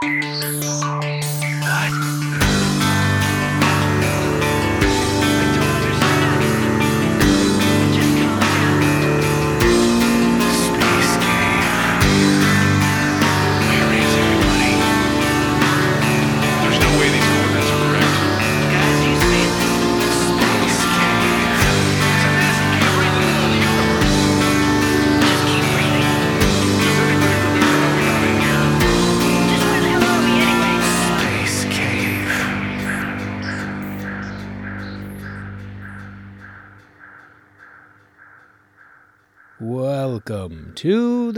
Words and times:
There's 0.00 0.99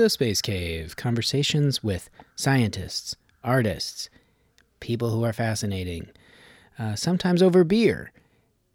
the 0.02 0.10
Space 0.10 0.42
Cave 0.42 0.96
conversations 0.96 1.84
with 1.84 2.10
scientists, 2.34 3.14
artists, 3.44 4.10
people 4.80 5.10
who 5.10 5.22
are 5.22 5.32
fascinating, 5.32 6.08
uh, 6.76 6.96
sometimes 6.96 7.40
over 7.40 7.62
beer. 7.62 8.10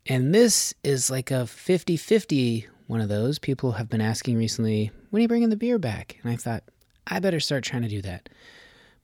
And 0.05 0.33
this 0.33 0.73
is 0.85 1.11
like 1.11 1.29
a 1.29 1.45
50 1.45 1.97
50 1.97 2.67
one 2.87 3.01
of 3.01 3.09
those. 3.09 3.39
People 3.39 3.73
have 3.73 3.89
been 3.89 3.99
asking 3.99 4.37
recently, 4.37 4.89
when 5.09 5.19
are 5.19 5.23
you 5.23 5.27
bringing 5.27 5.49
the 5.49 5.57
beer 5.57 5.77
back? 5.77 6.17
And 6.23 6.31
I 6.31 6.37
thought, 6.37 6.63
I 7.05 7.19
better 7.19 7.41
start 7.41 7.65
trying 7.65 7.81
to 7.81 7.89
do 7.89 8.01
that. 8.03 8.29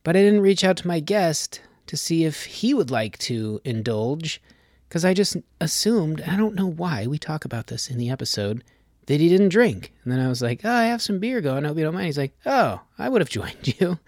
But 0.02 0.16
I 0.16 0.22
didn't 0.22 0.40
reach 0.40 0.64
out 0.64 0.78
to 0.78 0.88
my 0.88 1.00
guest 1.00 1.60
to 1.88 1.96
see 1.98 2.24
if 2.24 2.44
he 2.44 2.72
would 2.72 2.90
like 2.90 3.18
to 3.18 3.60
indulge 3.66 4.40
because 4.88 5.04
I 5.04 5.12
just 5.12 5.36
assumed, 5.60 6.22
I 6.22 6.36
don't 6.36 6.54
know 6.54 6.70
why, 6.70 7.06
we 7.06 7.18
talk 7.18 7.44
about 7.44 7.66
this 7.66 7.90
in 7.90 7.98
the 7.98 8.08
episode, 8.08 8.64
that 9.06 9.20
he 9.20 9.28
didn't 9.28 9.50
drink. 9.50 9.92
And 10.02 10.12
then 10.12 10.20
I 10.20 10.28
was 10.28 10.42
like, 10.42 10.60
oh, 10.64 10.72
I 10.72 10.84
have 10.84 11.02
some 11.02 11.18
beer 11.18 11.40
going. 11.40 11.64
I 11.64 11.68
hope 11.68 11.78
you 11.78 11.84
don't 11.84 11.94
mind. 11.94 12.06
He's 12.06 12.18
like, 12.18 12.36
oh, 12.46 12.80
I 12.98 13.08
would 13.08 13.20
have 13.20 13.28
joined 13.30 13.78
you. 13.80 13.98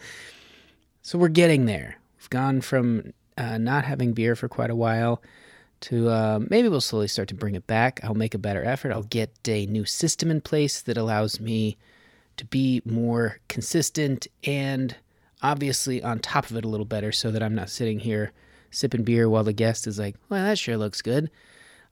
So 1.02 1.18
we're 1.18 1.28
getting 1.28 1.66
there. 1.66 1.98
We've 2.18 2.30
gone 2.30 2.60
from 2.60 3.12
uh, 3.38 3.58
not 3.58 3.84
having 3.84 4.12
beer 4.12 4.34
for 4.34 4.48
quite 4.48 4.70
a 4.70 4.76
while 4.76 5.22
to 5.78 6.08
uh, 6.08 6.40
maybe 6.48 6.68
we'll 6.68 6.80
slowly 6.80 7.08
start 7.08 7.28
to 7.28 7.34
bring 7.34 7.54
it 7.54 7.66
back. 7.66 8.00
I'll 8.02 8.14
make 8.14 8.34
a 8.34 8.38
better 8.38 8.64
effort. 8.64 8.92
I'll 8.92 9.02
get 9.02 9.30
a 9.46 9.66
new 9.66 9.84
system 9.84 10.30
in 10.30 10.40
place 10.40 10.80
that 10.82 10.96
allows 10.96 11.38
me 11.38 11.76
to 12.38 12.44
be 12.44 12.82
more 12.84 13.38
consistent 13.48 14.26
and 14.44 14.96
obviously 15.42 16.02
on 16.02 16.18
top 16.18 16.50
of 16.50 16.56
it 16.56 16.64
a 16.64 16.68
little 16.68 16.86
better 16.86 17.12
so 17.12 17.30
that 17.30 17.42
I'm 17.42 17.54
not 17.54 17.70
sitting 17.70 17.98
here 17.98 18.32
sipping 18.70 19.04
beer 19.04 19.28
while 19.28 19.44
the 19.44 19.52
guest 19.52 19.86
is 19.86 19.98
like, 19.98 20.16
well, 20.28 20.42
that 20.42 20.58
sure 20.58 20.76
looks 20.76 21.02
good. 21.02 21.30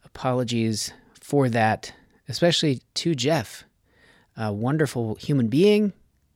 Apologies 0.04 0.92
for 1.20 1.48
that, 1.50 1.92
especially 2.28 2.80
to 2.94 3.14
Jeff. 3.14 3.64
A 4.36 4.52
wonderful 4.52 5.14
human 5.16 5.48
being, 5.48 5.92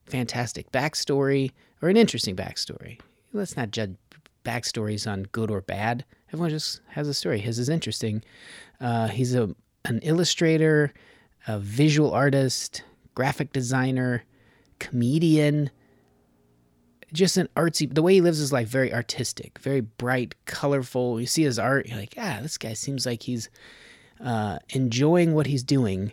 fantastic 0.07 0.71
backstory, 0.71 1.53
or 1.83 1.89
an 1.89 1.97
interesting 1.97 2.37
backstory. 2.37 3.01
Let's 3.33 3.57
not 3.57 3.71
judge 3.71 3.97
backstories 4.45 5.11
on 5.11 5.25
good 5.25 5.51
or 5.51 5.61
bad. 5.61 6.05
Everyone 6.29 6.51
just 6.51 6.81
has 6.89 7.09
a 7.09 7.15
story. 7.15 7.41
His 7.41 7.59
is 7.59 7.69
interesting. 7.69 8.23
Uh, 8.81 9.09
he's 9.09 9.35
a 9.35 9.55
an 9.85 10.01
illustrator, 10.03 10.93
a 11.47 11.59
visual 11.59 12.13
artist, 12.13 12.83
graphic 13.15 13.53
designer, 13.53 14.25
comedian. 14.79 15.71
Just 17.13 17.39
an 17.39 17.49
artsy. 17.57 17.93
The 17.93 18.03
way 18.03 18.15
he 18.15 18.21
lives 18.21 18.39
his 18.39 18.53
life 18.53 18.69
very 18.69 18.93
artistic, 18.93 19.59
very 19.59 19.81
bright, 19.81 20.35
colorful. 20.45 21.19
You 21.19 21.27
see 21.27 21.43
his 21.43 21.59
art, 21.59 21.87
you're 21.87 21.99
like, 21.99 22.15
ah, 22.19 22.41
this 22.43 22.59
guy 22.59 22.75
seems 22.75 23.07
like 23.07 23.23
he's 23.23 23.49
uh, 24.21 24.59
enjoying 24.71 25.35
what 25.35 25.47
he's 25.47 25.63
doing, 25.63 26.13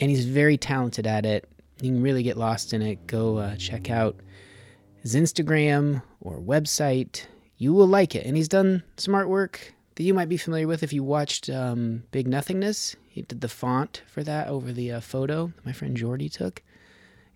and 0.00 0.10
he's 0.10 0.24
very 0.24 0.56
talented 0.56 1.06
at 1.06 1.24
it. 1.26 1.48
You 1.80 1.92
can 1.92 2.02
really 2.02 2.22
get 2.22 2.36
lost 2.36 2.72
in 2.72 2.82
it. 2.82 3.06
Go 3.06 3.38
uh, 3.38 3.56
check 3.56 3.90
out 3.90 4.16
his 5.02 5.14
Instagram 5.14 6.02
or 6.20 6.38
website. 6.38 7.26
You 7.58 7.72
will 7.72 7.86
like 7.86 8.14
it. 8.14 8.26
And 8.26 8.36
he's 8.36 8.48
done 8.48 8.82
some 8.96 9.14
artwork 9.14 9.56
that 9.96 10.02
you 10.02 10.14
might 10.14 10.28
be 10.28 10.36
familiar 10.36 10.66
with 10.66 10.82
if 10.82 10.92
you 10.92 11.04
watched 11.04 11.48
um, 11.50 12.04
Big 12.10 12.26
Nothingness. 12.26 12.96
He 13.08 13.22
did 13.22 13.40
the 13.40 13.48
font 13.48 14.02
for 14.06 14.22
that 14.24 14.48
over 14.48 14.72
the 14.72 14.92
uh, 14.92 15.00
photo 15.00 15.52
my 15.64 15.72
friend 15.72 15.96
Jordy 15.96 16.28
took. 16.28 16.62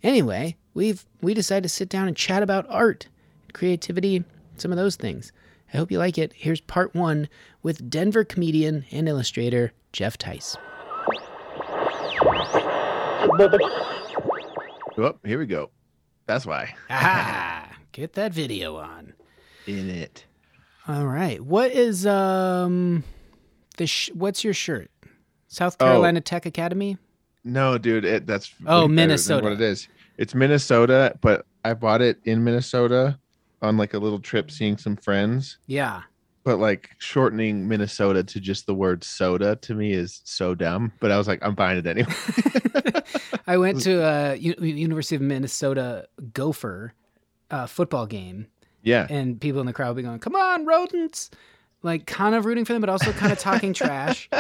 Anyway, 0.03 0.57
we've 0.75 1.05
we 1.21 1.35
decided 1.35 1.65
to 1.65 1.69
sit 1.69 1.89
down 1.89 2.09
and 2.09 2.17
chat 2.17 2.43
about 2.43 2.67
art, 2.69 3.09
creativity, 3.53 4.25
some 4.57 4.73
of 4.73 4.79
those 4.79 4.97
things. 4.97 5.33
I 5.73 5.77
hope 5.77 5.91
you 5.91 5.99
like 5.99 6.17
it. 6.19 6.33
Here's 6.35 6.61
part 6.61 6.95
one 6.95 7.29
with 7.63 7.89
Denver 7.91 8.25
comedian 8.25 8.85
and 8.91 9.09
illustrator 9.09 9.73
Jeff 9.93 10.17
Tice. 10.17 10.57
Oh, 15.01 15.17
here 15.25 15.39
we 15.39 15.47
go. 15.47 15.71
That's 16.27 16.45
why. 16.45 16.75
Ah, 16.91 17.71
get 17.93 18.15
that 18.15 18.33
video 18.33 18.77
on. 18.77 19.15
In 19.67 19.89
it. 19.91 20.25
All 20.87 21.07
right. 21.07 21.41
What 21.41 21.71
is 21.73 22.07
um 22.07 23.05
the 23.77 23.87
sh- 23.87 24.11
what's 24.15 24.43
your 24.45 24.55
shirt? 24.55 24.91
South 25.47 25.77
Oh. 25.81 25.85
Carolina 25.87 26.21
Tech 26.21 26.47
Academy? 26.47 26.99
No, 27.45 27.79
dude, 27.79 28.05
it, 28.05 28.27
that's 28.27 28.53
Oh, 28.67 28.67
way 28.67 28.67
better 28.67 28.87
than 28.87 28.95
Minnesota. 28.97 29.45
What 29.45 29.53
it 29.55 29.61
is? 29.61 29.89
It's 30.17 30.35
Minnesota, 30.35 31.17
but 31.21 31.47
I 31.65 31.75
bought 31.75 32.03
it 32.03 32.19
in 32.25 32.43
Minnesota 32.45 33.19
on 33.63 33.77
like 33.77 33.95
a 33.95 33.99
little 33.99 34.19
trip, 34.21 34.51
seeing 34.51 34.77
some 34.79 34.97
friends. 34.97 35.59
Yeah. 35.67 36.03
But 36.45 36.59
like 36.59 36.91
shortening 36.99 37.69
Minnesota 37.69 38.23
to 38.25 38.41
just 38.41 38.67
the 38.67 38.75
word 38.75 39.05
soda 39.05 39.57
to 39.57 39.75
me 39.75 39.93
is 39.93 40.21
so 40.25 40.55
dumb. 40.55 40.93
But 41.01 41.11
I 41.11 41.19
was 41.19 41.29
like, 41.29 41.41
I'm 41.43 41.55
buying 41.55 41.79
it 41.79 41.87
anyway. 41.87 42.13
I 43.47 43.57
went 43.57 43.81
to 43.85 44.03
a 44.03 44.35
U- 44.37 44.55
University 44.61 45.17
of 45.17 45.23
Minnesota 45.23 46.07
Gopher 46.33 46.95
uh, 47.51 47.67
football 47.67 48.07
game 48.07 48.47
yeah, 48.83 49.07
and 49.11 49.41
people 49.41 49.61
in 49.61 49.67
the 49.67 49.73
crowd 49.73 49.89
would 49.89 49.97
be 49.97 50.03
going, 50.03 50.21
"Come 50.21 50.37
on, 50.37 50.65
rodents!" 50.65 51.31
Like 51.83 52.07
kind 52.07 52.35
of 52.35 52.45
rooting 52.45 52.65
for 52.65 52.73
them, 52.73 52.81
but 52.81 52.89
also 52.89 53.13
kind 53.13 53.33
of 53.33 53.39
talking 53.39 53.73
trash. 53.75 54.29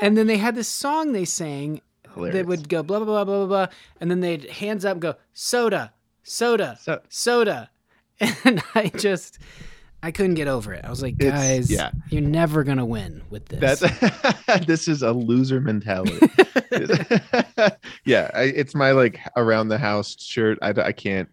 And 0.00 0.16
then 0.16 0.28
they 0.28 0.36
had 0.36 0.54
this 0.54 0.68
song 0.68 1.10
they 1.12 1.24
sang 1.24 1.80
hilarious. 2.14 2.34
that 2.36 2.46
would 2.46 2.68
go 2.68 2.82
blah 2.84 2.98
blah 2.98 3.06
blah 3.06 3.24
blah 3.24 3.46
blah 3.46 3.66
blah, 3.66 3.66
and 4.00 4.10
then 4.10 4.20
they'd 4.20 4.44
hands 4.50 4.84
up 4.84 4.92
and 4.92 5.02
go 5.02 5.14
soda, 5.32 5.92
soda, 6.22 6.78
So- 6.80 7.00
soda, 7.08 7.70
and 8.44 8.62
I 8.74 8.88
just 8.96 9.38
I 10.02 10.12
couldn't 10.12 10.34
get 10.34 10.46
over 10.48 10.72
it. 10.74 10.84
I 10.84 10.90
was 10.90 11.02
like, 11.02 11.18
guys, 11.18 11.70
yeah. 11.70 11.90
you're 12.08 12.22
never 12.22 12.62
gonna 12.64 12.86
win 12.86 13.22
with 13.30 13.46
this. 13.46 13.80
That's 13.80 14.64
this 14.66 14.88
is 14.88 15.02
a 15.02 15.12
loser 15.12 15.60
mentality. 15.60 16.18
yeah, 18.04 18.30
I, 18.34 18.42
it's 18.54 18.74
my 18.74 18.92
like 18.92 19.18
around 19.36 19.68
the 19.68 19.78
house 19.78 20.16
shirt. 20.20 20.58
I, 20.62 20.70
I 20.70 20.92
can't 20.92 21.28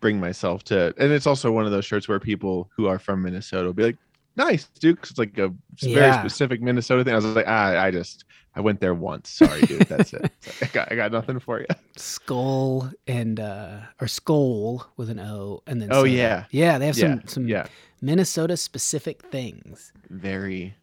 bring 0.00 0.20
myself 0.20 0.64
to, 0.64 0.94
and 0.98 1.12
it's 1.12 1.26
also 1.26 1.50
one 1.50 1.64
of 1.64 1.72
those 1.72 1.84
shirts 1.84 2.08
where 2.08 2.20
people 2.20 2.70
who 2.76 2.86
are 2.86 2.98
from 2.98 3.22
Minnesota 3.22 3.66
will 3.66 3.72
be 3.72 3.84
like, 3.84 3.96
"Nice, 4.36 4.64
dude," 4.80 5.00
'cause 5.00 5.10
it's 5.10 5.18
like 5.18 5.38
a 5.38 5.48
very 5.80 5.94
Yeah. 5.94 6.20
specific 6.20 6.60
Minnesota 6.60 7.04
thing. 7.04 7.14
I 7.14 7.16
was 7.16 7.24
like, 7.24 7.46
ah, 7.48 7.80
I 7.80 7.90
just 7.90 8.24
I 8.56 8.60
went 8.60 8.80
there 8.80 8.94
once. 8.94 9.30
Sorry, 9.30 9.62
dude. 9.62 9.82
That's 9.88 10.12
it. 10.12 10.30
I 10.62 10.66
got 10.66 10.92
I 10.92 10.94
got 10.94 11.10
nothing 11.12 11.40
for 11.40 11.60
you. 11.60 11.66
skull 11.96 12.90
and 13.06 13.40
uh 13.40 13.80
or 14.00 14.06
skull 14.08 14.86
with 14.96 15.10
an 15.10 15.18
O 15.20 15.62
and 15.66 15.80
then 15.82 15.88
Oh, 15.92 16.02
soda. 16.02 16.10
yeah. 16.10 16.44
yeah 16.50 16.78
they 16.78 16.86
have 16.86 16.96
Yeah, 16.96 17.14
some 17.16 17.22
some 17.26 17.48
yeah, 17.48 17.66
Minnesota 18.00 18.56
specific 18.56 19.22
things. 19.30 19.92
very 20.10 20.74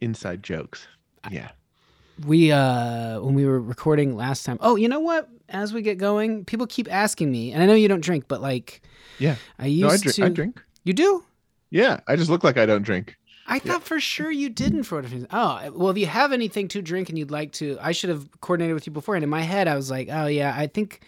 inside 0.00 0.42
jokes. 0.42 0.86
Yeah. 1.30 1.50
We 2.26 2.52
uh 2.52 3.20
when 3.20 3.34
we 3.34 3.44
were 3.44 3.60
recording 3.60 4.16
last 4.16 4.44
time. 4.46 4.58
Oh, 4.60 4.76
you 4.76 4.88
know 4.88 5.00
what? 5.00 5.28
As 5.48 5.72
we 5.72 5.82
get 5.82 5.98
going, 5.98 6.44
people 6.44 6.66
keep 6.66 6.90
asking 6.92 7.30
me, 7.30 7.52
and 7.52 7.62
I 7.62 7.66
know 7.66 7.74
you 7.74 7.88
don't 7.88 8.00
drink, 8.02 8.24
but 8.28 8.40
like 8.40 8.82
Yeah. 9.18 9.36
I 9.58 9.66
used 9.66 9.82
No, 9.82 9.88
I 9.88 9.96
drink. 9.98 10.14
to. 10.16 10.24
I 10.24 10.28
drink. 10.28 10.62
You 10.84 10.92
do? 10.92 11.24
Yeah, 11.70 12.00
I 12.06 12.14
just 12.16 12.30
look 12.30 12.44
like 12.44 12.56
I 12.56 12.66
don't 12.66 12.82
drink. 12.82 13.16
I 13.46 13.58
thought 13.58 13.82
for 13.82 14.00
sure 14.00 14.30
you 14.30 14.48
didn't 14.48 14.84
for 14.84 14.96
whatever 14.96 15.14
reason. 15.14 15.28
Oh, 15.30 15.70
well, 15.72 15.90
if 15.90 15.98
you 15.98 16.06
have 16.06 16.32
anything 16.32 16.68
to 16.68 16.82
drink 16.82 17.08
and 17.08 17.18
you'd 17.18 17.30
like 17.30 17.52
to, 17.52 17.78
I 17.80 17.92
should 17.92 18.10
have 18.10 18.28
coordinated 18.40 18.74
with 18.74 18.86
you 18.86 18.92
before. 18.92 19.14
And 19.14 19.24
in 19.24 19.30
my 19.30 19.42
head, 19.42 19.68
I 19.68 19.76
was 19.76 19.90
like, 19.90 20.08
oh 20.10 20.26
yeah, 20.26 20.54
I 20.56 20.66
think 20.66 21.00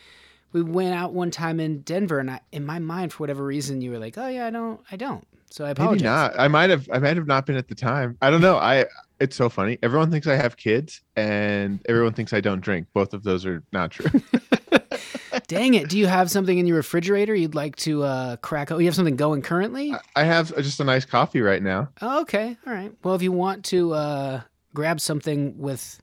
we 0.52 0.62
went 0.62 0.94
out 0.94 1.12
one 1.12 1.30
time 1.30 1.60
in 1.60 1.80
Denver, 1.82 2.18
and 2.18 2.30
I, 2.30 2.40
in 2.52 2.64
my 2.64 2.78
mind, 2.78 3.12
for 3.12 3.18
whatever 3.18 3.44
reason, 3.44 3.80
you 3.80 3.90
were 3.90 3.98
like, 3.98 4.16
oh 4.16 4.28
yeah, 4.28 4.46
I 4.46 4.50
don't, 4.50 4.80
I 4.90 4.96
don't. 4.96 5.26
So 5.50 5.64
I 5.64 5.70
apologize. 5.70 6.02
Maybe 6.02 6.04
not. 6.04 6.38
I 6.38 6.48
might 6.48 6.70
have. 6.70 6.88
I 6.92 6.98
might 6.98 7.16
have 7.16 7.26
not 7.26 7.46
been 7.46 7.56
at 7.56 7.68
the 7.68 7.74
time. 7.74 8.16
I 8.20 8.30
don't 8.30 8.40
know. 8.40 8.56
I. 8.56 8.86
It's 9.20 9.34
so 9.34 9.48
funny. 9.48 9.78
Everyone 9.82 10.10
thinks 10.10 10.26
I 10.26 10.36
have 10.36 10.56
kids, 10.56 11.00
and 11.16 11.80
everyone 11.88 12.12
thinks 12.12 12.32
I 12.32 12.40
don't 12.40 12.60
drink. 12.60 12.86
Both 12.92 13.14
of 13.14 13.24
those 13.24 13.44
are 13.46 13.62
not 13.72 13.90
true. 13.90 14.10
Dang 15.48 15.74
it! 15.74 15.88
Do 15.88 15.98
you 15.98 16.06
have 16.06 16.30
something 16.30 16.56
in 16.56 16.66
your 16.66 16.76
refrigerator 16.76 17.34
you'd 17.34 17.54
like 17.54 17.74
to 17.76 18.04
uh, 18.04 18.36
crack? 18.36 18.70
Oh, 18.70 18.78
you 18.78 18.86
have 18.86 18.94
something 18.94 19.16
going 19.16 19.42
currently? 19.42 19.94
I 20.14 20.24
have 20.24 20.54
just 20.56 20.78
a 20.78 20.84
nice 20.84 21.04
coffee 21.04 21.40
right 21.40 21.62
now. 21.62 21.88
Oh, 22.00 22.20
okay, 22.20 22.56
all 22.66 22.72
right. 22.72 22.92
Well, 23.02 23.14
if 23.14 23.22
you 23.22 23.32
want 23.32 23.64
to 23.66 23.94
uh, 23.94 24.40
grab 24.74 25.00
something 25.00 25.58
with 25.58 26.00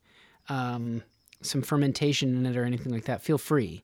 um, 0.50 1.04
some 1.42 1.62
fermentation 1.62 2.36
in 2.36 2.46
it 2.46 2.58
or 2.58 2.66
anything 2.66 2.92
like 2.92 3.06
that, 3.06 3.22
feel 3.22 3.38
free. 3.38 3.84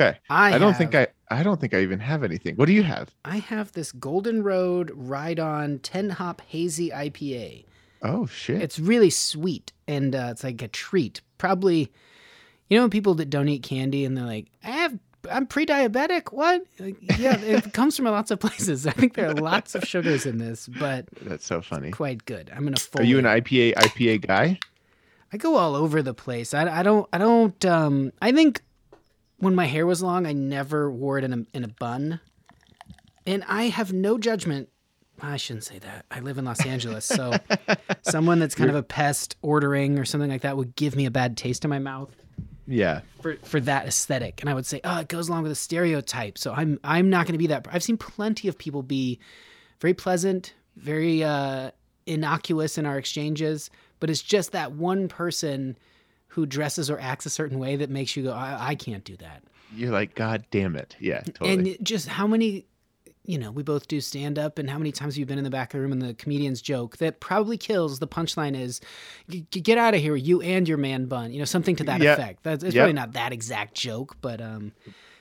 Okay. 0.00 0.18
I 0.30 0.54
I, 0.54 0.58
don't 0.58 0.76
think 0.76 0.94
I 0.94 1.08
I 1.30 1.42
don't 1.42 1.60
think 1.60 1.74
I 1.74 1.80
even 1.80 2.00
have 2.00 2.24
anything. 2.24 2.56
What 2.56 2.66
do 2.66 2.72
you 2.72 2.82
have? 2.82 3.14
I 3.24 3.38
have 3.38 3.72
this 3.72 3.92
Golden 3.92 4.42
Road 4.42 4.90
Ride 4.94 5.38
On 5.38 5.78
10 5.78 6.10
Hop 6.10 6.40
Hazy 6.40 6.90
IPA. 6.90 7.66
Oh 8.02 8.26
shit. 8.26 8.60
It's 8.60 8.78
really 8.78 9.10
sweet 9.10 9.72
and 9.86 10.14
uh, 10.14 10.28
it's 10.30 10.44
like 10.44 10.60
a 10.62 10.68
treat. 10.68 11.20
Probably, 11.38 11.92
you 12.68 12.78
know, 12.78 12.88
people 12.88 13.14
that 13.14 13.30
don't 13.30 13.48
eat 13.48 13.62
candy 13.62 14.04
and 14.04 14.16
they're 14.16 14.24
like, 14.24 14.48
have, 14.60 14.81
I'm 15.30 15.46
pre-diabetic. 15.46 16.32
What? 16.32 16.62
Like, 16.78 16.96
yeah, 17.18 17.36
it 17.38 17.72
comes 17.74 17.96
from 17.96 18.06
lots 18.06 18.30
of 18.30 18.40
places. 18.40 18.86
I 18.86 18.90
think 18.92 19.14
there 19.14 19.28
are 19.28 19.34
lots 19.34 19.74
of 19.74 19.84
sugars 19.84 20.26
in 20.26 20.38
this, 20.38 20.66
but 20.68 21.06
That's 21.22 21.46
so 21.46 21.60
funny. 21.62 21.90
quite 21.90 22.24
good. 22.24 22.50
I'm 22.54 22.64
gonna. 22.64 22.76
Are 22.96 23.04
you 23.04 23.18
an 23.18 23.24
IPA 23.24 23.74
IPA 23.74 24.26
guy? 24.26 24.58
I 25.32 25.36
go 25.36 25.56
all 25.56 25.74
over 25.74 26.02
the 26.02 26.14
place. 26.14 26.54
I, 26.54 26.80
I 26.80 26.82
don't. 26.82 27.08
I 27.12 27.18
don't. 27.18 27.64
Um. 27.64 28.12
I 28.20 28.32
think 28.32 28.62
when 29.38 29.54
my 29.54 29.66
hair 29.66 29.86
was 29.86 30.02
long, 30.02 30.26
I 30.26 30.32
never 30.32 30.90
wore 30.90 31.18
it 31.18 31.24
in 31.24 31.32
a 31.32 31.56
in 31.56 31.64
a 31.64 31.68
bun, 31.68 32.20
and 33.26 33.44
I 33.48 33.64
have 33.64 33.92
no 33.92 34.18
judgment. 34.18 34.68
I 35.20 35.36
shouldn't 35.36 35.64
say 35.64 35.78
that. 35.78 36.04
I 36.10 36.18
live 36.18 36.36
in 36.38 36.44
Los 36.44 36.66
Angeles, 36.66 37.04
so 37.04 37.32
someone 38.02 38.40
that's 38.40 38.56
kind 38.56 38.70
of 38.70 38.74
a 38.76 38.82
pest 38.82 39.36
ordering 39.40 39.98
or 39.98 40.04
something 40.04 40.28
like 40.30 40.42
that 40.42 40.56
would 40.56 40.74
give 40.74 40.96
me 40.96 41.06
a 41.06 41.12
bad 41.12 41.36
taste 41.36 41.64
in 41.64 41.70
my 41.70 41.78
mouth 41.78 42.10
Yeah. 42.66 43.00
for 43.20 43.36
for 43.42 43.60
that 43.60 43.86
aesthetic, 43.86 44.40
and 44.40 44.48
I 44.48 44.54
would 44.54 44.66
say, 44.66 44.80
oh, 44.84 45.00
it 45.00 45.08
goes 45.08 45.28
along 45.28 45.42
with 45.42 45.52
a 45.52 45.56
stereotype. 45.56 46.38
So 46.38 46.52
I'm 46.52 46.78
I'm 46.84 47.10
not 47.10 47.26
going 47.26 47.34
to 47.34 47.38
be 47.38 47.48
that. 47.48 47.66
I've 47.70 47.82
seen 47.82 47.96
plenty 47.96 48.48
of 48.48 48.56
people 48.56 48.82
be 48.82 49.18
very 49.80 49.94
pleasant, 49.94 50.54
very 50.76 51.24
uh, 51.24 51.72
innocuous 52.06 52.78
in 52.78 52.86
our 52.86 52.98
exchanges, 52.98 53.70
but 54.00 54.10
it's 54.10 54.22
just 54.22 54.52
that 54.52 54.72
one 54.72 55.08
person 55.08 55.76
who 56.28 56.46
dresses 56.46 56.88
or 56.88 56.98
acts 56.98 57.26
a 57.26 57.30
certain 57.30 57.58
way 57.58 57.76
that 57.76 57.90
makes 57.90 58.16
you 58.16 58.22
go, 58.22 58.32
I, 58.32 58.68
I 58.68 58.74
can't 58.74 59.04
do 59.04 59.16
that. 59.18 59.42
You're 59.74 59.90
like, 59.90 60.14
God 60.14 60.44
damn 60.50 60.76
it. 60.76 60.96
Yeah, 60.98 61.20
totally. 61.20 61.52
And 61.52 61.76
just 61.86 62.08
how 62.08 62.26
many, 62.26 62.66
you 63.24 63.38
know, 63.38 63.50
we 63.50 63.62
both 63.62 63.86
do 63.88 64.00
stand 64.00 64.38
up, 64.38 64.58
and 64.58 64.68
how 64.68 64.78
many 64.78 64.90
times 64.92 65.14
have 65.14 65.18
you 65.20 65.26
been 65.26 65.38
in 65.38 65.44
the 65.44 65.50
back 65.50 65.72
of 65.72 65.78
the 65.78 65.82
room 65.82 65.92
and 65.92 66.02
the 66.02 66.14
comedian's 66.14 66.60
joke 66.60 66.96
that 66.98 67.20
probably 67.20 67.56
kills? 67.56 67.98
The 68.00 68.08
punchline 68.08 68.58
is, 68.60 68.80
"G- 69.28 69.46
g- 69.50 69.60
"Get 69.60 69.78
out 69.78 69.94
of 69.94 70.00
here, 70.00 70.16
you 70.16 70.40
and 70.42 70.66
your 70.68 70.78
man 70.78 71.06
bun." 71.06 71.32
You 71.32 71.38
know, 71.38 71.44
something 71.44 71.76
to 71.76 71.84
that 71.84 72.00
Yeah. 72.00 72.14
effect. 72.14 72.42
That's 72.42 72.64
it's 72.64 72.74
Yep. 72.74 72.82
probably 72.82 72.92
not 72.94 73.12
that 73.12 73.32
exact 73.32 73.74
joke, 73.74 74.16
but 74.20 74.40
um, 74.40 74.72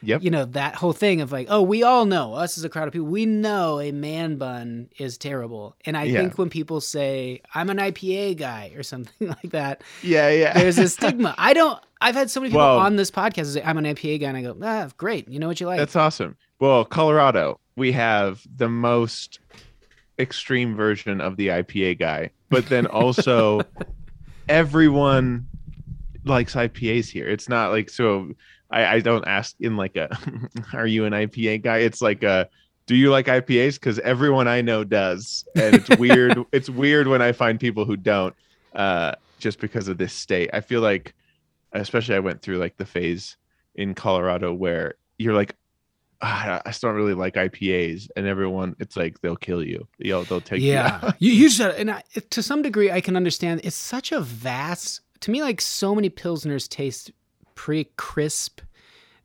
yep. 0.01 0.24
you 0.24 0.31
know, 0.31 0.45
that 0.45 0.74
whole 0.75 0.94
thing 0.94 1.21
of 1.21 1.31
like, 1.31 1.45
oh, 1.51 1.62
we 1.62 1.83
all 1.83 2.06
know 2.06 2.33
us 2.33 2.57
as 2.57 2.63
a 2.63 2.69
crowd 2.69 2.88
of 2.88 2.94
people, 2.94 3.07
we 3.07 3.27
know 3.27 3.80
a 3.80 3.92
man 3.92 4.38
bun 4.38 4.89
is 4.98 5.18
terrible, 5.19 5.75
and 5.86 5.95
I 5.95 6.03
Yeah. 6.06 6.21
think 6.21 6.38
when 6.39 6.50
people 6.50 6.81
say 6.81 7.42
I'm 7.53 7.69
an 7.69 7.77
IPA 7.77 8.33
guy 8.36 8.71
or 8.75 8.81
something 8.81 9.27
like 9.27 9.51
that, 9.51 9.83
yeah, 10.01 10.30
yeah. 10.30 10.53
there's 10.53 10.80
a 10.80 10.89
stigma. 10.98 11.36
I 11.38 11.53
don't. 11.53 11.80
I've 12.03 12.15
had 12.15 12.31
so 12.31 12.39
many 12.39 12.50
people 12.50 12.65
Well- 12.65 12.80
on 12.80 12.95
this 12.95 13.12
podcast 13.12 13.45
say 13.53 13.62
I'm 13.63 13.77
an 13.77 13.86
IPA 13.86 14.21
guy, 14.21 14.27
and 14.30 14.38
I 14.38 14.42
go, 14.42 14.57
ah, 14.63 14.89
great. 14.98 15.30
You 15.30 15.38
know 15.38 15.48
what 15.48 15.62
you 15.62 15.68
like? 15.68 15.77
That's 15.77 15.95
awesome. 15.95 16.36
Well, 16.59 16.83
Colorado, 16.86 17.59
we 17.75 17.91
have 17.91 18.45
the 18.56 18.69
most 18.69 19.39
extreme 20.19 20.75
version 20.75 21.21
of 21.21 21.38
the 21.38 21.50
IPA 21.50 22.00
guy, 22.00 22.29
but 22.50 22.68
then 22.68 22.85
also 22.88 23.62
everyone 24.47 25.47
likes 26.23 26.56
IPAs 26.56 27.09
here. 27.09 27.27
It's 27.27 27.50
not 27.50 27.71
like 27.71 27.89
so. 27.89 28.31
I, 28.69 28.85
I 28.85 29.00
don't 29.00 29.27
ask 29.27 29.56
in 29.59 29.75
like 29.75 29.97
a, 29.97 30.18
are 30.73 30.88
you 30.88 31.06
an 31.06 31.13
IPA 31.13 31.63
guy? 31.63 31.79
It's 31.79 32.01
like 32.01 32.23
a, 32.23 32.47
do 32.85 32.95
you 32.95 33.12
like 33.12 33.25
IPAs? 33.25 33.75
Because 33.75 34.00
everyone 34.00 34.47
I 34.47 34.62
know 34.62 34.83
does, 34.83 35.45
and 35.56 35.75
it's 35.75 35.89
weird. 35.97 36.38
it's 36.51 36.69
weird 36.69 37.07
when 37.07 37.21
I 37.21 37.31
find 37.31 37.59
people 37.59 37.85
who 37.85 37.97
don't, 37.97 38.35
uh, 38.74 39.13
just 39.39 39.59
because 39.59 39.88
of 39.88 39.97
this 39.97 40.13
state. 40.13 40.50
I 40.53 40.62
feel 40.62 40.81
like, 40.81 41.13
especially 41.74 42.15
I 42.15 42.19
went 42.19 42.41
through 42.41 42.57
like 42.57 42.77
the 42.77 42.85
phase 42.85 43.38
in 43.75 43.94
Colorado 43.94 44.53
where 44.53 44.95
you're 45.17 45.33
like, 45.33 45.56
"Ah, 46.21 46.62
I 46.65 46.69
just 46.69 46.81
don't 46.81 46.95
really 46.95 47.13
like 47.13 47.33
IPAs, 47.35 48.09
and 48.15 48.27
everyone, 48.27 48.75
it's 48.79 48.95
like 48.95 49.21
they'll 49.21 49.35
kill 49.35 49.63
you. 49.63 49.88
You 49.97 50.12
know, 50.12 50.23
they'll 50.23 50.41
take 50.41 50.62
you 50.62 50.71
yeah, 50.73 51.12
you, 51.19 51.31
you 51.33 51.50
just 51.50 51.59
and 51.77 51.91
I, 51.91 52.03
to 52.31 52.44
some 52.44 52.62
degree 52.62 52.91
I 52.91 53.01
can 53.01 53.15
understand. 53.15 53.62
It's 53.63 53.75
such 53.75 54.12
a 54.12 54.21
vast. 54.21 55.01
To 55.21 55.31
me, 55.31 55.41
like 55.41 55.62
so 55.62 55.94
many 55.95 56.09
pilsners 56.09 56.68
taste 56.68 57.12
pretty 57.56 57.91
crisp. 57.97 58.62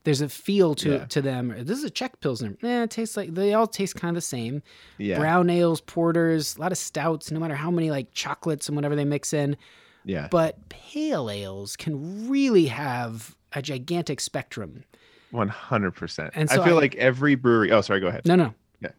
There's 0.04 0.20
a 0.20 0.28
feel 0.28 0.74
to 0.76 0.90
Yeah. 0.92 1.04
to 1.06 1.20
them. 1.22 1.54
This 1.58 1.78
is 1.78 1.84
a 1.84 1.90
Czech 1.90 2.20
pilsner. 2.20 2.56
Eh, 2.62 2.82
it 2.84 2.90
tastes 2.90 3.16
like 3.16 3.34
they 3.34 3.54
all 3.54 3.66
taste 3.66 3.96
kind 3.96 4.10
of 4.10 4.14
the 4.16 4.20
same. 4.20 4.62
Yeah, 4.98 5.18
Brown 5.18 5.50
ales, 5.50 5.80
porters, 5.80 6.56
a 6.56 6.60
lot 6.60 6.70
of 6.70 6.78
stouts. 6.78 7.30
No 7.32 7.40
matter 7.40 7.56
how 7.56 7.70
many 7.72 7.90
like 7.90 8.12
chocolates 8.14 8.68
and 8.68 8.76
whatever 8.76 8.94
they 8.94 9.04
mix 9.04 9.32
in, 9.32 9.56
yeah, 10.04 10.28
but 10.30 10.68
pale 10.68 11.28
ales 11.28 11.76
can 11.76 12.28
really 12.28 12.66
have 12.66 13.34
a 13.52 13.60
gigantic 13.62 14.20
spectrum. 14.20 14.84
One 15.30 15.48
hundred 15.48 15.92
percent. 15.92 16.30
And 16.34 16.50
I 16.50 16.56
feel 16.64 16.76
I- 16.76 16.80
like 16.80 16.94
every 16.96 17.34
brewery. 17.34 17.70
Oh, 17.72 17.80
sorry, 17.80 18.00
go 18.00 18.06
ahead. 18.08 18.22
No, 18.26 18.34
no, 18.36 18.54
Yeah, 18.80 18.90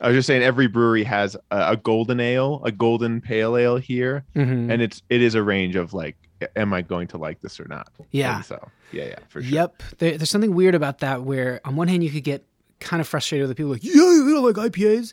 I 0.00 0.08
was 0.08 0.16
just 0.16 0.26
saying 0.26 0.42
every 0.42 0.66
brewery 0.66 1.04
has 1.04 1.36
a, 1.50 1.72
a 1.72 1.76
golden 1.76 2.20
ale, 2.20 2.60
a 2.64 2.72
golden 2.72 3.20
pale 3.20 3.56
ale 3.56 3.76
here, 3.76 4.24
Mhm. 4.36 4.70
and 4.72 4.82
it's 4.82 5.02
it 5.08 5.22
is 5.22 5.34
a 5.34 5.42
range 5.42 5.76
of 5.76 5.92
like, 5.94 6.16
am 6.56 6.72
I 6.72 6.82
going 6.82 7.08
to 7.08 7.18
like 7.18 7.40
this 7.40 7.58
or 7.60 7.66
not? 7.68 7.88
Yeah. 8.10 8.36
And 8.36 8.44
so 8.44 8.68
yeah, 8.92 9.04
yeah, 9.04 9.18
for 9.28 9.42
sure. 9.42 9.52
Yep. 9.52 9.82
There, 9.98 10.16
there's 10.18 10.30
something 10.30 10.54
weird 10.54 10.74
about 10.74 10.98
that 10.98 11.22
where 11.22 11.60
on 11.64 11.76
one 11.76 11.88
hand 11.88 12.02
you 12.04 12.10
could 12.10 12.24
get 12.24 12.44
kind 12.80 13.00
of 13.00 13.08
frustrated 13.08 13.42
with 13.48 13.56
the 13.56 13.60
people 13.60 13.72
like, 13.72 13.82
yeah, 13.82 13.92
you 13.94 14.32
don't 14.34 14.44
like 14.44 14.70
IPAs. 14.72 15.12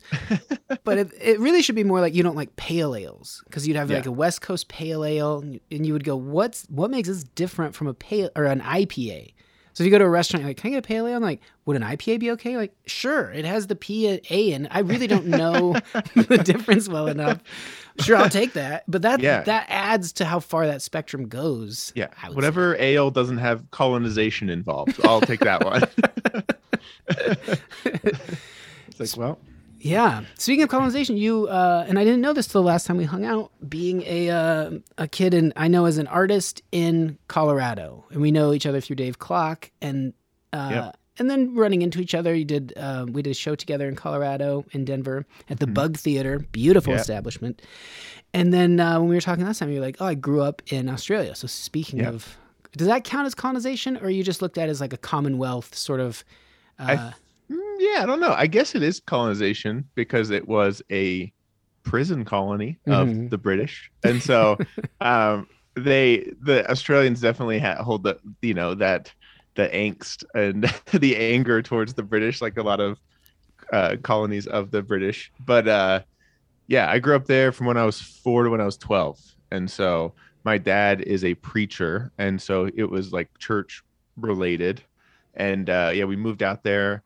but 0.84 0.98
it, 0.98 1.10
it 1.20 1.40
really 1.40 1.62
should 1.62 1.74
be 1.74 1.82
more 1.82 2.00
like 2.00 2.14
you 2.14 2.22
don't 2.22 2.36
like 2.36 2.54
pale 2.54 2.94
ales 2.94 3.42
because 3.46 3.66
you'd 3.66 3.76
have 3.76 3.90
like 3.90 4.06
a 4.06 4.12
West 4.12 4.40
Coast 4.40 4.68
pale 4.68 5.04
ale 5.04 5.38
and 5.40 5.54
you- 5.54 5.60
and 5.72 5.84
you 5.84 5.92
would 5.92 6.04
go, 6.04 6.14
what's 6.16 6.64
what 6.70 6.90
makes 6.92 7.08
this 7.08 7.24
different 7.24 7.74
from 7.74 7.86
a 7.88 7.94
pale 7.94 8.30
or 8.36 8.44
an 8.44 8.60
IPA? 8.60 9.32
So 9.76 9.84
if 9.84 9.88
you 9.88 9.90
go 9.90 9.98
to 9.98 10.06
a 10.06 10.08
restaurant, 10.08 10.40
you're 10.40 10.48
like, 10.48 10.56
can 10.56 10.68
I 10.68 10.70
get 10.70 10.78
a 10.78 10.88
pale 10.88 11.06
ale? 11.06 11.16
I'm 11.16 11.22
like, 11.22 11.42
would 11.66 11.76
an 11.76 11.82
IPA 11.82 12.18
be 12.20 12.30
okay? 12.30 12.56
Like, 12.56 12.74
sure, 12.86 13.30
it 13.30 13.44
has 13.44 13.66
the 13.66 13.76
P 13.76 14.06
and 14.08 14.22
A 14.30 14.52
in. 14.52 14.68
I 14.70 14.78
really 14.78 15.06
don't 15.06 15.26
know 15.26 15.74
the 16.14 16.38
difference 16.42 16.88
well 16.88 17.08
enough. 17.08 17.42
Sure, 18.00 18.16
I'll 18.16 18.30
take 18.30 18.54
that. 18.54 18.84
But 18.88 19.02
that 19.02 19.20
Yeah. 19.20 19.42
that 19.42 19.66
adds 19.68 20.12
to 20.14 20.24
how 20.24 20.40
far 20.40 20.66
that 20.66 20.80
spectrum 20.80 21.28
goes. 21.28 21.92
Yeah, 21.94 22.06
whatever 22.32 22.74
ale 22.76 23.10
doesn't 23.10 23.36
have 23.36 23.70
colonization 23.70 24.48
involved, 24.48 24.98
I'll 25.04 25.20
take 25.20 25.40
that 25.40 25.62
one. 25.62 25.82
it's 28.88 28.98
like, 28.98 29.14
well, 29.18 29.38
Yeah. 29.86 30.24
Speaking 30.38 30.62
of 30.62 30.68
colonization, 30.68 31.16
you 31.16 31.46
uh, 31.48 31.84
and 31.88 31.98
I 31.98 32.04
didn't 32.04 32.20
know 32.20 32.32
this 32.32 32.46
till 32.46 32.62
the 32.62 32.66
last 32.66 32.86
time 32.86 32.96
we 32.96 33.04
hung 33.04 33.24
out. 33.24 33.50
Being 33.68 34.02
a 34.06 34.30
uh, 34.30 34.70
a 34.98 35.08
kid, 35.08 35.34
and 35.34 35.52
I 35.56 35.68
know 35.68 35.84
as 35.86 35.98
an 35.98 36.06
artist 36.06 36.62
in 36.72 37.18
Colorado, 37.28 38.04
and 38.10 38.20
we 38.20 38.30
know 38.30 38.52
each 38.52 38.66
other 38.66 38.80
through 38.80 38.96
Dave 38.96 39.18
Clock, 39.18 39.70
and 39.80 40.12
uh, 40.52 40.68
Yep. 40.70 40.96
and 41.18 41.30
then 41.30 41.54
running 41.54 41.82
into 41.82 42.00
each 42.00 42.14
other. 42.14 42.34
You 42.34 42.44
did 42.44 42.72
uh, 42.76 43.06
we 43.08 43.22
did 43.22 43.30
a 43.30 43.34
show 43.34 43.54
together 43.54 43.88
in 43.88 43.96
Colorado, 43.96 44.64
in 44.72 44.84
Denver, 44.84 45.24
at 45.48 45.60
the 45.60 45.66
Bug 45.66 45.96
Theater, 45.96 46.38
beautiful 46.52 46.92
Yeah. 46.94 47.00
establishment. 47.00 47.62
And 48.34 48.52
then 48.52 48.80
uh, 48.80 48.98
when 49.00 49.08
we 49.08 49.14
were 49.14 49.20
talking 49.20 49.44
last 49.44 49.58
time, 49.60 49.70
you 49.70 49.80
were 49.80 49.86
like, 49.86 49.96
"Oh, 50.00 50.06
I 50.06 50.14
grew 50.14 50.42
up 50.42 50.62
in 50.66 50.88
Australia." 50.88 51.34
So 51.34 51.46
speaking 51.46 52.00
Yeah. 52.00 52.08
of, 52.10 52.36
does 52.76 52.86
that 52.88 53.04
count 53.04 53.26
as 53.26 53.34
colonization, 53.34 53.96
or 53.98 54.10
you 54.10 54.22
just 54.22 54.42
looked 54.42 54.58
at 54.58 54.68
it 54.68 54.70
as 54.72 54.80
like 54.80 54.92
a 54.92 54.98
Commonwealth 54.98 55.74
sort 55.74 56.00
of? 56.00 56.24
Uh, 56.78 56.84
I 56.88 56.96
Mm, 56.96 57.14
yeah, 57.78 58.02
I 58.02 58.06
don't 58.06 58.20
know. 58.20 58.32
I 58.32 58.46
guess 58.46 58.74
it 58.74 58.82
is 58.82 59.00
colonization 59.06 59.88
because 59.94 60.30
it 60.30 60.46
was 60.46 60.82
a 60.90 61.32
prison 61.82 62.24
colony 62.24 62.78
of 62.86 63.08
Mhm. 63.08 63.30
the 63.30 63.38
British, 63.38 63.90
and 64.04 64.22
so 64.22 64.58
um, 65.00 65.46
they 65.74 66.32
the 66.42 66.68
Australians 66.70 67.20
definitely 67.20 67.58
ha- 67.58 67.82
hold 67.82 68.02
the 68.02 68.18
you 68.42 68.54
know 68.54 68.74
that 68.74 69.12
the 69.54 69.68
angst 69.68 70.24
and 70.34 70.64
the 71.00 71.16
anger 71.16 71.62
towards 71.62 71.94
the 71.94 72.02
British, 72.02 72.40
like 72.42 72.56
a 72.58 72.62
lot 72.62 72.80
of 72.80 72.98
uh, 73.72 73.96
colonies 74.02 74.46
of 74.46 74.70
the 74.70 74.82
British. 74.82 75.30
But 75.44 75.68
uh, 75.68 76.00
yeah, 76.66 76.90
I 76.90 76.98
grew 76.98 77.14
up 77.16 77.26
there 77.26 77.52
from 77.52 77.66
when 77.66 77.76
I 77.76 77.84
was 77.84 78.00
four 78.00 78.44
to 78.44 78.50
when 78.50 78.60
I 78.60 78.64
was 78.66 78.76
twelve, 78.76 79.18
and 79.50 79.70
so 79.70 80.14
my 80.44 80.58
dad 80.58 81.00
is 81.02 81.24
a 81.24 81.34
preacher, 81.34 82.12
and 82.18 82.40
so 82.40 82.68
it 82.76 82.84
was 82.90 83.12
like 83.12 83.28
church 83.38 83.82
related. 84.16 84.82
And 85.34 85.68
uh, 85.68 85.90
yeah, 85.94 86.04
we 86.04 86.16
moved 86.16 86.42
out 86.42 86.62
there, 86.62 87.02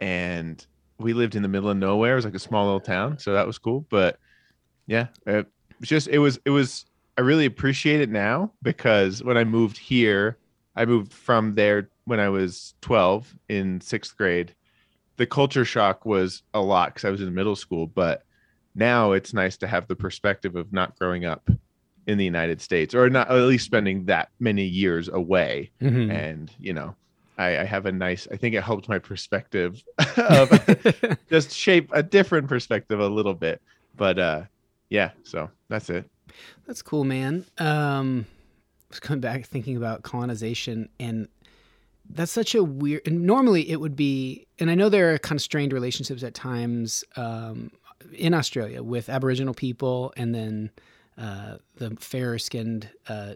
and 0.00 0.64
we 0.98 1.12
lived 1.12 1.34
in 1.34 1.42
the 1.42 1.48
middle 1.48 1.70
of 1.70 1.76
nowhere. 1.76 2.12
It 2.12 2.16
was 2.16 2.24
like 2.24 2.34
a 2.34 2.38
small 2.38 2.64
little 2.64 2.80
town, 2.80 3.18
so 3.18 3.32
that 3.32 3.46
was 3.46 3.58
cool. 3.58 3.86
But 3.90 4.18
yeah, 4.86 5.08
it 5.26 5.46
was 5.78 5.88
just 5.88 6.08
it 6.08 6.18
was 6.18 6.38
it 6.44 6.50
was. 6.50 6.86
I 7.18 7.22
really 7.22 7.44
appreciate 7.44 8.00
it 8.00 8.08
now 8.08 8.52
because 8.62 9.22
when 9.22 9.36
I 9.36 9.44
moved 9.44 9.76
here, 9.76 10.38
I 10.76 10.86
moved 10.86 11.12
from 11.12 11.54
there 11.54 11.90
when 12.04 12.18
I 12.18 12.30
was 12.30 12.74
12 12.80 13.34
in 13.48 13.80
sixth 13.80 14.16
grade. 14.16 14.54
The 15.16 15.26
culture 15.26 15.66
shock 15.66 16.06
was 16.06 16.42
a 16.54 16.60
lot 16.62 16.94
because 16.94 17.04
I 17.04 17.10
was 17.10 17.20
in 17.20 17.34
middle 17.34 17.56
school, 17.56 17.86
but 17.86 18.24
now 18.74 19.12
it's 19.12 19.34
nice 19.34 19.58
to 19.58 19.66
have 19.66 19.86
the 19.86 19.96
perspective 19.96 20.56
of 20.56 20.72
not 20.72 20.98
growing 20.98 21.26
up 21.26 21.50
in 22.06 22.16
the 22.16 22.24
United 22.24 22.60
States 22.62 22.94
or 22.94 23.10
not 23.10 23.30
at 23.30 23.34
least 23.42 23.66
spending 23.66 24.06
that 24.06 24.30
many 24.38 24.64
years 24.64 25.08
away. 25.08 25.70
mhm. 25.82 26.10
And, 26.10 26.50
you 26.58 26.72
know, 26.72 26.94
I, 27.40 27.60
I 27.60 27.64
have 27.64 27.86
a 27.86 27.92
nice, 27.92 28.28
I 28.30 28.36
think 28.36 28.54
it 28.54 28.62
helped 28.62 28.88
my 28.88 28.98
perspective 28.98 29.82
of 30.16 30.50
just 31.30 31.52
shape 31.52 31.90
a 31.92 32.02
different 32.02 32.48
perspective 32.48 33.00
a 33.00 33.08
little 33.08 33.34
bit. 33.34 33.60
But 33.96 34.18
uh 34.18 34.42
yeah, 34.90 35.12
so 35.22 35.48
that's 35.68 35.88
it. 35.88 36.10
That's 36.66 36.82
cool, 36.82 37.04
man. 37.04 37.46
Um, 37.58 38.26
I 38.28 38.86
was 38.90 39.00
coming 39.00 39.20
back 39.20 39.46
thinking 39.46 39.76
about 39.76 40.02
colonization, 40.02 40.88
and 40.98 41.28
that's 42.08 42.32
such 42.32 42.54
a 42.54 42.62
weird. 42.62 43.02
And 43.06 43.22
normally 43.24 43.70
it 43.70 43.80
would 43.80 43.96
be, 43.96 44.46
and 44.58 44.70
I 44.70 44.74
know 44.74 44.88
there 44.88 45.14
are 45.14 45.18
kind 45.18 45.38
of 45.38 45.42
strained 45.42 45.72
relationships 45.72 46.22
at 46.24 46.34
times 46.34 47.04
um, 47.16 47.70
in 48.12 48.34
Australia 48.34 48.82
with 48.82 49.08
Aboriginal 49.08 49.54
people, 49.54 50.12
and 50.16 50.34
then 50.34 50.70
uh, 51.16 51.56
the 51.76 51.96
fairer 52.00 52.38
skinned, 52.38 52.88
uh, 53.08 53.34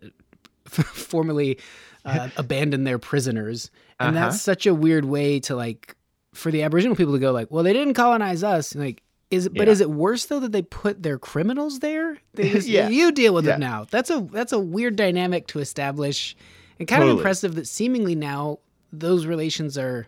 formerly 0.69 1.59
uh, 2.05 2.29
abandoned 2.37 2.87
their 2.87 2.99
prisoners, 2.99 3.71
and 4.01 4.17
Uh-huh. 4.17 4.27
that's 4.31 4.41
such 4.43 4.67
a 4.67 4.75
weird 4.75 5.05
way 5.05 5.41
to 5.41 5.55
like 5.57 5.95
for 6.35 6.51
the 6.51 6.63
Aboriginal 6.63 6.97
people 6.97 7.13
to 7.13 7.19
go 7.19 7.33
like, 7.33 7.51
well, 7.51 7.63
they 7.63 7.73
didn't 7.73 7.95
colonize 7.95 8.43
us, 8.43 8.75
like. 8.75 9.01
Is 9.31 9.49
but 9.49 9.67
Yeah. 9.67 9.73
is 9.73 9.81
it 9.81 9.91
worse 9.91 10.27
though 10.27 10.39
that 10.41 10.53
they 10.53 10.63
put 10.63 11.03
their 11.03 11.19
criminals 11.19 11.79
there? 11.81 12.19
They 12.35 12.51
just, 12.53 12.69
Yeah. 12.69 12.89
you 12.91 13.11
deal 13.11 13.33
with 13.35 13.47
Yeah. 13.47 13.55
it 13.55 13.59
now. 13.59 13.87
That's 13.91 14.11
a 14.11 14.21
that's 14.31 14.53
a 14.53 14.59
weird 14.59 14.97
dynamic 14.97 15.47
to 15.49 15.61
establish, 15.61 16.37
and 16.79 16.87
kind 16.87 17.03
of 17.03 17.09
impressive 17.09 17.55
that 17.57 17.67
seemingly 17.67 18.15
now 18.15 18.59
those 18.93 19.25
relations 19.27 19.77
are 19.79 20.07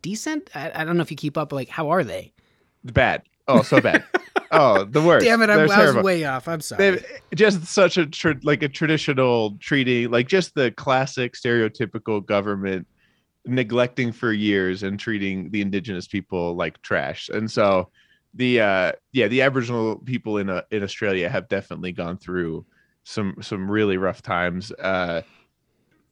decent. 0.00 0.48
I, 0.54 0.70
I 0.74 0.84
don't 0.84 0.96
know 0.96 1.02
if 1.02 1.10
you 1.10 1.16
keep 1.16 1.36
up, 1.36 1.50
but 1.50 1.56
like, 1.56 1.68
how 1.68 1.90
are 1.90 2.04
they? 2.04 2.32
Bad. 2.84 3.22
Oh, 3.48 3.62
so 3.62 3.80
bad. 3.80 4.04
oh, 4.52 4.84
the 4.84 5.02
worst. 5.06 5.24
Damn 5.24 5.42
it, 5.42 5.50
I'm, 5.50 5.70
I 5.70 5.92
was 5.92 5.96
way 6.04 6.24
off. 6.24 6.46
I'm 6.48 6.60
sorry. 6.60 6.90
They've 6.90 7.06
just 7.34 7.64
such 7.64 7.96
a 7.96 8.06
tr- 8.06 8.32
like 8.42 8.62
a 8.62 8.68
traditional 8.68 9.56
treaty, 9.58 10.06
like 10.06 10.28
just 10.28 10.54
the 10.54 10.70
classic 10.72 11.34
stereotypical 11.34 12.24
government 12.24 12.86
neglecting 13.44 14.12
for 14.12 14.32
years 14.32 14.82
and 14.82 14.98
treating 14.98 15.50
the 15.50 15.60
indigenous 15.60 16.06
people 16.06 16.54
like 16.54 16.80
trash. 16.82 17.28
And 17.28 17.50
so 17.50 17.90
the 18.34 18.60
uh 18.60 18.92
yeah, 19.12 19.28
the 19.28 19.42
aboriginal 19.42 19.96
people 19.96 20.38
in 20.38 20.48
uh, 20.48 20.62
in 20.70 20.82
Australia 20.82 21.28
have 21.28 21.48
definitely 21.48 21.92
gone 21.92 22.18
through 22.18 22.64
some 23.04 23.34
some 23.40 23.70
really 23.70 23.96
rough 23.96 24.22
times. 24.22 24.72
Uh 24.72 25.22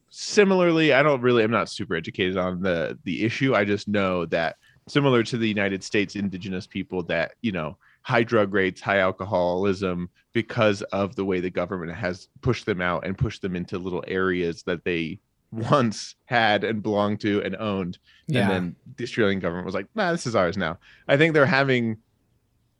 similarly, 0.09 0.91
I 0.93 1.03
don't 1.03 1.21
really 1.21 1.43
I'm 1.43 1.51
not 1.51 1.69
super 1.69 1.95
educated 1.95 2.37
on 2.37 2.61
the 2.61 2.99
the 3.05 3.23
issue. 3.23 3.55
I 3.55 3.63
just 3.63 3.87
know 3.87 4.25
that 4.27 4.57
similar 4.87 5.23
to 5.23 5.37
the 5.37 5.47
United 5.47 5.83
States 5.83 6.15
indigenous 6.15 6.67
people 6.67 7.03
that, 7.03 7.33
you 7.41 7.51
know, 7.51 7.77
high 8.01 8.23
drug 8.23 8.53
rates, 8.53 8.81
high 8.81 8.99
alcoholism 8.99 10.09
because 10.33 10.81
of 10.83 11.15
the 11.15 11.25
way 11.25 11.39
the 11.39 11.49
government 11.49 11.95
has 11.95 12.27
pushed 12.41 12.65
them 12.65 12.81
out 12.81 13.05
and 13.05 13.17
pushed 13.17 13.41
them 13.41 13.55
into 13.55 13.77
little 13.77 14.03
areas 14.07 14.63
that 14.63 14.83
they 14.83 15.19
once 15.51 16.15
had 16.25 16.63
and 16.63 16.81
belonged 16.81 17.19
to 17.19 17.41
and 17.43 17.55
owned. 17.57 17.97
yeah. 18.27 18.41
And 18.41 18.49
then 18.51 18.75
the 18.95 19.03
Australian 19.03 19.39
government 19.39 19.65
was 19.65 19.75
like, 19.75 19.87
nah, 19.95 20.11
this 20.11 20.25
is 20.25 20.35
ours 20.35 20.57
now. 20.57 20.79
I 21.07 21.17
think 21.17 21.33
they're 21.33 21.45
having 21.45 21.97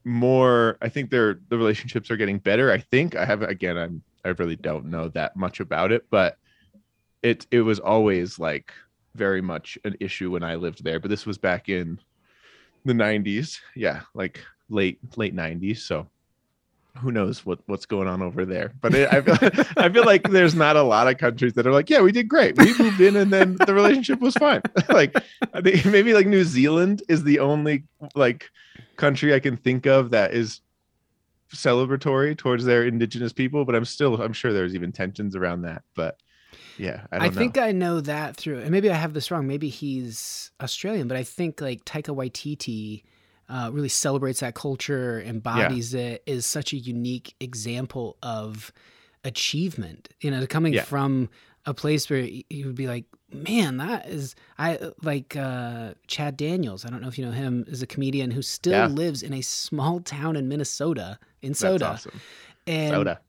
more, 0.03 0.77
I 0.81 0.89
think 0.89 1.11
they're 1.11 1.39
the 1.49 1.57
relationships 1.57 2.09
are 2.09 2.17
getting 2.17 2.39
better. 2.39 2.71
I 2.71 2.79
think 2.79 3.15
I 3.15 3.25
have 3.25 3.41
again, 3.41 3.77
I'm 3.77 4.03
I 4.23 4.29
really 4.29 4.55
don't 4.55 4.85
know 4.85 5.09
that 5.09 5.35
much 5.35 5.59
about 5.59 5.91
it, 5.91 6.05
but 6.09 6.37
it 7.21 7.45
it 7.51 7.61
was 7.61 7.79
always 7.79 8.39
like 8.39 8.71
very 9.15 9.41
much 9.41 9.77
an 9.83 9.95
issue 9.99 10.31
when 10.31 10.43
I 10.43 10.55
lived 10.55 10.83
there. 10.83 10.99
But 10.99 11.09
this 11.09 11.25
was 11.25 11.37
back 11.37 11.69
in 11.69 11.99
the 12.85 12.93
90s. 12.93 13.59
Yeah, 13.75 14.01
like 14.13 14.39
late 14.71 14.99
late 15.17 15.35
90s. 15.35 15.79
So 15.79 16.07
who 16.97 17.11
knows 17.11 17.45
what 17.45 17.59
what's 17.67 17.85
going 17.85 18.07
on 18.07 18.21
over 18.21 18.45
there? 18.45 18.73
But 18.81 18.93
it, 18.93 19.11
I 19.11 19.21
feel 19.21 19.65
I 19.77 19.89
feel 19.89 20.05
like 20.05 20.29
there's 20.29 20.55
not 20.55 20.75
a 20.75 20.83
lot 20.83 21.07
of 21.07 21.17
countries 21.17 21.53
that 21.53 21.65
are 21.65 21.71
like, 21.71 21.89
yeah, 21.89 22.01
we 22.01 22.11
did 22.11 22.27
great. 22.27 22.57
We 22.57 22.77
moved 22.77 22.99
in 22.99 23.15
and 23.15 23.31
then 23.31 23.57
the 23.65 23.73
relationship 23.73 24.19
was 24.19 24.35
fine. 24.35 24.61
like 24.89 25.15
I 25.53 25.61
think 25.61 25.85
maybe 25.85 26.13
like 26.13 26.27
New 26.27 26.43
Zealand 26.43 27.03
is 27.07 27.23
the 27.23 27.39
only 27.39 27.83
like 28.15 28.49
country 28.97 29.33
I 29.33 29.39
can 29.39 29.57
think 29.57 29.85
of 29.85 30.11
that 30.11 30.33
is 30.33 30.61
celebratory 31.53 32.37
towards 32.37 32.65
their 32.65 32.85
indigenous 32.85 33.33
people. 33.33 33.65
But 33.65 33.75
I'm 33.75 33.85
still 33.85 34.21
I'm 34.21 34.33
sure 34.33 34.53
there's 34.53 34.75
even 34.75 34.91
tensions 34.91 35.35
around 35.35 35.63
that. 35.63 35.83
But 35.95 36.17
yeah, 36.77 37.01
I 37.11 37.27
I, 37.27 37.29
think 37.29 37.57
I 37.57 37.71
know 37.71 38.01
that 38.01 38.35
through, 38.35 38.59
and 38.59 38.71
maybe 38.71 38.89
I 38.89 38.95
have 38.95 39.13
this 39.13 39.31
wrong. 39.31 39.47
Maybe 39.47 39.69
he's 39.69 40.51
Australian, 40.61 41.07
but 41.07 41.17
I 41.17 41.23
think 41.23 41.61
like 41.61 41.85
Taika 41.85 42.15
Waititi 42.15 43.03
uh, 43.51 43.69
really 43.71 43.89
celebrates 43.89 44.39
that 44.39 44.55
culture, 44.55 45.21
embodies 45.21 45.93
it, 45.93 46.23
is 46.25 46.45
such 46.45 46.71
a 46.73 46.77
unique 46.77 47.35
example 47.39 48.17
of 48.23 48.71
achievement. 49.25 50.09
You 50.21 50.31
know, 50.31 50.45
coming 50.47 50.73
Yeah. 50.73 50.83
from 50.83 51.29
a 51.65 51.73
place 51.73 52.09
where 52.09 52.21
you 52.21 52.65
would 52.65 52.75
be 52.75 52.87
like, 52.87 53.05
man, 53.31 53.77
that 53.77 54.07
is 54.07 54.35
I 54.57 54.79
like 55.03 55.35
uh, 55.35 55.93
Chad 56.07 56.37
Daniels. 56.37 56.85
I 56.85 56.89
don't 56.89 57.01
know 57.01 57.07
if 57.07 57.17
you 57.19 57.25
know 57.25 57.31
him, 57.31 57.65
is 57.67 57.81
a 57.81 57.87
comedian 57.87 58.31
who 58.31 58.41
still 58.41 58.73
Yeah. 58.73 58.87
lives 58.87 59.21
in 59.21 59.33
a 59.33 59.41
small 59.41 59.99
town 59.99 60.35
in 60.35 60.47
Minnesota, 60.47 61.19
in 61.41 61.49
That's 61.51 61.59
Soda, 61.59 61.85
awesome. 61.91 62.19
and 62.67 62.89
Soda. 62.89 63.19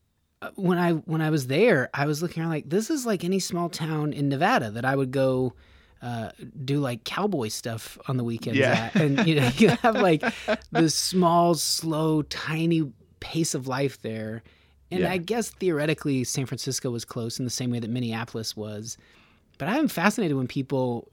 uh, 0.40 0.50
when 0.54 0.78
I 0.78 0.92
when 0.92 1.20
I 1.20 1.30
was 1.30 1.46
there, 1.46 1.90
I 1.94 2.06
was 2.06 2.22
looking 2.22 2.42
around 2.42 2.52
like 2.52 2.68
this 2.70 2.90
is 2.90 3.04
like 3.06 3.22
any 3.24 3.38
small 3.38 3.68
town 3.68 4.12
in 4.12 4.28
Nevada 4.28 4.70
that 4.70 4.84
I 4.84 4.96
would 4.96 5.10
go 5.10 5.52
uh, 6.02 6.30
do 6.64 6.80
like 6.80 7.04
cowboy 7.04 7.48
stuff 7.48 7.96
on 8.08 8.16
the 8.16 8.24
weekends 8.24 8.58
Yeah. 8.58 8.90
at, 8.92 9.00
and 9.00 9.26
you 9.26 9.36
know 9.36 9.48
you 9.56 9.68
have 9.68 9.94
like 9.94 10.22
this 10.72 10.94
small, 10.94 11.54
slow, 11.54 12.22
tiny 12.22 12.92
pace 13.20 13.54
of 13.54 13.68
life 13.68 14.02
there. 14.02 14.42
And 14.90 15.00
Yeah. 15.02 15.12
I 15.12 15.16
guess 15.16 15.50
theoretically, 15.50 16.24
San 16.24 16.44
Francisco 16.44 16.90
was 16.90 17.04
close 17.04 17.38
in 17.38 17.44
the 17.46 17.50
same 17.50 17.70
way 17.70 17.78
that 17.78 17.88
Minneapolis 17.88 18.56
was. 18.56 18.98
But 19.58 19.68
I'm 19.68 19.86
fascinated 19.88 20.36
when 20.36 20.48
people 20.48 21.08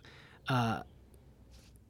uh, 0.49 0.81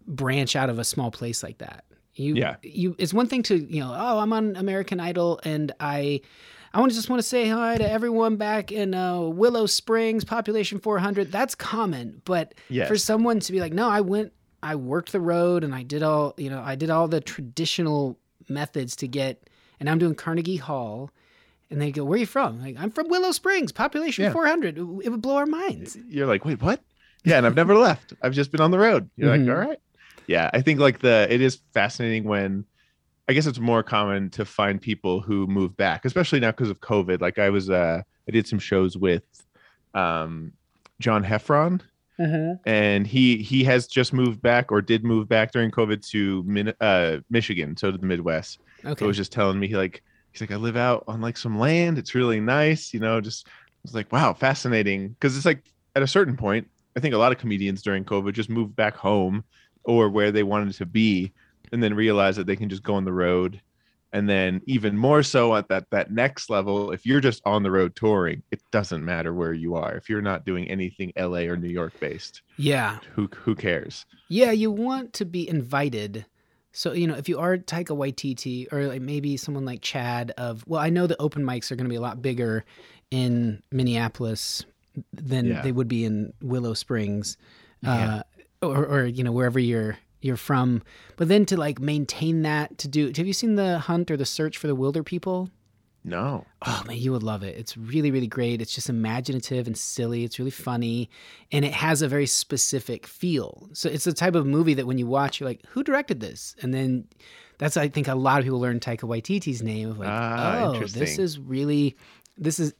branch 0.07 0.55
out 0.55 0.69
of 0.69 0.79
a 0.79 0.83
small 0.83 1.11
place 1.11 1.41
like 1.43 1.59
that. 1.59 1.85
You, 2.15 2.35
Yeah. 2.35 2.57
you. 2.63 2.95
It's 2.99 3.13
one 3.13 3.27
thing 3.27 3.43
to 3.43 3.55
you 3.57 3.79
know, 3.79 3.95
oh, 3.97 4.19
I'm 4.19 4.33
on 4.33 4.55
American 4.55 4.99
Idol, 4.99 5.39
and 5.43 5.71
I, 5.79 6.21
I 6.73 6.79
want 6.79 6.91
to 6.91 6.95
just 6.95 7.09
want 7.09 7.19
to 7.21 7.27
say 7.27 7.47
hi 7.47 7.77
to 7.77 7.89
everyone 7.89 8.35
back 8.35 8.71
in 8.71 8.93
uh, 8.93 9.21
Willow 9.21 9.65
Springs, 9.65 10.23
population 10.23 10.79
400. 10.79 11.31
That's 11.31 11.55
common, 11.55 12.21
but 12.25 12.53
Yes. 12.69 12.87
for 12.87 12.95
someone 12.97 13.39
to 13.39 13.51
be 13.51 13.59
like, 13.59 13.73
no, 13.73 13.89
I 13.89 14.01
went, 14.01 14.33
I 14.61 14.75
worked 14.75 15.11
the 15.11 15.19
road, 15.21 15.63
and 15.63 15.73
I 15.73 15.83
did 15.83 16.03
all, 16.03 16.33
you 16.37 16.49
know, 16.49 16.61
I 16.63 16.75
did 16.75 16.89
all 16.89 17.07
the 17.07 17.21
traditional 17.21 18.19
methods 18.49 18.95
to 18.97 19.07
get, 19.07 19.49
and 19.79 19.89
I'm 19.89 19.97
doing 19.97 20.15
Carnegie 20.15 20.57
Hall. 20.57 21.11
And 21.71 21.79
they 21.79 21.91
go, 21.91 22.03
"Where 22.03 22.15
are 22.15 22.19
you 22.19 22.25
from?" 22.25 22.59
Like, 22.59 22.77
I'm 22.79 22.89
from 22.89 23.09
Willow 23.09 23.31
Springs, 23.31 23.71
population 23.71 24.23
Yeah. 24.23 24.31
400. 24.31 24.77
It, 24.79 24.81
would 24.83 25.21
blow 25.21 25.35
our 25.35 25.45
minds. 25.45 25.95
you're 26.07 26.25
like, 26.25 26.43
wait, 26.43 26.61
what? 26.63 26.81
Yeah, 27.23 27.37
and 27.37 27.45
I've 27.45 27.55
never 27.55 27.75
left. 27.87 28.13
I've 28.23 28.33
just 28.33 28.51
been 28.51 28.59
on 28.59 28.71
the 28.71 28.79
road. 28.79 29.07
You're 29.15 29.29
Mhm. 29.35 29.45
like, 29.47 29.55
all 29.55 29.67
right. 29.69 29.79
Yeah, 30.25 30.49
I 30.51 30.61
think 30.61 30.79
like 30.79 30.99
the 30.99 31.27
it 31.29 31.41
is 31.41 31.59
fascinating 31.73 32.23
when 32.23 32.65
I 33.29 33.33
guess 33.33 33.45
it's 33.45 33.59
more 33.59 33.83
common 33.83 34.29
to 34.31 34.43
find 34.43 34.81
people 34.81 35.21
who 35.21 35.45
move 35.47 35.77
back, 35.77 36.03
especially 36.03 36.39
now 36.39 36.49
because 36.51 36.71
of 36.71 36.79
COVID. 36.81 37.21
Like 37.21 37.37
I 37.39 37.49
was 37.51 37.69
uh 37.69 38.01
I 38.27 38.31
did 38.31 38.47
some 38.47 38.59
shows 38.59 38.97
with 38.97 39.23
um 39.93 40.51
John 40.99 41.23
Heffron 41.23 41.81
and 42.65 43.07
he 43.07 43.37
he 43.37 43.63
has 43.63 43.87
just 43.87 44.11
moved 44.13 44.41
back 44.41 44.71
or 44.71 44.81
did 44.81 45.03
move 45.03 45.29
back 45.29 45.51
during 45.51 45.71
COVID 45.71 46.05
to 46.09 46.43
Min- 46.45 46.73
uh 46.81 47.17
Michigan, 47.29 47.77
so 47.77 47.91
to 47.91 47.97
the 47.97 48.05
Midwest. 48.05 48.59
So 48.83 48.89
Okay. 48.91 49.05
was 49.05 49.15
just 49.17 49.31
telling 49.31 49.59
me 49.59 49.67
he 49.67 49.75
like 49.77 50.01
he's 50.31 50.41
like 50.41 50.51
I 50.51 50.55
live 50.57 50.75
out 50.75 51.03
on 51.07 51.21
like 51.21 51.37
some 51.37 51.57
land. 51.59 51.97
It's 51.97 52.15
really 52.15 52.39
nice, 52.39 52.93
you 52.93 52.99
know. 52.99 53.21
Just 53.21 53.47
I 53.47 53.51
was 53.83 53.93
like, 53.93 54.11
wow, 54.11 54.33
fascinating. 54.33 55.09
Because 55.09 55.37
it's 55.37 55.45
like 55.45 55.63
at 55.95 56.01
a 56.03 56.07
certain 56.07 56.35
point, 56.35 56.67
I 56.97 56.99
think 56.99 57.13
a 57.13 57.17
lot 57.17 57.31
of 57.31 57.37
comedians 57.37 57.81
during 57.81 58.03
COVID 58.03 58.33
just 58.33 58.49
moved 58.49 58.75
back 58.75 58.95
home 58.95 59.43
or 59.83 60.09
where 60.09 60.31
they 60.31 60.43
wanted 60.43 60.73
to 60.75 60.85
be, 60.85 61.31
and 61.71 61.81
then 61.83 61.93
realize 61.93 62.35
that 62.35 62.47
they 62.47 62.55
can 62.55 62.69
just 62.69 62.83
go 62.83 62.95
on 62.95 63.05
the 63.05 63.13
road. 63.13 63.61
And 64.11 64.27
then 64.27 64.61
even 64.65 64.97
more 64.97 65.21
so 65.21 65.55
at 65.55 65.67
that 65.69 65.85
that 65.91 66.11
next 66.11 66.49
level, 66.49 66.91
if 66.91 67.05
you're 67.05 67.19
just 67.19 67.43
on 67.45 67.61
the 67.61 67.69
road 67.69 67.95
touring, 67.95 68.41
it 68.49 68.59
doesn't 68.71 69.05
matter 69.05 69.33
where 69.35 69.53
you 69.53 69.75
are. 69.75 69.93
If 69.95 70.09
you're 70.09 70.21
not 70.21 70.45
doing 70.45 70.67
anything 70.67 71.13
LA 71.15 71.41
or 71.41 71.55
New 71.55 71.69
York 71.69 71.99
based, 71.99 72.41
yeah. 72.57 72.97
who 73.13 73.29
who 73.35 73.53
cares? 73.53 74.07
Yeah, 74.27 74.49
you 74.51 74.71
want 74.71 75.13
to 75.13 75.25
be 75.25 75.47
invited. 75.47 76.25
So, 76.71 76.93
you 76.93 77.05
know, 77.05 77.15
if 77.15 77.29
you 77.29 77.37
are 77.39 77.57
Taika 77.57 77.95
Waititi 77.97 78.71
or 78.71 78.87
like 78.87 79.01
maybe 79.01 79.37
someone 79.37 79.65
like 79.65 79.81
Chad 79.81 80.31
of, 80.37 80.63
well, 80.67 80.79
I 80.81 80.89
know 80.89 81.05
the 81.07 81.19
open 81.21 81.43
mics 81.43 81.71
are 81.71 81.75
going 81.75 81.85
to 81.85 81.89
be 81.89 81.95
a 81.95 82.01
lot 82.01 82.21
bigger 82.21 82.63
in 83.11 83.61
Minneapolis 83.71 84.65
than 85.13 85.47
Yeah. 85.47 85.61
they 85.61 85.71
would 85.71 85.87
be 85.87 86.05
in 86.05 86.31
Willow 86.41 86.73
Springs, 86.73 87.37
Yeah. 87.81 88.21
uh, 88.61 88.65
or, 88.65 88.85
or, 88.85 89.05
you 89.05 89.23
know, 89.23 89.31
wherever 89.31 89.59
you're, 89.59 89.97
you're 90.21 90.37
from. 90.37 90.83
But 91.17 91.27
then 91.27 91.45
to 91.47 91.57
like 91.57 91.79
maintain 91.79 92.41
that 92.43 92.77
to 92.79 92.87
do, 92.87 93.07
have 93.07 93.27
you 93.27 93.33
seen 93.33 93.55
the 93.55 93.79
hunt 93.79 94.11
or 94.11 94.17
the 94.17 94.25
search 94.25 94.57
for 94.57 94.67
the 94.67 94.75
wilder 94.75 95.03
people? 95.03 95.49
No. 96.03 96.45
Oh 96.65 96.83
man, 96.87 96.97
you 96.97 97.11
would 97.11 97.23
love 97.23 97.43
it. 97.43 97.57
It's 97.57 97.75
really, 97.75 98.09
really 98.09 98.27
great. 98.27 98.61
It's 98.61 98.73
just 98.73 98.89
imaginative 98.89 99.67
and 99.67 99.77
silly. 99.77 100.23
It's 100.23 100.39
really 100.39 100.51
funny, 100.51 101.09
and 101.51 101.65
it 101.65 101.73
has 101.73 102.01
a 102.01 102.07
very 102.07 102.25
specific 102.25 103.05
feel. 103.05 103.69
So 103.73 103.89
it's 103.89 104.05
the 104.05 104.13
type 104.13 104.35
of 104.35 104.45
movie 104.45 104.73
that 104.75 104.87
when 104.87 104.97
you 104.97 105.07
watch, 105.07 105.39
you're 105.39 105.49
like, 105.49 105.65
"Who 105.69 105.83
directed 105.83 106.21
this?" 106.21 106.55
And 106.61 106.73
then 106.73 107.07
that's 107.57 107.75
I 107.75 107.89
think 107.89 108.07
a 108.07 108.15
lot 108.15 108.39
of 108.39 108.45
people 108.45 108.61
learn 108.61 108.79
Taika 108.79 109.01
Waititi's 109.01 109.61
name 109.61 109.89
of 109.89 109.99
like, 109.99 110.09
Ah, 110.09 110.71
"Oh, 110.73 110.79
this 110.79 111.19
is 111.19 111.37
really, 111.37 111.97
this 112.37 112.59
is." 112.59 112.73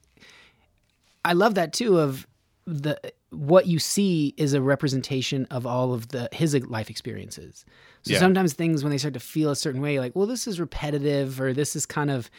I 1.25 1.33
love 1.33 1.55
that 1.55 1.73
too. 1.73 1.99
Of 1.99 2.25
the 2.69 2.99
what 3.31 3.67
you 3.67 3.79
see 3.79 4.33
is 4.37 4.53
a 4.53 4.61
representation 4.61 5.45
of 5.51 5.65
all 5.65 5.93
of 5.93 6.09
the 6.09 6.29
his 6.31 6.55
life 6.67 6.89
experiences. 6.89 7.65
So 8.03 8.13
Yeah. 8.13 8.19
sometimes 8.19 8.53
things 8.53 8.83
when 8.83 8.91
they 8.91 8.97
start 8.97 9.13
to 9.15 9.19
feel 9.19 9.49
a 9.49 9.55
certain 9.55 9.81
way, 9.81 9.99
like, 9.99 10.15
well, 10.15 10.25
this 10.27 10.47
is 10.47 10.59
repetitive, 10.59 11.39
or 11.41 11.53
this 11.53 11.75
is 11.75 11.85
kind 11.85 12.09
of 12.11 12.29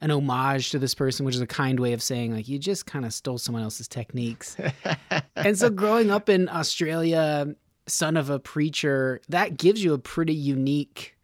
an 0.00 0.10
homage 0.10 0.70
to 0.70 0.78
this 0.78 0.94
person, 0.94 1.26
which 1.26 1.34
is 1.34 1.40
a 1.40 1.46
kind 1.46 1.78
way 1.78 1.92
of 1.92 2.02
saying 2.02 2.32
like 2.34 2.48
you 2.48 2.58
just 2.58 2.86
kind 2.86 3.04
of 3.04 3.12
stole 3.12 3.38
someone 3.38 3.62
else's 3.62 3.88
techniques. 3.88 4.56
and 5.36 5.58
so 5.58 5.70
growing 5.70 6.10
up 6.10 6.28
in 6.28 6.48
Australia, 6.48 7.54
son 7.86 8.16
of 8.16 8.30
a 8.30 8.38
preacher, 8.38 9.20
that 9.28 9.56
gives 9.56 9.82
you 9.82 9.92
a 9.92 9.98
pretty 9.98 10.34
unique 10.34 11.16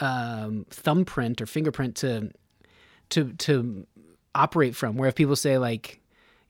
um, 0.00 0.64
thumbprint 0.70 1.40
or 1.40 1.46
fingerprint 1.46 1.96
to 1.96 2.30
to 3.10 3.32
to 3.34 3.86
operate 4.34 4.74
from. 4.76 4.96
Where 4.96 5.08
if 5.08 5.14
people 5.14 5.36
say 5.36 5.58
like, 5.58 6.00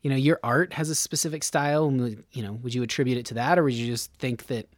you 0.02 0.10
know, 0.10 0.16
your 0.16 0.38
art 0.42 0.72
has 0.72 0.90
a 0.90 0.94
specific 0.94 1.42
style, 1.42 1.86
and 1.86 2.24
you 2.32 2.42
know, 2.42 2.52
would 2.52 2.74
you 2.74 2.82
attribute 2.82 3.18
it 3.18 3.26
to 3.26 3.34
that, 3.34 3.58
or 3.58 3.64
would 3.64 3.74
you 3.74 3.86
just 3.86 4.12
think 4.14 4.46
that? 4.46 4.68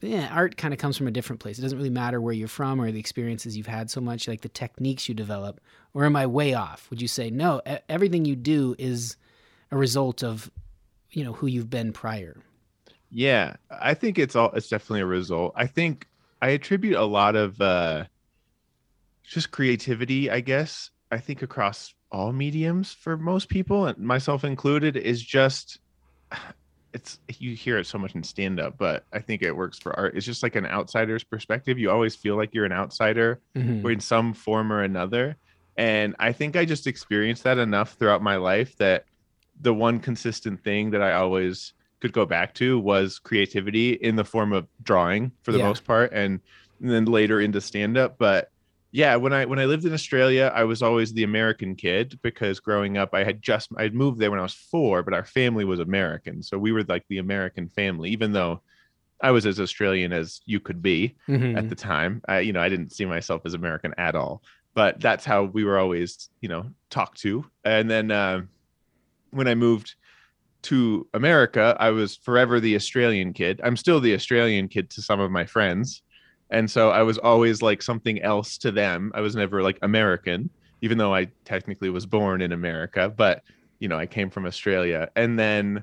Yeah, 0.00 0.28
art 0.32 0.56
kind 0.56 0.74
of 0.74 0.80
comes 0.80 0.96
from 0.96 1.06
a 1.06 1.12
different 1.12 1.38
place. 1.38 1.60
It 1.60 1.62
doesn't 1.62 1.78
really 1.78 1.88
matter 1.88 2.20
where 2.20 2.32
you're 2.32 2.48
from 2.48 2.80
or 2.80 2.90
the 2.90 2.98
experiences 2.98 3.56
you've 3.56 3.68
had 3.68 3.88
so 3.88 4.00
much, 4.00 4.26
like 4.26 4.40
the 4.40 4.48
techniques 4.48 5.08
you 5.08 5.14
develop. 5.14 5.60
Or 5.94 6.04
am 6.04 6.16
I 6.16 6.26
way 6.26 6.54
off? 6.54 6.90
Would 6.90 7.00
you 7.00 7.06
say 7.06 7.30
no? 7.30 7.62
Everything 7.88 8.24
you 8.24 8.34
do 8.34 8.74
is 8.80 9.16
a 9.70 9.76
result 9.76 10.24
of, 10.24 10.50
you 11.12 11.22
know, 11.22 11.32
who 11.32 11.46
you've 11.46 11.70
been 11.70 11.92
prior. 11.92 12.36
Yeah, 13.10 13.54
I 13.70 13.94
think 13.94 14.18
it's 14.18 14.34
all 14.34 14.50
it's 14.52 14.68
definitely 14.68 15.02
a 15.02 15.06
result. 15.06 15.52
I 15.54 15.68
think 15.68 16.08
I 16.40 16.48
attribute 16.48 16.96
a 16.96 17.04
lot 17.04 17.36
of 17.36 17.60
uh 17.60 18.06
just 19.22 19.52
creativity, 19.52 20.30
I 20.30 20.40
guess. 20.40 20.90
I 21.12 21.18
think 21.18 21.42
across 21.42 21.94
all 22.12 22.32
mediums 22.32 22.92
for 22.92 23.16
most 23.16 23.48
people 23.48 23.86
and 23.86 23.98
myself 23.98 24.44
included 24.44 24.96
is 24.96 25.20
just 25.22 25.78
it's 26.92 27.18
you 27.38 27.54
hear 27.56 27.78
it 27.78 27.86
so 27.86 27.96
much 27.98 28.14
in 28.14 28.22
stand 28.22 28.60
up, 28.60 28.76
but 28.76 29.04
I 29.14 29.18
think 29.18 29.40
it 29.42 29.56
works 29.56 29.78
for 29.78 29.98
art. 29.98 30.14
It's 30.14 30.26
just 30.26 30.42
like 30.42 30.56
an 30.56 30.66
outsider's 30.66 31.24
perspective. 31.24 31.78
You 31.78 31.90
always 31.90 32.14
feel 32.14 32.36
like 32.36 32.52
you're 32.52 32.66
an 32.66 32.72
outsider 32.72 33.40
Mhm. 33.56 33.82
or 33.82 33.90
in 33.92 34.00
some 34.00 34.34
form 34.34 34.70
or 34.70 34.82
another. 34.82 35.36
And 35.78 36.14
I 36.18 36.32
think 36.32 36.54
I 36.54 36.66
just 36.66 36.86
experienced 36.86 37.44
that 37.44 37.56
enough 37.56 37.94
throughout 37.94 38.22
my 38.22 38.36
life 38.36 38.76
that 38.76 39.06
the 39.58 39.72
one 39.72 40.00
consistent 40.00 40.62
thing 40.62 40.90
that 40.90 41.00
I 41.00 41.14
always 41.14 41.72
could 42.00 42.12
go 42.12 42.26
back 42.26 42.52
to 42.56 42.78
was 42.78 43.18
creativity 43.18 43.92
in 43.94 44.16
the 44.16 44.24
form 44.24 44.52
of 44.52 44.66
drawing 44.82 45.32
for 45.42 45.52
the 45.52 45.58
Yeah. 45.58 45.68
most 45.68 45.84
part 45.86 46.12
and, 46.12 46.40
and 46.82 46.90
then 46.90 47.06
later 47.06 47.40
into 47.40 47.62
stand 47.62 47.96
up 47.96 48.18
but 48.18 48.50
yeah 48.92 49.16
when 49.16 49.32
i 49.32 49.44
when 49.44 49.58
i 49.58 49.64
lived 49.64 49.84
in 49.84 49.92
australia 49.92 50.52
i 50.54 50.64
was 50.64 50.82
always 50.82 51.12
the 51.12 51.24
american 51.24 51.74
kid 51.74 52.18
because 52.22 52.60
growing 52.60 52.98
up 52.98 53.14
i 53.14 53.24
had 53.24 53.40
just 53.42 53.70
i'd 53.78 53.94
moved 53.94 54.18
there 54.18 54.30
when 54.30 54.38
i 54.40 54.42
was 54.42 54.54
4 54.54 55.02
but 55.02 55.14
our 55.14 55.24
family 55.24 55.64
was 55.64 55.80
american 55.80 56.42
so 56.42 56.58
we 56.58 56.72
were 56.72 56.84
like 56.84 57.04
the 57.08 57.18
american 57.18 57.68
family 57.68 58.10
even 58.10 58.32
though 58.32 58.60
i 59.22 59.30
was 59.30 59.46
as 59.46 59.58
australian 59.60 60.12
as 60.12 60.40
you 60.44 60.60
could 60.60 60.82
be 60.82 61.14
Mhm. 61.28 61.56
at 61.56 61.68
the 61.68 61.74
time. 61.74 62.20
I, 62.28 62.40
you 62.40 62.52
know, 62.52 62.60
I 62.60 62.68
didn't 62.68 62.92
see 62.92 63.04
myself 63.06 63.42
as 63.46 63.54
American 63.54 63.94
at 63.96 64.14
all, 64.14 64.42
but 64.74 65.00
that's 65.00 65.24
how 65.24 65.44
we 65.44 65.64
were 65.64 65.78
always, 65.78 66.28
you 66.40 66.48
know, 66.48 66.66
talked 66.90 67.20
to. 67.20 67.44
And 67.64 67.88
then 67.90 68.10
uh, 68.10 68.42
when 69.30 69.46
I 69.48 69.54
moved 69.54 69.94
to 70.62 71.06
America, 71.14 71.76
I 71.78 71.90
was 71.90 72.16
forever 72.16 72.58
the 72.60 72.74
Australian 72.74 73.32
kid. 73.32 73.60
I'm 73.62 73.76
still 73.76 74.00
the 74.00 74.14
Australian 74.14 74.68
kid 74.68 74.90
to 74.90 75.02
some 75.02 75.20
of 75.20 75.30
my 75.30 75.44
friends. 75.46 76.02
And 76.52 76.70
so 76.70 76.90
I 76.90 77.02
was 77.02 77.16
always 77.18 77.62
like 77.62 77.82
something 77.82 78.20
else 78.20 78.58
to 78.58 78.70
them. 78.70 79.10
I 79.14 79.22
was 79.22 79.34
never 79.34 79.62
like 79.62 79.78
American, 79.80 80.50
even 80.82 80.98
though 80.98 81.14
I 81.14 81.28
technically 81.46 81.88
was 81.88 82.04
born 82.04 82.42
in 82.42 82.52
America, 82.52 83.08
but 83.08 83.42
you 83.80 83.88
know, 83.88 83.98
I 83.98 84.06
came 84.06 84.30
from 84.30 84.46
Australia. 84.46 85.08
And 85.16 85.38
then 85.38 85.78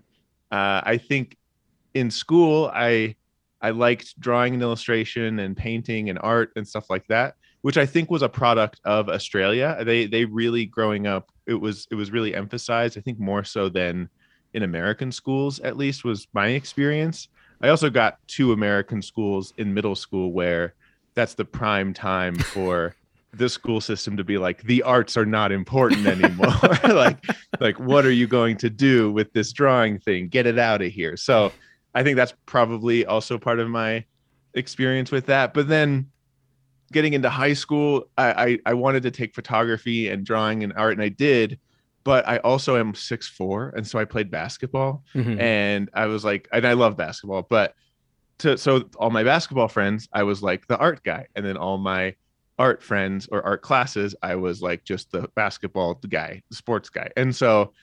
uh, 0.51 0.81
I 0.85 0.97
think 0.97 1.35
in 1.95 2.11
school, 2.11 2.71
I 2.73 3.15
I 3.61 3.71
liked 3.71 4.17
drawing 4.19 4.53
and 4.53 4.63
illustration 4.63 5.39
and 5.39 5.57
painting 5.57 6.09
and 6.09 6.19
art 6.21 6.51
and 6.55 6.65
stuff 6.65 6.85
like 6.89 7.05
that, 7.07 7.35
which 7.61 7.77
I 7.77 7.85
think 7.85 8.09
was 8.11 8.21
a 8.21 8.29
product 8.29 8.79
of 8.85 9.09
Australia. 9.09 9.75
They 9.83 10.05
they 10.05 10.23
really 10.23 10.67
growing 10.67 11.07
up, 11.07 11.31
it 11.47 11.55
was 11.55 11.87
it 11.89 11.95
was 11.95 12.11
really 12.11 12.35
emphasized. 12.35 12.95
I 12.95 13.01
think 13.01 13.19
more 13.19 13.43
so 13.43 13.69
than 13.69 14.07
in 14.53 14.61
American 14.61 15.11
schools, 15.11 15.59
at 15.61 15.77
least 15.77 16.05
was 16.05 16.27
my 16.33 16.49
experience. 16.49 17.27
I 17.61 17.69
also 17.69 17.89
got 17.89 18.25
to 18.29 18.53
American 18.53 19.01
schools 19.01 19.53
in 19.57 19.73
middle 19.73 19.95
school 19.95 20.31
where 20.31 20.73
that's 21.13 21.33
the 21.33 21.45
prime 21.45 21.93
time 21.93 22.35
for 22.35 22.95
the 23.33 23.49
school 23.49 23.79
system 23.79 24.17
to 24.17 24.23
be 24.23 24.37
like 24.37 24.63
the 24.63 24.81
arts 24.81 25.15
are 25.15 25.25
not 25.25 25.51
important 25.51 26.07
anymore. 26.07 26.47
like 26.83 27.23
like 27.59 27.79
what 27.79 28.05
are 28.05 28.11
you 28.11 28.27
going 28.27 28.57
to 28.57 28.69
do 28.69 29.11
with 29.11 29.31
this 29.33 29.51
drawing 29.51 29.99
thing? 29.99 30.27
Get 30.27 30.47
it 30.47 30.57
out 30.57 30.81
of 30.81 30.91
here. 30.91 31.17
So 31.17 31.51
I 31.93 32.03
think 32.03 32.15
that's 32.15 32.33
probably 32.45 33.05
also 33.05 33.37
part 33.37 33.59
of 33.59 33.69
my 33.69 34.05
experience 34.53 35.11
with 35.11 35.25
that. 35.27 35.53
But 35.53 35.67
then 35.67 36.09
getting 36.91 37.13
into 37.13 37.29
high 37.29 37.53
school, 37.53 38.09
I, 38.17 38.31
I, 38.31 38.59
I 38.67 38.73
wanted 38.73 39.03
to 39.03 39.11
take 39.11 39.35
photography 39.35 40.09
and 40.09 40.25
drawing 40.25 40.63
and 40.63 40.73
art, 40.73 40.93
and 40.93 41.01
I 41.01 41.09
did. 41.09 41.59
But 42.09 42.27
I 42.27 42.37
also 42.39 42.75
am 42.75 42.95
six 42.95 43.27
four, 43.27 43.71
and 43.77 43.85
so 43.85 43.99
I 43.99 44.05
played 44.05 44.31
basketball, 44.31 45.03
Mhm. 45.13 45.39
and 45.39 45.89
I 45.93 46.07
was 46.07 46.25
like, 46.25 46.47
and 46.51 46.65
I 46.65 46.73
love 46.73 46.97
basketball, 46.97 47.45
but 47.47 47.75
to 48.39 48.57
so 48.57 48.89
all 48.97 49.11
my 49.11 49.23
basketball 49.23 49.67
friends, 49.67 50.09
I 50.11 50.23
was 50.23 50.41
like 50.41 50.65
the 50.65 50.77
art 50.79 51.03
guy, 51.03 51.27
and 51.35 51.45
then 51.45 51.55
all 51.55 51.77
my 51.77 52.15
art 52.57 52.81
friends 52.81 53.29
or 53.31 53.43
art 53.45 53.61
classes, 53.61 54.15
I 54.23 54.33
was 54.37 54.59
like 54.59 54.83
just 54.83 55.11
the 55.11 55.27
basketball 55.35 55.93
guy, 56.09 56.41
the 56.49 56.55
sports 56.55 56.89
guy, 56.89 57.11
and 57.15 57.35
so 57.35 57.73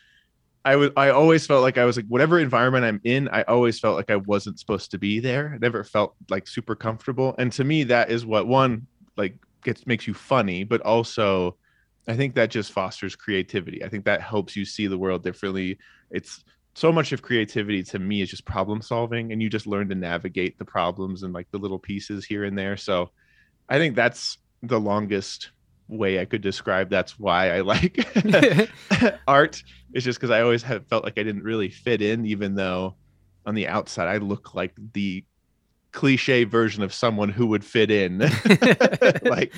I 0.65 0.75
was 0.75 0.91
I 0.97 1.11
always 1.11 1.47
felt 1.47 1.63
like 1.63 1.79
I 1.79 1.85
was 1.85 1.97
like 1.97 2.07
whatever 2.09 2.41
environment 2.41 2.85
I'm 2.85 3.01
in, 3.05 3.29
I 3.29 3.43
always 3.45 3.79
felt 3.79 3.95
like 3.95 4.11
I 4.11 4.17
wasn't 4.17 4.59
supposed 4.59 4.91
to 4.91 4.99
be 4.99 5.21
there. 5.21 5.53
I 5.55 5.59
never 5.59 5.85
felt 5.85 6.17
like 6.31 6.49
super 6.49 6.75
comfortable. 6.75 7.37
And 7.39 7.53
to 7.53 7.63
me, 7.63 7.85
that 7.85 8.11
is 8.11 8.27
what 8.27 8.49
one 8.49 8.89
like 9.17 9.37
gets 9.63 9.87
makes 9.87 10.09
you 10.09 10.15
funny, 10.15 10.65
but 10.65 10.81
also 10.81 11.57
I 12.09 12.17
think 12.17 12.35
that 12.35 12.51
just 12.51 12.73
fosters 12.73 13.17
creativity. 13.17 13.85
I 13.85 13.89
think 13.89 14.05
that 14.05 14.21
helps 14.21 14.57
you 14.57 14.65
see 14.65 14.87
the 14.87 14.99
world 14.99 15.23
differently. 15.23 15.79
It's 16.11 16.45
so 16.75 16.93
much 16.93 17.13
of 17.13 17.23
creativity 17.23 17.83
to 17.83 17.99
me 17.99 18.21
is 18.21 18.31
just 18.31 18.45
problem 18.45 18.83
solving 18.83 19.33
and 19.33 19.43
you 19.43 19.49
just 19.49 19.67
learn 19.67 19.89
to 19.89 19.95
navigate 19.95 20.59
the 20.59 20.65
problems 20.65 21.23
and 21.23 21.33
like 21.33 21.51
the 21.51 21.59
little 21.59 21.79
pieces 21.79 22.25
here 22.25 22.45
and 22.45 22.57
there. 22.57 22.77
So 22.77 23.11
I 23.69 23.79
think 23.79 23.97
that's 23.97 24.39
the 24.63 24.79
longest 24.79 25.51
way 25.89 26.21
I 26.21 26.25
could 26.25 26.43
describe 26.43 26.91
that's 26.91 27.19
why 27.19 27.57
I 27.57 27.61
like 27.61 28.07
art 29.29 29.63
is 29.95 30.05
just 30.05 30.19
because 30.19 30.31
I 30.31 30.43
always 30.43 30.63
have 30.65 30.87
felt 30.89 31.05
like 31.05 31.19
I 31.19 31.23
didn't 31.23 31.45
really 31.45 31.71
fit 31.71 32.03
in, 32.03 32.27
even 32.27 32.55
though 32.55 32.97
on 33.47 33.55
the 33.55 33.69
outside 33.69 34.09
I 34.09 34.19
look 34.19 34.55
like 34.55 34.75
the 34.93 35.25
cliche 35.97 36.45
version 36.45 36.83
of 36.83 36.93
someone 36.93 37.31
who 37.31 37.47
would 37.47 37.65
fit 37.65 37.91
in. 37.91 38.19
like 39.23 39.53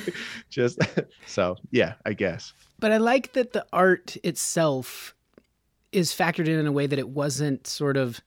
just 0.48 0.78
so 1.26 1.56
yeah, 1.70 1.94
I 2.06 2.14
guess. 2.14 2.54
But 2.78 2.92
I 2.92 2.96
like 2.98 3.32
that 3.32 3.52
the 3.52 3.66
art 3.72 4.16
itself 4.22 5.14
is 5.90 6.12
factored 6.12 6.46
in 6.46 6.58
in 6.58 6.66
a 6.66 6.72
way 6.72 6.86
that 6.86 6.98
it 6.98 7.08
wasn't 7.08 7.66
sort 7.66 7.96
of 7.96 8.20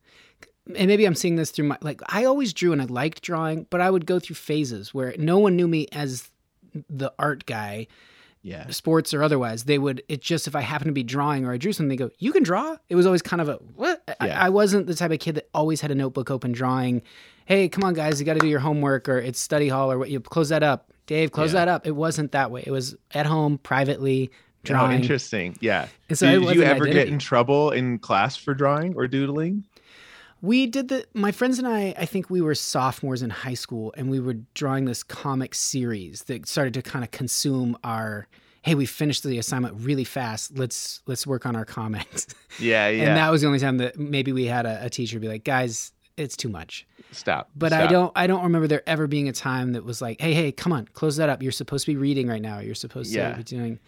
and 0.76 0.88
maybe 0.88 1.06
I'm 1.06 1.16
seeing 1.16 1.38
this 1.38 1.52
through 1.52 1.70
my 1.70 1.78
like 1.82 2.02
I 2.08 2.26
always 2.26 2.54
drew 2.54 2.74
and 2.74 2.82
I 2.82 2.86
liked 2.86 3.22
drawing, 3.24 3.66
but 3.70 3.82
I 3.82 3.90
would 3.90 4.06
go 4.06 4.20
through 4.20 4.36
phases 4.36 4.94
where 4.94 5.16
no 5.18 5.40
one 5.40 5.56
knew 5.56 5.68
me 5.68 5.88
as 5.94 6.30
the 6.90 7.12
art 7.18 7.46
guy, 7.46 7.88
Yeah. 8.44 8.68
sports 8.70 9.14
or 9.14 9.22
otherwise. 9.22 9.66
They 9.66 9.78
would 9.78 10.02
it 10.10 10.22
just 10.22 10.48
if 10.48 10.56
I 10.56 10.62
happened 10.62 10.90
to 10.90 10.94
be 10.94 11.04
drawing 11.04 11.46
or 11.46 11.54
I 11.54 11.58
drew 11.58 11.74
something, 11.74 11.90
they 11.90 11.96
go, 11.96 12.10
"You 12.18 12.32
can 12.32 12.42
draw." 12.44 12.76
It 12.90 12.96
was 12.96 13.06
always 13.06 13.22
kind 13.22 13.40
of 13.42 13.50
a 13.50 13.54
what? 13.76 14.02
I- 14.20 14.26
Yeah. 14.28 14.42
I, 14.44 14.50
wasn't 14.50 14.88
the 14.88 14.96
type 14.96 15.12
of 15.12 15.20
kid 15.20 15.36
that 15.36 15.50
always 15.54 15.82
had 15.82 15.92
a 15.92 15.96
notebook 15.96 16.32
open 16.32 16.52
drawing. 16.52 17.02
Hey, 17.46 17.70
come 17.70 17.84
on, 17.84 17.94
guys, 17.94 18.20
you 18.20 18.26
got 18.26 18.34
to 18.34 18.40
do 18.40 18.48
your 18.48 18.60
homework 18.60 19.08
or 19.10 19.18
it's 19.20 19.40
study 19.40 19.68
hall 19.68 19.92
or 19.92 19.98
what. 20.00 20.10
You 20.10 20.20
close 20.20 20.50
that 20.50 20.64
up, 20.64 20.92
Dave. 21.06 21.32
Close 21.32 21.54
Yeah. 21.54 21.66
that 21.66 21.68
up. 21.68 21.86
It 21.86 21.92
wasn't 21.96 22.32
that 22.32 22.50
way. 22.52 22.64
It 22.66 22.72
was 22.72 22.96
at 23.14 23.26
home 23.26 23.58
privately 23.60 24.32
Oh, 24.34 24.38
drawing. 24.64 25.02
interesting. 25.02 25.56
Yeah. 25.60 25.88
And 26.10 26.18
so 26.18 26.28
did, 26.32 26.48
did 26.48 26.56
you 26.56 26.64
ever 26.64 26.86
get 26.86 27.08
in 27.08 27.18
trouble 27.20 27.72
in 27.72 27.98
class 28.00 28.36
for 28.38 28.54
drawing 28.54 28.96
or 28.96 29.08
doodling? 29.08 29.66
We 30.42 30.66
did 30.68 30.88
the 30.88 31.06
my 31.14 31.32
friends 31.32 31.60
and 31.60 31.68
I 31.68 31.94
I 31.98 32.06
think 32.06 32.30
we 32.30 32.42
were 32.42 32.56
sophomores 32.56 33.22
in 33.22 33.30
high 33.30 33.54
school 33.54 33.94
and 33.96 34.10
we 34.10 34.20
were 34.20 34.36
drawing 34.54 34.86
this 34.86 35.04
comic 35.04 35.54
series 35.54 36.24
that 36.24 36.48
started 36.48 36.74
to 36.76 36.82
kind 36.82 37.04
of 37.06 37.12
consume 37.12 37.78
our 37.84 38.28
hey, 38.64 38.76
we 38.76 38.86
finished 38.86 39.24
the 39.24 39.40
assignment 39.40 39.76
really 39.80 40.04
fast. 40.04 40.58
Let's 40.58 41.02
let's 41.08 41.26
work 41.26 41.46
on 41.46 41.56
our 41.56 41.66
comics. 41.66 42.28
Yeah, 42.60 42.88
yeah. 42.90 43.04
And 43.08 43.18
that 43.18 43.30
was 43.32 43.42
the 43.42 43.48
only 43.48 43.60
time 43.60 43.78
that 43.78 43.98
maybe 43.98 44.32
we 44.32 44.46
had 44.46 44.66
a, 44.66 44.86
a 44.86 44.90
teacher 44.90 45.20
be 45.20 45.28
like, 45.28 45.44
"Guys, 45.44 45.92
it's 46.18 46.36
too 46.38 46.50
much." 46.50 46.86
Stop. 47.12 47.50
But 47.56 47.74
I 47.74 47.88
don't 47.88 48.12
I 48.16 48.28
don't 48.28 48.44
remember 48.44 48.68
there 48.68 48.84
ever 48.88 49.08
being 49.08 49.28
a 49.30 49.34
time 49.34 49.74
that 49.74 49.84
was 49.84 50.02
like, 50.02 50.22
"Hey, 50.22 50.34
hey, 50.34 50.52
come 50.52 50.74
on, 50.74 50.86
close 50.94 51.18
that 51.18 51.30
up. 51.30 51.42
You're 51.44 51.52
supposed 51.52 51.86
to 51.86 51.92
be 51.92 51.98
reading 51.98 52.28
right 52.28 52.42
now. 52.42 52.60
You're 52.60 52.76
supposed 52.76 53.12
Yeah. 53.12 53.32
to 53.32 53.38
be 53.38 53.44
doing." 53.44 53.80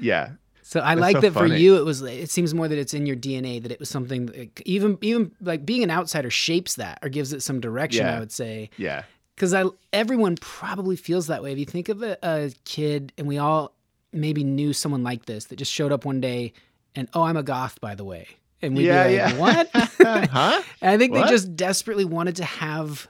Yeah. 0.00 0.30
So 0.64 0.80
I 0.80 0.94
That's 0.94 1.00
like 1.00 1.16
so 1.16 1.20
that 1.22 1.32
for 1.32 1.46
you. 1.46 1.76
It 1.76 1.84
was. 1.84 2.02
It 2.02 2.30
seems 2.30 2.54
more 2.54 2.68
that 2.68 2.78
it's 2.78 2.94
in 2.94 3.04
your 3.04 3.16
DNA. 3.16 3.62
That 3.62 3.72
it 3.72 3.80
was 3.80 3.88
something. 3.88 4.26
That, 4.26 4.60
even 4.64 4.96
even 5.02 5.32
like 5.40 5.66
being 5.66 5.82
an 5.82 5.90
outsider 5.90 6.30
shapes 6.30 6.76
that 6.76 6.98
or 7.02 7.08
gives 7.08 7.32
it 7.32 7.42
some 7.42 7.60
direction. 7.60 8.06
Yeah. 8.06 8.16
I 8.16 8.20
would 8.20 8.30
say 8.32 8.70
Yeah. 8.76 9.02
because 9.34 9.52
I 9.54 9.64
everyone 9.92 10.36
probably 10.36 10.96
feels 10.96 11.26
that 11.26 11.42
way. 11.42 11.52
If 11.52 11.58
you 11.58 11.64
think 11.66 11.88
of 11.88 12.02
a, 12.02 12.16
a 12.22 12.52
kid, 12.64 13.12
and 13.18 13.26
we 13.26 13.38
all 13.38 13.74
maybe 14.12 14.44
knew 14.44 14.72
someone 14.72 15.02
like 15.02 15.24
this 15.26 15.46
that 15.46 15.56
just 15.56 15.72
showed 15.72 15.90
up 15.90 16.04
one 16.04 16.20
day, 16.20 16.52
and 16.94 17.08
oh, 17.14 17.22
I'm 17.22 17.36
a 17.36 17.42
goth, 17.42 17.80
by 17.80 17.94
the 17.96 18.04
way, 18.04 18.28
and 18.60 18.76
we'd 18.76 18.86
Yeah, 18.86 19.08
be 19.08 19.14
yeah. 19.14 19.36
"What?" 19.38 19.68
huh? 19.74 20.62
and 20.80 20.90
I 20.90 20.96
think 20.98 21.12
What? 21.12 21.24
they 21.24 21.30
just 21.30 21.56
desperately 21.56 22.04
wanted 22.04 22.36
to 22.36 22.44
have 22.44 23.08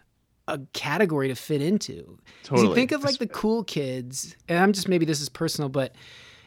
a 0.48 0.58
category 0.72 1.28
to 1.28 1.34
fit 1.34 1.60
into. 1.60 2.18
Totally. 2.44 2.68
You 2.68 2.74
think 2.74 2.92
of 2.92 3.04
like 3.04 3.18
the 3.18 3.26
cool 3.28 3.62
kids, 3.62 4.36
and 4.48 4.58
I'm 4.58 4.72
just 4.72 4.88
maybe 4.88 5.04
this 5.04 5.20
is 5.20 5.28
personal, 5.28 5.68
but 5.68 5.94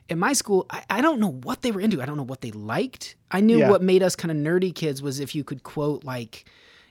in 0.10 0.20
my 0.20 0.34
school, 0.34 0.66
I, 0.70 0.84
I 0.90 1.02
don't 1.02 1.20
know 1.20 1.32
what 1.32 1.62
they 1.62 1.72
were 1.72 1.82
into. 1.82 2.02
I 2.02 2.06
don't 2.06 2.18
know 2.18 2.24
what 2.24 2.42
they 2.42 2.52
liked. 2.52 3.16
I 3.32 3.42
knew 3.42 3.60
Yeah. 3.60 3.70
what 3.70 3.82
made 3.82 4.04
us 4.04 4.16
kind 4.16 4.32
of 4.32 4.38
nerdy 4.38 4.74
kids 4.74 5.02
was 5.02 5.20
if 5.20 5.34
you 5.36 5.44
could 5.44 5.64
quote 5.64 6.04
like 6.04 6.46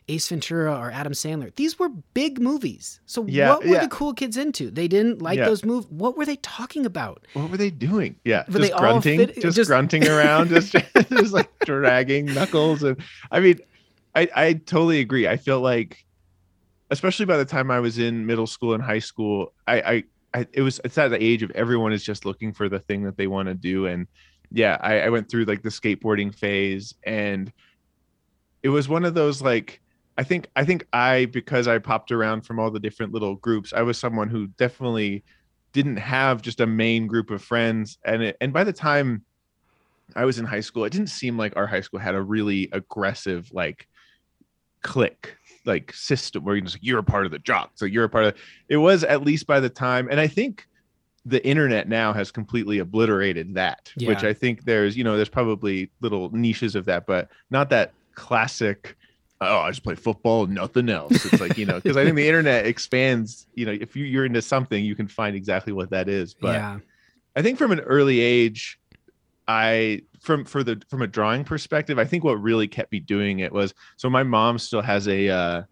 Ace 0.09 0.29
Ventura 0.29 0.75
or 0.77 0.91
Adam 0.91 1.13
Sandler. 1.15 1.55
These 1.55 1.79
were 1.79 1.89
big 2.13 2.39
movies. 2.41 3.01
So 3.07 3.25
Yeah, 3.27 3.51
what 3.51 3.61
were 3.65 3.75
yeah. 3.75 3.81
the 3.83 3.89
cool 3.89 4.13
kids 4.13 4.37
into? 4.37 4.71
They 4.71 4.87
didn't 4.89 5.23
like 5.23 5.39
those 5.39 5.65
movies. 5.65 5.87
What 5.91 6.17
were 6.19 6.27
they 6.27 6.37
talking 6.37 6.85
about? 6.85 7.25
What 7.33 7.51
were 7.51 7.57
they 7.57 7.71
doing? 7.71 8.17
Yeah, 8.25 8.45
Were 8.53 8.59
just 8.59 8.75
grunting, 8.75 9.19
fit- 9.19 9.41
just, 9.41 9.57
just- 9.57 9.69
grunting 9.71 10.07
around, 10.07 10.49
just 10.51 10.73
just 11.11 11.33
like 11.33 11.49
dragging 11.61 12.27
knuckles, 12.27 12.83
and 12.83 12.99
I 13.31 13.41
mean, 13.41 13.61
I 14.15 14.29
I 14.35 14.53
totally 14.55 15.01
agree. 15.01 15.27
I 15.27 15.39
feel 15.39 15.61
like, 15.61 16.05
especially 16.91 17.25
by 17.27 17.37
the 17.39 17.45
time 17.47 17.71
I 17.71 17.81
was 17.81 17.99
in 17.99 18.27
middle 18.27 18.47
school 18.47 18.75
and 18.75 18.83
high 18.83 18.99
school, 18.99 19.53
I 19.67 19.81
I, 19.81 20.05
I 20.35 20.47
it 20.53 20.63
was 20.63 20.81
it's 20.85 20.99
at 20.99 21.09
the 21.09 21.23
age 21.23 21.43
of 21.43 21.51
everyone 21.53 21.93
is 21.93 22.05
just 22.05 22.25
looking 22.25 22.53
for 22.53 22.69
the 22.69 22.81
thing 22.81 23.05
that 23.05 23.17
they 23.17 23.27
want 23.27 23.49
to 23.49 23.55
do, 23.55 23.87
and 23.87 24.07
yeah, 24.51 24.77
I, 24.81 25.01
I 25.01 25.09
went 25.09 25.31
through 25.31 25.45
like 25.45 25.63
the 25.63 25.69
skateboarding 25.69 26.35
phase, 26.35 26.95
and 27.05 27.53
it 28.63 28.69
was 28.69 28.89
one 28.89 29.05
of 29.05 29.15
those 29.15 29.41
like. 29.41 29.81
I 30.17 30.23
think 30.23 30.49
I 30.55 30.65
think 30.65 30.87
I 30.93 31.25
because 31.27 31.67
I 31.67 31.79
popped 31.79 32.13
around 32.13 32.43
from 32.43 32.61
all 32.61 32.71
the 32.71 32.79
different 32.79 33.13
little 33.13 33.35
groups, 33.35 33.73
I 33.73 33.83
was 33.83 33.99
someone 33.99 34.29
who 34.29 34.47
definitely 34.47 35.25
didn't 35.75 35.97
have 35.97 36.41
just 36.41 36.61
a 36.61 36.67
main 36.67 37.07
group 37.07 37.31
of 37.31 37.43
friends 37.43 37.99
and 38.05 38.23
it, 38.23 38.37
and 38.41 38.53
by 38.53 38.65
the 38.65 38.73
time 38.73 39.25
I 40.15 40.25
was 40.25 40.39
in 40.39 40.45
high 40.47 40.61
school 40.61 40.85
it 40.85 40.93
didn't 40.93 41.09
seem 41.09 41.37
like 41.37 41.57
our 41.57 41.67
high 41.67 41.81
school 41.81 41.99
had 41.99 42.15
a 42.15 42.23
really 42.23 42.69
aggressive 42.73 43.51
like 43.53 43.89
clique 44.83 45.37
like 45.65 45.93
system 45.93 46.45
where 46.45 46.57
you 46.57 46.63
just 46.63 46.83
you're 46.83 46.99
a 46.99 47.05
part 47.05 47.27
of 47.27 47.33
the 47.33 47.39
jock 47.39 47.71
so 47.75 47.85
you're 47.85 48.05
a 48.05 48.09
part 48.09 48.25
of 48.25 48.35
it 48.69 48.77
was 48.77 49.05
at 49.05 49.23
least 49.23 49.47
by 49.47 49.61
the 49.61 49.69
time 49.69 50.09
and 50.11 50.21
I 50.21 50.27
think 50.27 50.67
the 51.27 51.45
internet 51.47 51.89
now 51.89 52.13
has 52.13 52.31
completely 52.31 52.79
obliterated 52.79 53.55
that 53.55 53.91
which 54.01 54.25
I 54.25 54.35
think 54.35 54.65
there's 54.65 54.97
you 54.97 55.05
know 55.05 55.17
there's 55.17 55.29
probably 55.29 55.91
little 56.01 56.31
niches 56.31 56.75
of 56.75 56.85
that 56.87 57.07
but 57.07 57.29
not 57.51 57.71
that 57.71 57.93
classic 58.15 58.97
oh 59.41 59.59
i 59.59 59.71
just 59.71 59.83
play 59.83 59.95
football 59.95 60.47
nothing 60.47 60.89
else. 60.89 61.25
It's 61.25 61.41
like 61.41 61.59
you 61.59 61.67
know 61.67 61.81
because 61.81 61.97
i 61.97 62.05
think 62.05 62.17
the 62.17 62.27
internet 62.29 62.67
expands 62.67 63.47
you 63.55 63.67
know 63.67 63.73
if 63.73 63.97
you, 63.97 64.05
you're 64.05 64.25
into 64.25 64.43
something 64.43 64.85
you 64.85 64.95
can 64.95 65.09
find 65.09 65.35
exactly 65.37 65.73
what 65.73 65.91
that 65.91 66.09
is 66.09 66.35
but 66.35 66.55
yeah. 66.55 66.79
i 67.37 67.43
think 67.43 67.59
from 67.59 67.73
an 67.73 67.81
early 67.81 68.21
age 68.21 68.79
i 69.49 70.01
from 70.21 70.45
for 70.45 70.63
the 70.63 70.81
from 70.89 71.03
a 71.03 71.07
drawing 71.07 71.45
perspective 71.45 71.99
i 71.99 72.05
think 72.05 72.25
what 72.25 72.41
really 72.41 72.67
kept 72.67 72.91
me 72.93 73.01
doing 73.01 73.41
it 73.41 73.53
was 73.53 73.75
so 73.97 74.09
my 74.09 74.23
mom 74.23 74.59
still 74.59 74.83
has 74.83 75.07
a 75.09 75.29
uh 75.29 75.63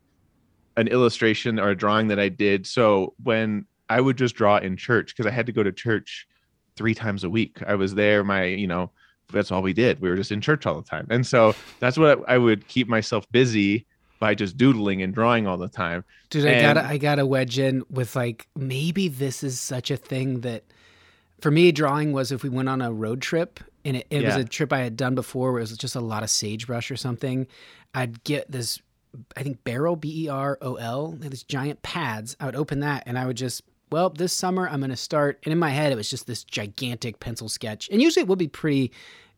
an 0.77 0.89
illustration 0.89 1.59
or 1.59 1.71
a 1.71 1.77
drawing 1.77 2.09
that 2.09 2.19
i 2.19 2.29
did. 2.29 2.67
So 2.67 3.15
when 3.23 3.67
i 3.89 4.01
would 4.01 4.17
just 4.17 4.35
draw 4.35 4.59
in 4.59 4.77
church 4.77 5.15
because 5.15 5.27
i 5.27 5.31
had 5.31 5.47
to 5.47 5.53
go 5.53 5.63
to 5.63 5.73
church 5.73 6.27
three 6.77 6.95
times 6.95 7.25
a 7.25 7.31
week. 7.31 7.63
I 7.67 7.75
was 7.75 7.95
there 7.95 8.25
my 8.25 8.45
you 8.45 8.67
know 8.67 8.91
that's 9.33 9.51
all 9.51 9.63
we 9.63 9.73
did. 9.73 10.01
We 10.01 10.11
were 10.11 10.17
just 10.17 10.33
in 10.33 10.43
church 10.43 10.67
all 10.67 10.75
the 10.75 10.87
time. 10.87 11.07
And 11.09 11.27
so 11.27 11.55
that's 11.81 11.97
what 11.97 12.23
i 12.29 12.39
would 12.39 12.69
keep 12.69 12.89
myself 12.89 13.31
busy 13.33 13.87
by 14.19 14.37
just 14.37 14.57
doodling 14.57 15.03
and 15.03 15.13
drawing 15.13 15.49
all 15.49 15.59
the 15.59 15.69
time. 15.69 16.05
Dude, 16.31 16.47
I 16.47 16.61
gotta 16.61 16.85
I 16.85 16.97
gotta 16.97 17.27
wedge 17.27 17.59
in 17.59 17.83
with 17.91 18.15
like 18.15 18.47
maybe 18.55 19.09
this 19.09 19.43
is 19.43 19.59
such 19.59 19.91
a 19.91 19.97
thing 19.97 20.41
that 20.43 20.65
for 21.43 21.51
me 21.51 21.73
drawing 21.73 22.13
was 22.13 22.31
if 22.31 22.45
we 22.45 22.49
went 22.49 22.69
on 22.69 22.81
a 22.81 22.93
road 22.93 23.21
trip 23.21 23.59
and 23.85 23.97
it, 23.97 24.07
it 24.11 24.25
was 24.25 24.37
a 24.37 24.45
trip 24.45 24.73
I 24.73 24.79
had 24.79 24.97
done 24.97 25.17
before 25.17 25.51
where 25.51 25.59
it 25.59 25.65
was 25.65 25.77
just 25.77 25.97
a 25.97 26.01
lot 26.01 26.23
of 26.23 26.31
sagebrush 26.31 26.89
or 26.91 26.97
something, 26.97 27.49
I'd 27.95 28.23
get 28.23 28.51
this 28.51 28.81
I 29.37 29.43
think 29.43 29.63
Berol 29.65 30.01
B 30.01 30.25
E 30.25 30.29
R 30.29 30.57
O 30.63 30.77
L, 30.77 31.13
these 31.19 31.43
giant 31.43 31.83
pads. 31.83 32.35
I 32.41 32.47
would 32.47 32.57
open 32.57 32.81
that 32.81 33.03
and 33.07 33.19
I 33.19 33.27
would 33.27 33.37
just 33.37 33.63
well, 33.91 34.09
this 34.09 34.33
summer 34.33 34.69
I'm 34.69 34.81
gonna 34.81 34.97
start 34.97 35.41
and 35.45 35.53
in 35.53 35.59
my 35.59 35.71
head 35.71 35.91
it 35.91 35.97
was 35.97 36.09
just 36.09 36.29
this 36.29 36.45
gigantic 36.45 37.19
pencil 37.19 37.49
sketch. 37.49 37.89
And 37.91 38.01
usually 38.01 38.23
it 38.23 38.29
would 38.29 38.39
be 38.39 38.49
pretty 38.49 38.93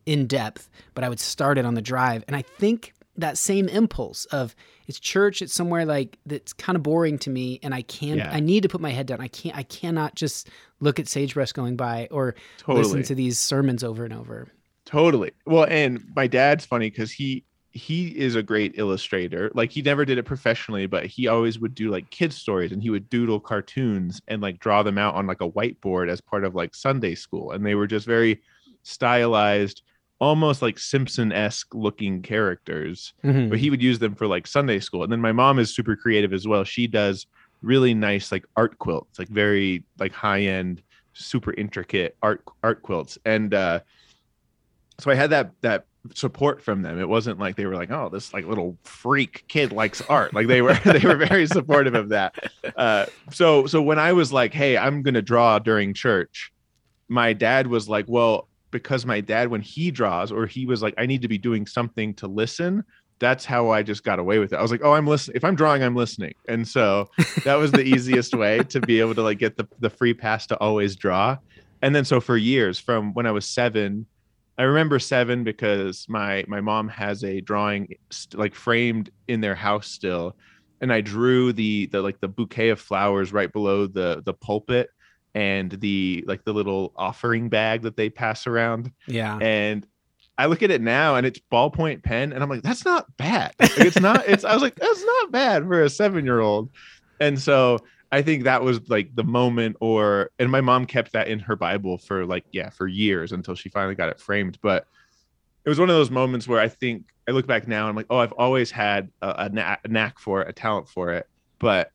in 0.05 0.27
depth, 0.27 0.69
but 0.95 1.05
I 1.05 1.09
would 1.09 1.21
start 1.21 1.57
it 1.57 1.65
on 1.65 1.73
the 1.73 1.83
drive. 1.83 2.23
And 2.29 2.37
I 2.37 2.43
think 2.43 2.93
that 3.17 3.39
same 3.39 3.69
impulse 3.69 4.25
of 4.27 4.55
it's 4.87 5.01
church, 5.01 5.41
it's 5.41 5.55
somewhere 5.55 5.87
like 5.87 6.19
that's 6.27 6.53
kind 6.53 6.77
of 6.77 6.83
boring 6.83 7.19
to 7.21 7.31
me, 7.31 7.59
and 7.63 7.75
I 7.75 7.83
can't. 7.83 8.19
Yeah. 8.19 8.31
I 8.31 8.41
need 8.41 8.63
to 8.65 8.69
put 8.69 8.81
my 8.81 8.91
head 8.91 9.07
down. 9.07 9.21
I 9.21 9.29
can't. 9.29 9.57
I 9.57 9.63
cannot 9.63 10.15
just 10.15 10.51
look 10.81 10.99
at 10.99 11.09
sagebrush 11.09 11.53
going 11.53 11.77
by 11.77 12.09
or 12.11 12.35
totally 12.59 12.85
listen 12.85 13.03
to 13.05 13.15
these 13.15 13.39
sermons 13.39 13.83
over 13.83 14.05
and 14.05 14.13
over. 14.13 14.49
Totally. 14.85 15.33
Well, 15.47 15.65
and 15.65 16.05
my 16.15 16.27
dad's 16.27 16.67
funny 16.67 16.91
because 16.91 17.11
he 17.11 17.45
he 17.75 18.09
is 18.17 18.37
a 18.37 18.43
great 18.43 18.75
illustrator. 18.77 19.51
Like 19.53 19.73
he 19.73 19.83
never 19.83 20.05
did 20.05 20.19
it 20.19 20.23
professionally, 20.23 20.87
but 20.87 21.07
he 21.07 21.27
always 21.27 21.59
would 21.59 21.75
do 21.75 21.91
like 21.91 22.09
kid 22.11 22.33
stories 22.33 22.71
and 22.71 22.81
he 22.81 22.91
would 22.91 23.11
doodle 23.11 23.41
cartoons 23.41 24.21
and 24.29 24.41
like 24.41 24.61
draw 24.61 24.85
them 24.85 24.97
out 24.97 25.17
on 25.17 25.27
like 25.27 25.41
a 25.41 25.51
whiteboard 25.51 26.09
as 26.09 26.21
part 26.21 26.45
of 26.45 26.55
like 26.55 26.75
Sunday 26.75 27.17
school. 27.17 27.51
And 27.51 27.67
they 27.67 27.75
were 27.75 27.89
just 27.89 28.07
very 28.07 28.41
stylized, 28.85 29.83
almost 30.21 30.63
like 30.63 30.79
Simpson-esque 30.79 31.75
looking 31.75 32.23
characters. 32.23 33.13
Mhm. 33.25 33.51
But 33.51 33.59
he 33.59 33.71
would 33.71 33.83
use 33.83 33.99
them 33.99 34.15
for 34.15 34.27
like 34.27 34.47
Sunday 34.47 34.81
school. 34.81 35.03
And 35.03 35.13
then 35.13 35.21
my 35.21 35.33
mom 35.33 35.59
is 35.59 35.75
super 35.75 35.97
creative 35.97 36.33
as 36.33 36.47
well. 36.47 36.65
She 36.65 36.87
does 36.87 37.27
really 37.63 37.95
nice 37.95 38.31
like 38.31 38.45
art 38.57 38.79
quilts, 38.79 39.19
like 39.19 39.29
very 39.29 39.85
like 39.99 40.13
high-end, 40.13 40.83
super 41.13 41.53
intricate 41.55 42.17
art 42.23 42.43
art 42.63 42.83
quilts. 42.83 43.19
And 43.25 43.55
uh 43.55 43.81
so 44.99 45.11
I 45.11 45.15
had 45.15 45.31
that 45.31 45.53
that 45.63 45.87
support 46.15 46.63
from 46.63 46.83
them. 46.83 47.01
It 47.01 47.09
wasn't 47.09 47.39
like 47.41 47.57
they 47.57 47.67
were 47.67 47.75
like, 47.75 47.91
"Oh, 47.91 48.09
this 48.11 48.33
like 48.33 48.45
little 48.47 48.77
freak 48.85 49.45
kid 49.49 49.73
likes 49.73 50.01
art." 50.03 50.35
Like 50.35 50.47
they 50.47 50.63
were 50.63 50.75
they 50.85 51.01
were 51.01 51.17
very 51.17 51.47
supportive 51.47 51.95
of 51.95 52.11
that. 52.11 52.35
Uh, 52.77 53.07
so 53.31 53.67
so 53.67 53.83
when 53.83 53.99
I 53.99 54.13
was 54.13 54.33
like, 54.33 54.53
"Hey, 54.53 54.77
I'm 54.77 55.03
gonna 55.03 55.23
draw 55.23 55.59
during 55.59 55.95
church," 55.95 56.53
my 57.09 57.33
dad 57.33 57.67
was 57.67 57.89
like, 57.89 58.05
"Well, 58.09 58.49
because 58.75 59.07
my 59.07 59.21
dad 59.21 59.49
when 59.49 59.63
he 59.63 59.91
draws, 59.91 60.31
or 60.31 60.47
he 60.47 60.67
was 60.67 60.83
like, 60.83 60.95
I 60.99 61.07
need 61.07 61.23
to 61.23 61.29
be 61.29 61.39
doing 61.39 61.67
something 61.67 62.13
to 62.15 62.27
listen." 62.27 62.85
That's 63.21 63.45
how 63.45 63.71
I 63.71 63.85
just 63.85 64.03
got 64.03 64.19
away 64.19 64.41
with 64.41 64.53
it. 64.53 64.57
I 64.57 64.63
was 64.63 64.71
like, 64.71 64.83
"Oh, 64.85 64.93
I'm 64.93 65.07
listening. 65.07 65.37
If 65.37 65.45
I'm 65.45 65.55
drawing, 65.55 65.83
I'm 65.83 65.97
listening." 65.97 66.35
And 66.49 66.67
so 66.69 67.09
that 67.45 67.55
was 67.55 67.73
the 67.73 67.83
easiest 67.83 68.35
way 68.35 68.59
to 68.65 68.81
be 68.81 69.01
able 69.01 69.15
to 69.15 69.23
like 69.23 69.39
get 69.39 69.57
the 69.57 69.67
the 69.81 69.89
free 69.89 70.13
pass 70.13 70.47
to 70.49 70.59
always 70.59 70.97
draw. 70.97 71.39
And 71.81 71.95
then 71.95 72.05
so 72.05 72.21
for 72.21 72.37
years, 72.37 72.79
from 72.79 73.15
when 73.15 73.27
I 73.27 73.31
was 73.31 73.47
seven 73.47 74.07
I 74.57 74.63
remember 74.63 74.99
seven 74.99 75.43
because 75.43 76.07
my 76.09 76.45
my 76.47 76.61
mom 76.61 76.89
has 76.89 77.25
a 77.25 77.41
drawing 77.41 77.95
st- 78.11 78.39
like 78.39 78.55
framed 78.55 79.11
in 79.27 79.41
their 79.41 79.55
house 79.55 79.89
still, 79.89 80.37
and 80.81 80.93
I 80.93 81.01
drew 81.01 81.53
the 81.53 81.87
the 81.87 82.01
like 82.01 82.21
the 82.21 82.29
bouquet 82.29 82.69
of 82.69 82.81
flowers 82.81 83.33
right 83.33 83.53
below 83.53 83.87
the 83.87 84.23
the 84.25 84.35
pulpit 84.35 84.91
and 85.35 85.71
the 85.73 86.25
like 86.27 86.45
the 86.45 86.53
little 86.53 86.93
offering 86.97 87.49
bag 87.49 87.83
that 87.83 87.97
they 87.97 88.11
pass 88.11 88.47
around. 88.47 88.91
Yeah. 89.07 89.39
And 89.39 89.87
I 90.37 90.47
look 90.47 90.63
at 90.63 90.71
it 90.71 90.81
now 90.81 91.15
and 91.17 91.27
it's 91.27 91.41
ballpoint 91.53 92.03
pen, 92.03 92.33
and 92.33 92.43
I'm 92.43 92.49
like, 92.49 92.63
that's 92.63 92.85
not 92.85 93.17
bad. 93.17 93.55
Like, 93.61 93.79
it's 93.79 94.01
not. 94.01 94.29
It's 94.29 94.45
I 94.45 94.53
was 94.53 94.63
like, 94.63 94.77
that's 94.77 95.05
not 95.05 95.33
bad 95.33 95.65
for 95.65 95.83
a 95.83 95.91
seven 95.91 96.25
year 96.25 96.41
old. 96.41 96.71
And 97.21 97.41
so 97.41 97.79
I 98.11 98.23
think 98.23 98.45
that 98.45 98.63
was 98.63 98.89
like 98.89 99.15
the 99.15 99.25
moment, 99.25 99.77
or 99.81 100.31
and 100.39 100.51
my 100.51 100.61
mom 100.61 100.87
kept 100.87 101.13
that 101.13 101.29
in 101.29 101.39
her 101.41 101.57
Bible 101.57 101.99
for 101.99 102.27
like 102.27 102.45
yeah 102.53 102.71
for 102.71 102.87
years 102.87 103.33
until 103.33 103.55
she 103.55 103.69
finally 103.69 103.95
got 103.95 104.09
it 104.09 104.21
framed. 104.21 104.59
But 104.63 104.87
it 105.65 105.69
was 105.69 105.79
one 105.79 105.89
of 105.89 105.97
those 105.97 106.11
moments 106.11 106.47
where 106.47 106.61
I 106.61 106.69
think 106.69 107.07
I 107.29 107.33
look 107.33 107.47
back 107.47 107.67
now 107.67 107.83
and 107.83 107.91
I'm 107.91 107.97
like, 107.97 108.07
oh, 108.11 108.19
I've 108.19 108.33
always 108.33 108.71
had 108.71 109.11
a, 109.23 109.49
a, 109.85 109.89
knack, 109.89 110.19
for 110.19 110.43
it, 110.43 110.49
a 110.49 110.53
talent 110.53 110.89
for 110.89 111.13
it, 111.13 111.27
but 111.59 111.91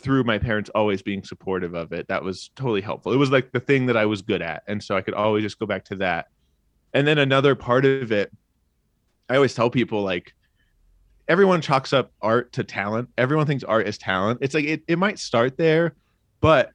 through 0.00 0.24
my 0.24 0.38
parents 0.38 0.70
always 0.74 1.02
being 1.02 1.24
supportive 1.24 1.74
of 1.74 1.92
it, 1.92 2.08
that 2.08 2.22
was 2.22 2.50
totally 2.54 2.80
helpful. 2.80 3.12
It 3.12 3.16
was 3.16 3.30
like 3.30 3.52
the 3.52 3.60
thing 3.60 3.86
that 3.86 3.96
I 3.96 4.06
was 4.06 4.22
good 4.22 4.42
at, 4.42 4.62
and 4.66 4.82
so 4.82 4.96
I 4.96 5.00
could 5.00 5.14
always 5.14 5.42
just 5.42 5.58
go 5.58 5.66
back 5.66 5.84
to 5.86 5.96
that. 5.96 6.28
And 6.94 7.06
then 7.06 7.18
another 7.18 7.54
part 7.54 7.84
of 7.84 8.12
it, 8.12 8.30
I 9.28 9.36
always 9.36 9.54
tell 9.54 9.70
people 9.70 10.02
like 10.02 10.34
everyone 11.28 11.60
chalks 11.60 11.92
up 11.92 12.12
art 12.22 12.52
to 12.52 12.64
talent. 12.64 13.08
Everyone 13.18 13.46
thinks 13.46 13.64
art 13.64 13.86
is 13.86 13.98
talent. 13.98 14.38
It's 14.40 14.54
like 14.54 14.64
it, 14.64 14.82
it 14.88 14.98
might 14.98 15.18
start 15.18 15.56
there, 15.56 15.94
but 16.40 16.72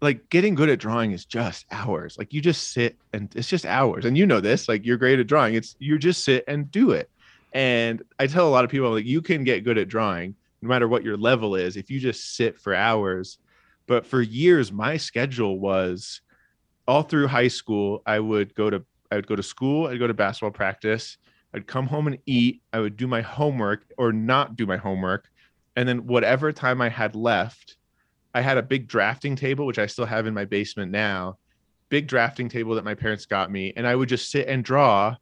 like 0.00 0.28
getting 0.30 0.54
good 0.54 0.68
at 0.68 0.80
drawing 0.80 1.12
is 1.12 1.24
just 1.24 1.64
hours. 1.70 2.16
Like 2.18 2.32
you 2.32 2.40
just 2.40 2.72
sit 2.72 2.96
and 3.12 3.32
it's 3.36 3.48
just 3.48 3.64
hours. 3.64 4.04
And 4.04 4.18
you 4.18 4.26
know 4.26 4.40
this, 4.40 4.68
like 4.68 4.84
you're 4.84 4.96
great 4.96 5.20
at 5.20 5.28
drawing. 5.28 5.54
It's 5.54 5.76
you 5.78 5.98
just 5.98 6.24
sit 6.24 6.44
and 6.48 6.70
do 6.70 6.90
it. 6.90 7.08
And 7.52 8.02
I 8.18 8.26
tell 8.26 8.48
a 8.48 8.50
lot 8.50 8.64
of 8.64 8.70
people 8.70 8.90
like 8.90 9.04
you 9.04 9.22
can 9.22 9.44
get 9.44 9.62
good 9.62 9.78
at 9.78 9.88
drawing 9.88 10.34
no 10.62 10.68
matter 10.68 10.88
what 10.88 11.02
your 11.02 11.16
level 11.16 11.56
is 11.56 11.76
if 11.76 11.90
you 11.90 11.98
just 12.00 12.36
sit 12.36 12.58
for 12.58 12.74
hours. 12.74 13.38
But 13.86 14.06
for 14.06 14.22
years 14.22 14.72
my 14.72 14.96
schedule 14.96 15.58
was 15.58 16.20
all 16.86 17.02
through 17.02 17.26
high 17.26 17.48
school 17.48 18.02
I 18.06 18.20
would 18.20 18.54
go 18.54 18.70
to 18.70 18.84
I 19.10 19.16
would 19.16 19.26
go 19.26 19.36
to 19.36 19.42
school, 19.42 19.88
I'd 19.88 19.98
go 19.98 20.06
to 20.06 20.14
basketball 20.14 20.52
practice, 20.52 21.18
I'd 21.52 21.66
come 21.66 21.86
home 21.86 22.06
and 22.06 22.18
eat, 22.24 22.62
I 22.72 22.80
would 22.80 22.96
do 22.96 23.06
my 23.06 23.20
homework 23.20 23.84
or 23.98 24.10
not 24.10 24.56
do 24.56 24.64
my 24.64 24.78
homework. 24.78 25.28
And 25.76 25.86
then 25.86 26.06
whatever 26.06 26.50
time 26.50 26.80
I 26.80 26.88
had 26.88 27.14
left, 27.14 27.76
I 28.34 28.40
had 28.40 28.56
a 28.56 28.62
big 28.62 28.88
drafting 28.88 29.36
table, 29.36 29.66
which 29.66 29.78
I 29.78 29.86
still 29.86 30.06
have 30.06 30.26
in 30.26 30.32
my 30.32 30.46
basement 30.46 30.90
now, 30.90 31.36
big 31.90 32.06
drafting 32.06 32.48
table 32.48 32.74
that 32.76 32.84
my 32.84 32.94
parents 32.94 33.26
got 33.26 33.50
me. 33.50 33.74
And 33.76 33.86
I 33.86 33.94
would 33.94 34.08
just 34.08 34.30
sit 34.30 34.48
and 34.48 34.64
draw 34.64 35.16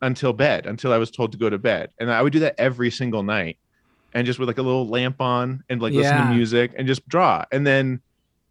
until 0.00 0.32
bed, 0.32 0.64
until 0.64 0.92
I 0.92 0.96
was 0.96 1.10
told 1.10 1.32
to 1.32 1.38
go 1.38 1.50
to 1.50 1.58
bed. 1.58 1.90
And 1.98 2.10
I 2.10 2.22
would 2.22 2.32
do 2.32 2.38
that 2.38 2.54
every 2.58 2.90
single 2.90 3.22
night 3.22 3.58
and 4.12 4.26
just 4.26 4.38
with 4.38 4.48
like 4.48 4.58
a 4.58 4.62
little 4.62 4.88
lamp 4.88 5.20
on 5.20 5.62
and 5.68 5.80
like 5.80 5.92
listen 5.92 6.16
to 6.16 6.34
music 6.34 6.72
and 6.76 6.86
just 6.86 7.06
draw. 7.08 7.44
And 7.52 7.66
then 7.66 8.00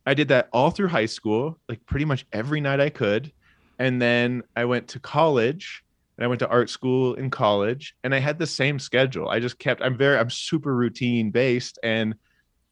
I 0.06 0.14
did 0.14 0.30
that 0.30 0.50
all 0.54 0.72
through 0.72 0.88
high 0.88 1.06
school, 1.06 1.60
like 1.68 1.86
pretty 1.86 2.06
much 2.06 2.26
every 2.32 2.62
night 2.62 2.80
I 2.80 2.90
could. 2.90 3.32
And 3.78 4.02
then 4.02 4.44
I 4.56 4.66
went 4.66 4.88
to 4.90 5.00
college 5.00 5.84
and 6.18 6.26
I 6.26 6.28
went 6.28 6.40
to 6.40 6.50
art 6.50 6.70
school 6.70 7.14
in 7.16 7.30
college 7.30 7.96
and 8.04 8.14
I 8.14 8.20
had 8.20 8.40
the 8.40 8.48
same 8.48 8.80
schedule. 8.80 9.30
I 9.30 9.40
just 9.40 9.60
kept, 9.60 9.82
I'm 9.82 9.98
very, 9.98 10.18
I'm 10.18 10.30
super 10.30 10.76
routine 10.76 11.32
based 11.32 11.80
and 11.84 12.16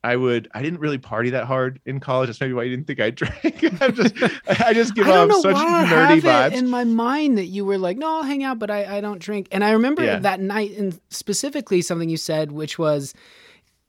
I 0.08 0.16
would, 0.16 0.48
I 0.54 0.62
didn't 0.62 0.80
really 0.80 0.98
party 0.98 1.32
that 1.32 1.46
hard 1.46 1.80
in 1.86 2.00
college. 2.00 2.28
That's 2.28 2.40
maybe 2.40 2.54
why 2.54 2.64
you 2.64 2.70
didn't 2.76 2.88
think 2.88 3.00
I 3.00 3.10
drank. 3.10 3.82
I'm 3.82 3.94
just, 3.94 4.16
I 4.48 4.74
just 4.74 4.96
give 4.96 5.08
I 5.08 5.18
off 5.18 5.32
such 5.42 5.54
why 5.54 5.84
I 5.84 5.86
nerdy 5.86 6.22
have 6.24 6.54
it 6.54 6.58
in 6.60 6.70
my 6.70 6.84
mind 6.84 7.38
that 7.38 7.46
you 7.48 7.66
were 7.66 7.78
like, 7.78 7.98
no, 7.98 8.08
I'll 8.18 8.24
hang 8.24 8.44
out, 8.44 8.58
but 8.60 8.70
I, 8.72 8.98
I 8.98 9.02
don't 9.02 9.20
drink. 9.20 9.48
And 9.52 9.64
I 9.64 9.72
remember 9.72 10.04
Yeah. 10.04 10.20
that 10.20 10.40
night, 10.40 10.72
and 10.78 11.00
specifically 11.10 11.82
something 11.82 12.10
you 12.10 12.18
said, 12.18 12.52
which 12.52 12.80
was, 12.80 13.14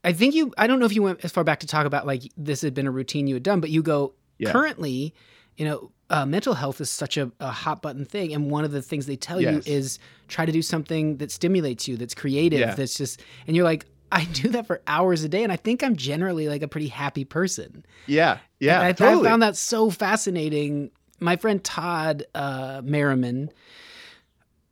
I 0.04 0.12
think 0.12 0.34
you, 0.34 0.52
I 0.58 0.66
don't 0.66 0.78
know 0.80 0.86
if 0.86 0.94
you 0.94 1.02
went 1.02 1.24
as 1.24 1.32
far 1.32 1.44
back 1.44 1.60
to 1.60 1.66
talk 1.66 1.86
about 1.86 2.06
like 2.06 2.22
this 2.36 2.62
had 2.62 2.74
been 2.74 2.86
a 2.86 2.90
routine 2.90 3.26
you 3.26 3.34
had 3.34 3.42
done, 3.42 3.60
but 3.60 3.70
you 3.70 3.82
go, 3.82 4.14
Yeah. 4.38 4.52
currently, 4.52 5.14
you 5.56 5.64
know, 5.64 5.90
uh, 6.10 6.24
mental 6.24 6.54
health 6.54 6.80
is 6.80 6.90
such 6.90 7.16
a, 7.18 7.30
a 7.38 7.50
hot 7.50 7.82
button 7.82 8.04
thing. 8.04 8.32
And 8.32 8.50
one 8.50 8.64
of 8.64 8.70
the 8.72 8.80
things 8.80 9.06
they 9.06 9.16
tell 9.16 9.40
Yes. 9.40 9.66
you 9.66 9.72
is 9.74 9.98
try 10.28 10.46
to 10.46 10.52
do 10.52 10.62
something 10.62 11.18
that 11.18 11.30
stimulates 11.30 11.86
you, 11.86 11.96
that's 11.96 12.14
creative, 12.14 12.60
Yeah. 12.60 12.74
that's 12.74 12.94
just, 12.96 13.20
and 13.46 13.54
you're 13.54 13.64
like, 13.64 13.84
I 14.10 14.24
do 14.24 14.48
that 14.48 14.66
for 14.66 14.80
hours 14.86 15.24
a 15.24 15.28
day. 15.28 15.42
And 15.42 15.52
I 15.52 15.56
think 15.56 15.82
I'm 15.82 15.96
generally 15.96 16.48
like 16.48 16.62
a 16.62 16.68
pretty 16.68 16.88
happy 16.88 17.24
person. 17.24 17.84
yeah. 18.06 18.38
Yeah. 18.60 18.82
I, 18.82 18.92
totally. 18.92 19.26
I 19.26 19.30
found 19.30 19.42
that 19.42 19.56
so 19.56 19.90
fascinating. 19.90 20.90
My 21.20 21.36
friend 21.36 21.62
Todd 21.62 22.24
uh, 22.34 22.80
Merriman, 22.84 23.50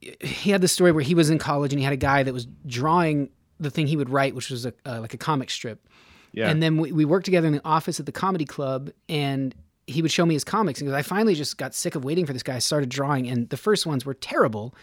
he 0.00 0.50
had 0.50 0.60
this 0.60 0.72
story 0.72 0.92
where 0.92 1.02
he 1.02 1.14
was 1.14 1.30
in 1.30 1.38
college 1.38 1.72
and 1.72 1.78
he 1.80 1.84
had 1.84 1.92
a 1.92 1.96
guy 1.98 2.22
that 2.22 2.32
was 2.34 2.46
drawing 2.66 3.30
the 3.58 3.70
thing 3.70 3.86
he 3.86 3.96
would 3.96 4.10
write, 4.10 4.34
which 4.34 4.50
was 4.50 4.66
a, 4.66 4.72
uh, 4.84 5.00
like 5.00 5.14
a 5.14 5.18
comic 5.18 5.50
strip. 5.50 5.88
yeah. 6.32 6.48
And 6.48 6.62
then 6.62 6.76
we, 6.76 6.92
we 6.92 7.04
worked 7.04 7.24
together 7.24 7.46
in 7.46 7.54
the 7.54 7.64
office 7.64 7.98
at 7.98 8.06
the 8.06 8.12
comedy 8.12 8.44
club, 8.44 8.90
and 9.08 9.54
he 9.86 10.02
would 10.02 10.10
show 10.10 10.26
me 10.26 10.34
his 10.34 10.44
comics. 10.44 10.80
And 10.80 10.94
I 10.94 11.02
finally 11.02 11.34
just 11.34 11.56
got 11.56 11.74
sick 11.74 11.94
of 11.94 12.04
waiting 12.04 12.26
for 12.26 12.32
this 12.32 12.42
guy. 12.42 12.56
I 12.56 12.58
started 12.58 12.88
drawing, 12.88 13.28
and 13.28 13.48
the 13.48 13.56
first 13.56 13.86
ones 13.86 14.04
were 14.04 14.14
terrible. 14.14 14.74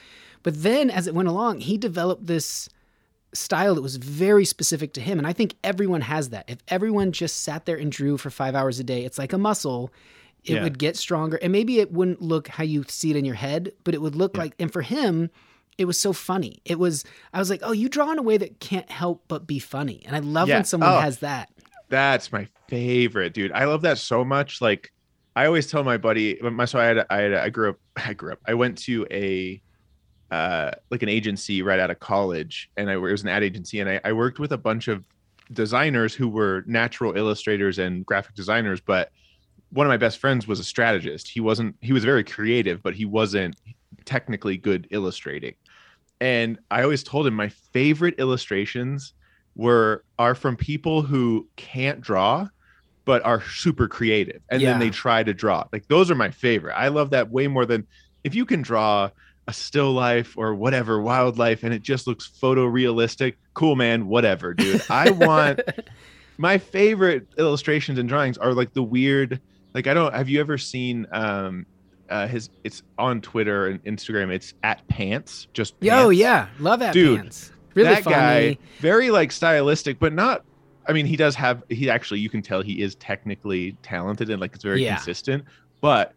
But 0.42 0.64
then 0.64 0.90
as 0.90 1.08
it 1.08 1.14
went 1.14 1.28
along, 1.30 1.62
he 1.62 1.78
developed 1.78 2.26
this 2.28 2.68
style 3.34 3.76
that 3.76 3.82
was 3.82 3.96
very 3.98 4.46
specific 4.46 4.94
to 4.94 5.02
him. 5.02 5.18
And 5.18 5.28
I 5.28 5.34
think 5.34 5.56
everyone 5.64 6.02
has 6.02 6.30
that. 6.30 6.46
If 6.48 6.60
everyone 6.68 7.12
just 7.12 7.42
sat 7.42 7.66
there 7.66 7.78
and 7.78 7.92
drew 7.92 8.18
for 8.18 8.30
five 8.30 8.56
hours 8.56 8.80
a 8.80 8.84
day, 8.84 9.04
it's 9.06 9.18
like 9.18 9.34
a 9.34 9.38
muscle. 9.38 9.92
It 10.44 10.54
Yeah. 10.56 10.64
would 10.64 10.78
get 10.78 10.98
stronger. 10.98 11.38
And 11.38 11.52
maybe 11.52 11.80
it 11.80 11.92
wouldn't 11.92 12.22
look 12.22 12.48
how 12.48 12.64
you 12.64 12.84
see 12.88 13.10
it 13.12 13.16
in 13.16 13.26
your 13.26 13.36
head, 13.36 13.72
but 13.84 13.94
it 13.94 14.02
would 14.02 14.16
look 14.16 14.38
like, 14.38 14.54
and 14.60 14.72
for 14.72 14.82
him, 14.82 15.30
it 15.78 15.86
was 15.86 15.98
so 15.98 16.14
funny. 16.14 16.62
It 16.66 16.78
was, 16.78 17.04
I 17.34 17.40
was 17.40 17.50
like, 17.50 17.62
oh, 17.64 17.72
you 17.72 17.90
draw 17.90 18.12
in 18.12 18.20
a 18.20 18.24
way 18.24 18.38
that 18.38 18.60
can't 18.60 18.90
help 18.92 19.24
but 19.28 19.48
be 19.48 19.58
funny. 19.58 20.04
And 20.06 20.16
I 20.16 20.20
love 20.20 20.48
Yeah. 20.50 20.58
when 20.58 20.66
someone 20.66 20.90
Oh. 20.94 21.00
has 21.00 21.20
that. 21.20 21.50
That's 21.90 22.32
my 22.32 22.48
favorite, 22.68 23.34
dude. 23.34 23.52
I 23.54 23.66
love 23.66 23.82
that 23.84 23.98
so 23.98 24.24
much. 24.26 24.62
Like, 24.62 24.92
I 25.36 25.46
always 25.46 25.66
tell 25.72 25.84
my 25.84 25.98
buddy, 25.98 26.38
my 26.42 26.66
so 26.66 26.80
I 26.80 26.86
had, 26.86 27.06
I 27.10 27.18
had, 27.22 27.34
I 27.34 27.50
grew 27.50 27.70
up, 27.72 27.78
I 27.96 28.14
grew 28.14 28.34
up. 28.34 28.40
I 28.48 28.54
went 28.54 28.78
to 28.80 29.08
a, 29.10 29.62
uh, 30.34 30.72
like 30.92 31.04
an 31.04 31.10
agency 31.10 31.62
right 31.62 31.80
out 31.80 31.92
of 31.92 32.00
college, 32.00 32.70
and 32.78 32.90
I 32.90 32.94
it 32.94 32.98
was 32.98 33.24
an 33.24 33.30
ad 33.30 33.44
agency, 33.44 33.80
and 33.82 33.90
I, 33.90 34.02
I 34.04 34.14
worked 34.14 34.40
with 34.40 34.52
a 34.52 34.58
bunch 34.58 34.88
of 34.88 35.06
designers 35.52 36.14
who 36.16 36.30
were 36.30 36.64
natural 36.68 37.16
illustrators 37.18 37.80
and 37.80 38.06
graphic 38.06 38.36
designers. 38.36 38.82
But 38.86 39.10
one 39.72 39.88
of 39.88 39.90
my 39.92 39.98
best 39.98 40.20
friends 40.20 40.48
was 40.48 40.60
a 40.60 40.64
strategist. 40.64 41.30
He 41.34 41.40
wasn't. 41.40 41.76
He 41.82 41.94
was 41.94 42.06
very 42.06 42.24
creative, 42.24 42.82
but 42.84 42.96
he 42.96 43.06
wasn't 43.06 43.56
technically 44.06 44.58
good 44.58 44.88
illustrating. 44.92 45.56
And 46.22 46.60
I 46.72 46.84
always 46.84 47.04
told 47.04 47.28
him 47.28 47.34
my 47.36 47.50
favorite 47.74 48.16
illustrations 48.20 49.14
were 49.56 50.04
are 50.18 50.36
from 50.36 50.56
people 50.58 51.02
who 51.04 51.48
can't 51.58 52.02
draw 52.02 52.48
but 53.06 53.24
are 53.26 53.42
super 53.42 53.88
creative 53.88 54.42
and 54.50 54.62
Yeah. 54.62 54.72
then 54.72 54.80
they 54.80 54.90
try 54.90 55.24
to 55.24 55.34
draw 55.34 55.64
like 55.72 55.86
those 55.90 56.10
are 56.10 56.16
my 56.16 56.32
favorite 56.32 56.74
i 56.76 56.88
love 56.88 57.12
that 57.12 57.30
way 57.30 57.48
more 57.48 57.66
than 57.66 57.88
if 58.24 58.34
you 58.34 58.46
can 58.46 58.62
draw 58.62 59.10
a 59.48 59.54
still 59.54 59.92
life 59.92 60.36
or 60.38 60.56
whatever 60.56 61.02
wildlife 61.02 61.64
and 61.64 61.74
it 61.74 61.82
just 61.82 62.08
looks 62.08 62.30
photorealistic 62.42 63.36
cool 63.54 63.76
man 63.76 64.08
whatever 64.08 64.54
dude 64.54 64.82
i 64.90 65.10
want 65.12 65.60
my 66.38 66.58
favorite 66.58 67.28
illustrations 67.38 68.00
and 68.00 68.08
drawings 68.08 68.38
are 68.38 68.54
like 68.54 68.74
the 68.74 68.82
weird 68.84 69.42
like 69.74 69.86
i 69.88 69.94
don't 69.94 70.14
have 70.16 70.30
you 70.30 70.40
ever 70.40 70.58
seen 70.58 71.06
um 71.12 71.66
uh 72.10 72.26
his 72.28 72.50
it's 72.64 72.84
on 72.98 73.20
twitter 73.22 73.68
and 73.68 73.84
instagram 73.84 74.32
it's 74.32 74.54
at 74.64 74.86
pants 74.88 75.48
just 75.54 75.74
Yo, 75.82 76.10
yeah, 76.10 76.48
love 76.60 76.80
that 76.80 76.94
Dude, 76.94 77.20
pants. 77.20 77.52
Really 77.76 77.90
that 77.90 78.04
funny. 78.04 78.16
guy 78.16 78.58
very 78.80 79.12
like 79.12 79.32
stylistic 79.32 80.00
but 80.00 80.14
not 80.14 80.44
i 80.88 80.94
mean 80.94 81.06
he 81.06 81.16
does 81.18 81.36
have 81.36 81.64
he 81.70 81.90
actually 81.90 82.20
you 82.22 82.30
can 82.30 82.42
tell 82.42 82.62
he 82.62 82.82
is 82.82 82.96
technically 82.96 83.76
talented 83.84 84.30
and 84.30 84.40
like 84.40 84.54
it's 84.56 84.64
very 84.64 84.84
Yeah. 84.84 84.96
consistent 84.96 85.44
but 85.82 86.14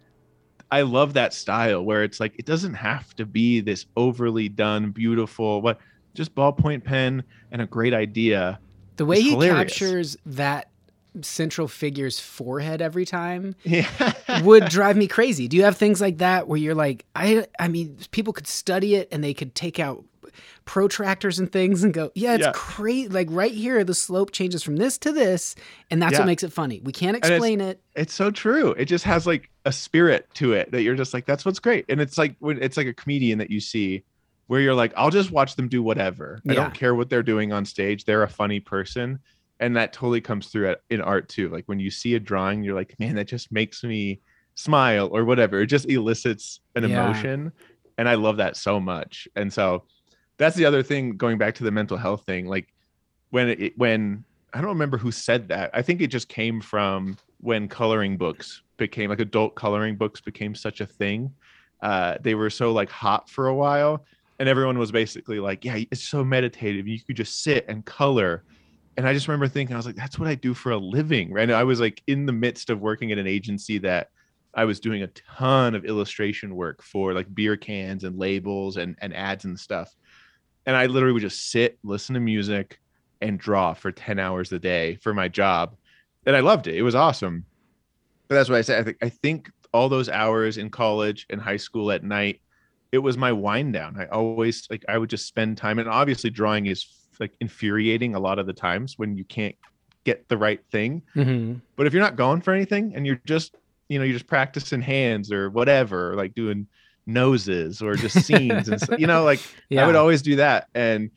i 0.76 0.82
love 0.82 1.14
that 1.14 1.32
style 1.32 1.82
where 1.82 2.02
it's 2.04 2.20
like 2.20 2.34
it 2.38 2.44
doesn't 2.46 2.74
have 2.74 3.14
to 3.16 3.24
be 3.26 3.60
this 3.60 3.86
overly 3.96 4.48
done 4.48 4.90
beautiful 4.90 5.60
what 5.62 5.78
just 6.14 6.34
ballpoint 6.34 6.82
pen 6.84 7.22
and 7.52 7.60
a 7.62 7.66
great 7.66 7.92
idea 7.94 8.58
The 8.96 9.04
way 9.04 9.20
he 9.20 9.30
hilarious. 9.30 9.56
captures 9.72 10.16
that 10.26 10.68
central 11.22 11.66
figure's 11.66 12.20
forehead 12.20 12.82
every 12.82 13.06
time 13.06 13.54
yeah 13.64 14.12
would 14.42 14.64
drive 14.68 14.96
me 14.98 15.06
crazy. 15.06 15.48
Do 15.48 15.56
you 15.56 15.62
have 15.64 15.76
things 15.78 15.98
like 15.98 16.18
that 16.18 16.46
where 16.46 16.58
you're 16.58 16.74
like, 16.74 17.06
I, 17.14 17.46
I 17.58 17.68
mean, 17.68 17.96
people 18.10 18.34
could 18.34 18.46
study 18.46 18.96
it 18.96 19.08
and 19.10 19.24
they 19.24 19.32
could 19.32 19.54
take 19.54 19.78
out 19.80 20.04
protractors 20.64 21.38
and 21.38 21.50
things 21.50 21.84
and 21.84 21.94
go, 21.94 22.10
yeah, 22.14 22.34
it's 22.34 22.44
Yeah. 22.44 22.52
crazy. 22.54 23.08
Like 23.08 23.28
right 23.30 23.52
here, 23.52 23.84
the 23.84 23.94
slope 23.94 24.32
changes 24.32 24.62
from 24.62 24.76
this 24.76 24.98
to 24.98 25.12
this, 25.12 25.54
and 25.90 26.02
that's 26.02 26.12
Yeah. 26.14 26.20
what 26.20 26.26
makes 26.26 26.42
it 26.42 26.52
funny. 26.52 26.80
We 26.82 26.92
can't 26.92 27.16
it's- 27.16 27.30
explain 27.30 27.60
it. 27.60 27.80
it's 27.94 28.12
so 28.14 28.30
true 28.30 28.72
it 28.72 28.84
just 28.86 29.04
has 29.04 29.26
like 29.26 29.50
a 29.64 29.72
spirit 29.72 30.26
to 30.34 30.52
it 30.52 30.70
that 30.72 30.82
you're 30.82 30.94
just 30.94 31.14
like 31.14 31.24
that's 31.24 31.44
what's 31.46 31.58
great 31.58 31.84
and 31.88 31.98
it's 32.00 32.18
like 32.18 32.36
when 32.40 32.62
it's 32.62 32.76
like 32.76 32.86
a 32.86 32.92
comedian 32.92 33.38
that 33.38 33.50
you 33.50 33.58
see 33.58 34.02
where 34.48 34.60
you're 34.60 34.74
like 34.74 34.92
i'll 34.96 35.08
just 35.10 35.30
watch 35.30 35.56
them 35.56 35.66
do 35.66 35.82
whatever 35.82 36.38
i 36.46 36.52
Yeah. 36.52 36.56
don't 36.60 36.74
care 36.74 36.94
what 36.94 37.08
they're 37.08 37.22
doing 37.22 37.52
on 37.54 37.64
stage 37.64 38.04
they're 38.04 38.22
a 38.22 38.28
funny 38.28 38.60
person 38.60 39.18
and 39.60 39.74
that 39.76 39.94
totally 39.94 40.20
comes 40.20 40.48
through 40.48 40.68
at, 40.68 40.82
in 40.90 41.00
art 41.00 41.28
too 41.30 41.48
like 41.48 41.64
when 41.66 41.80
you 41.80 41.90
see 41.90 42.14
a 42.16 42.20
drawing 42.20 42.62
you're 42.62 42.74
like 42.74 42.94
man 43.00 43.14
that 43.16 43.26
just 43.28 43.50
makes 43.50 43.82
me 43.82 44.20
smile 44.56 45.08
or 45.10 45.24
whatever 45.24 45.60
it 45.62 45.66
just 45.68 45.88
elicits 45.88 46.60
an 46.74 46.86
Yeah. 46.88 47.04
emotion 47.08 47.50
and 47.96 48.08
i 48.08 48.14
love 48.14 48.36
that 48.36 48.56
so 48.58 48.78
much 48.78 49.26
and 49.36 49.50
so 49.50 49.84
that's 50.38 50.56
the 50.56 50.64
other 50.64 50.82
thing 50.82 51.16
going 51.16 51.38
back 51.38 51.54
to 51.54 51.64
the 51.64 51.70
mental 51.70 51.96
health 51.96 52.24
thing 52.24 52.46
like 52.46 52.72
when 53.30 53.48
it 53.48 53.78
when 53.78 54.24
i 54.54 54.60
don't 54.60 54.70
remember 54.70 54.96
who 54.96 55.12
said 55.12 55.48
that. 55.48 55.70
I 55.74 55.82
think 55.82 56.00
it 56.00 56.06
just 56.08 56.28
came 56.28 56.60
from 56.60 57.16
when 57.40 57.68
coloring 57.68 58.16
books 58.16 58.62
became 58.76 59.10
like 59.10 59.20
adult 59.20 59.54
coloring 59.54 59.96
books 59.96 60.20
became 60.20 60.54
such 60.54 60.80
a 60.80 60.86
thing. 60.86 61.32
Uh 61.82 62.16
they 62.20 62.34
were 62.34 62.50
so 62.50 62.72
like 62.72 62.90
hot 62.90 63.28
for 63.28 63.48
a 63.48 63.54
while 63.54 64.04
and 64.38 64.48
everyone 64.48 64.78
was 64.78 64.92
basically 64.92 65.40
like 65.40 65.64
yeah 65.64 65.80
it's 65.90 66.08
so 66.08 66.24
meditative. 66.24 66.86
You 66.86 67.00
could 67.00 67.16
just 67.16 67.42
sit 67.42 67.66
and 67.68 67.84
color. 67.84 68.44
And 68.96 69.06
i 69.06 69.12
just 69.12 69.28
remember 69.28 69.48
thinking 69.48 69.74
i 69.74 69.78
was 69.78 69.84
like 69.84 69.96
that's 69.96 70.18
what 70.18 70.28
i 70.28 70.34
do 70.34 70.54
for 70.54 70.72
a 70.72 70.78
living. 70.78 71.32
Right? 71.32 71.50
I 71.50 71.64
was 71.64 71.80
like 71.80 72.02
in 72.06 72.24
the 72.24 72.32
midst 72.32 72.70
of 72.70 72.80
working 72.80 73.12
at 73.12 73.18
an 73.18 73.26
agency 73.26 73.78
that 73.78 74.08
i 74.54 74.64
was 74.64 74.80
doing 74.80 75.02
a 75.02 75.08
ton 75.08 75.74
of 75.74 75.84
illustration 75.84 76.56
work 76.56 76.82
for 76.82 77.12
like 77.12 77.34
beer 77.34 77.58
cans 77.58 78.04
and 78.04 78.18
labels 78.18 78.78
and, 78.78 78.96
and 79.02 79.14
ads 79.14 79.44
and 79.44 79.60
stuff 79.60 79.94
and 80.66 80.76
i 80.76 80.86
literally 80.86 81.12
would 81.12 81.22
just 81.22 81.50
sit 81.50 81.78
listen 81.82 82.14
to 82.14 82.20
music 82.20 82.80
and 83.20 83.38
draw 83.38 83.72
for 83.72 83.90
10 83.92 84.18
hours 84.18 84.52
a 84.52 84.58
day 84.58 84.96
for 84.96 85.14
my 85.14 85.28
job. 85.28 85.74
And 86.26 86.36
i 86.36 86.40
loved 86.40 86.66
it. 86.66 86.74
It 86.74 86.82
was 86.82 86.94
awesome. 86.94 87.44
But 88.28 88.34
that's 88.34 88.48
what 88.48 88.58
i 88.58 88.62
said 88.62 88.80
i 88.80 88.84
think 88.84 88.98
i 89.02 89.08
think 89.08 89.50
all 89.72 89.88
those 89.88 90.08
hours 90.08 90.58
in 90.58 90.70
college 90.70 91.26
and 91.30 91.40
high 91.40 91.56
school 91.56 91.90
at 91.90 92.02
night 92.02 92.40
it 92.92 92.98
was 92.98 93.18
my 93.18 93.32
wind 93.32 93.72
down. 93.72 93.96
I 93.98 94.06
always 94.06 94.66
like 94.70 94.84
i 94.88 94.98
would 94.98 95.10
just 95.10 95.26
spend 95.26 95.56
time. 95.56 95.78
And 95.78 95.88
obviously 95.88 96.30
drawing 96.30 96.66
is 96.66 96.86
like 97.18 97.34
infuriating 97.40 98.14
a 98.14 98.20
lot 98.20 98.38
of 98.38 98.46
the 98.46 98.52
times 98.52 98.98
when 98.98 99.16
you 99.16 99.24
can't 99.24 99.56
get 100.04 100.28
the 100.28 100.36
right 100.36 100.60
thing. 100.70 101.02
Hmm 101.14 101.54
but 101.76 101.86
if 101.86 101.92
you're 101.92 102.02
not 102.02 102.16
going 102.16 102.40
for 102.40 102.52
anything 102.52 102.94
and 102.94 103.06
you're 103.06 103.20
just 103.24 103.56
you 103.88 103.98
know 103.98 104.04
you're 104.04 104.14
just 104.14 104.26
practicing 104.26 104.82
hands 104.82 105.30
or 105.30 105.50
whatever 105.50 106.14
like 106.16 106.34
doing 106.34 106.66
noses 107.06 107.80
or 107.80 107.94
just 107.94 108.20
scenes 108.24 108.68
and 108.68 108.82
you 108.98 109.06
know 109.06 109.22
like 109.22 109.40
Yeah. 109.68 109.84
I 109.84 109.86
would 109.86 109.96
always 109.96 110.22
do 110.22 110.36
that. 110.36 110.68
And 110.74 111.10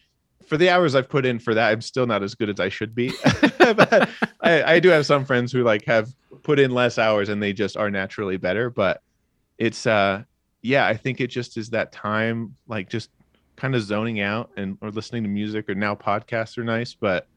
for 0.45 0.57
the 0.57 0.69
hours 0.69 0.95
I've 0.95 1.09
put 1.09 1.25
in 1.25 1.37
for 1.37 1.53
that, 1.53 1.69
I'm 1.69 1.81
still 1.81 2.07
not 2.07 2.23
as 2.23 2.33
good 2.33 2.49
as 2.49 2.59
I 2.59 2.69
should 2.69 2.95
be. 2.95 3.11
but 3.57 4.09
I, 4.41 4.63
I 4.75 4.79
do 4.79 4.89
have 4.89 5.05
some 5.05 5.25
friends 5.25 5.51
who 5.51 5.63
like 5.63 5.85
have 5.85 6.09
put 6.41 6.59
in 6.59 6.71
less 6.71 6.97
hours 6.97 7.29
and 7.29 7.41
they 7.41 7.53
just 7.53 7.77
are 7.77 7.91
naturally 7.91 8.37
better. 8.37 8.69
But 8.69 9.01
it's 9.57 9.85
uh 9.85 10.23
yeah, 10.61 10.87
I 10.87 10.95
think 10.95 11.21
it 11.21 11.27
just 11.27 11.57
is 11.57 11.69
that 11.69 11.91
time 11.91 12.55
like 12.67 12.89
just 12.89 13.09
kind 13.55 13.75
of 13.75 13.81
zoning 13.81 14.21
out 14.21 14.49
and 14.57 14.77
or 14.81 14.89
listening 14.89 15.23
to 15.23 15.29
music 15.29 15.69
or 15.69 15.75
now 15.75 15.95
podcasts 15.95 16.57
are 16.57 16.63
nice. 16.63 16.93
But 16.93 17.27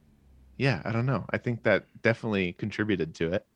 yeah, 0.57 0.81
I 0.85 0.93
don't 0.93 1.07
know. 1.07 1.25
I 1.31 1.39
think 1.39 1.63
that 1.65 1.85
definitely 2.03 2.53
contributed 2.55 3.15
to 3.17 3.33
it. 3.33 3.47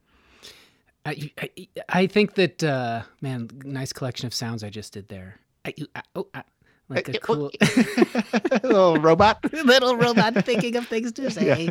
I, 1.07 1.31
I, 1.40 1.69
I 1.88 2.07
think 2.07 2.35
that 2.35 2.64
uh, 2.64 3.03
man, 3.21 3.49
nice 3.64 3.92
collection 3.92 4.27
of 4.27 4.35
sounds 4.35 4.64
I 4.64 4.71
just 4.71 4.92
did 4.92 5.09
there. 5.09 5.38
I, 5.64 5.75
I, 5.95 6.03
oh, 6.16 6.27
I, 6.35 6.42
like 6.88 7.09
a 7.09 7.19
cool 7.19 7.51
little 8.62 8.99
robot. 8.99 9.38
little 9.64 9.97
robot 9.97 10.45
thinking 10.45 10.77
of 10.77 10.87
things 10.87 11.12
to 11.12 11.31
say. 11.33 11.71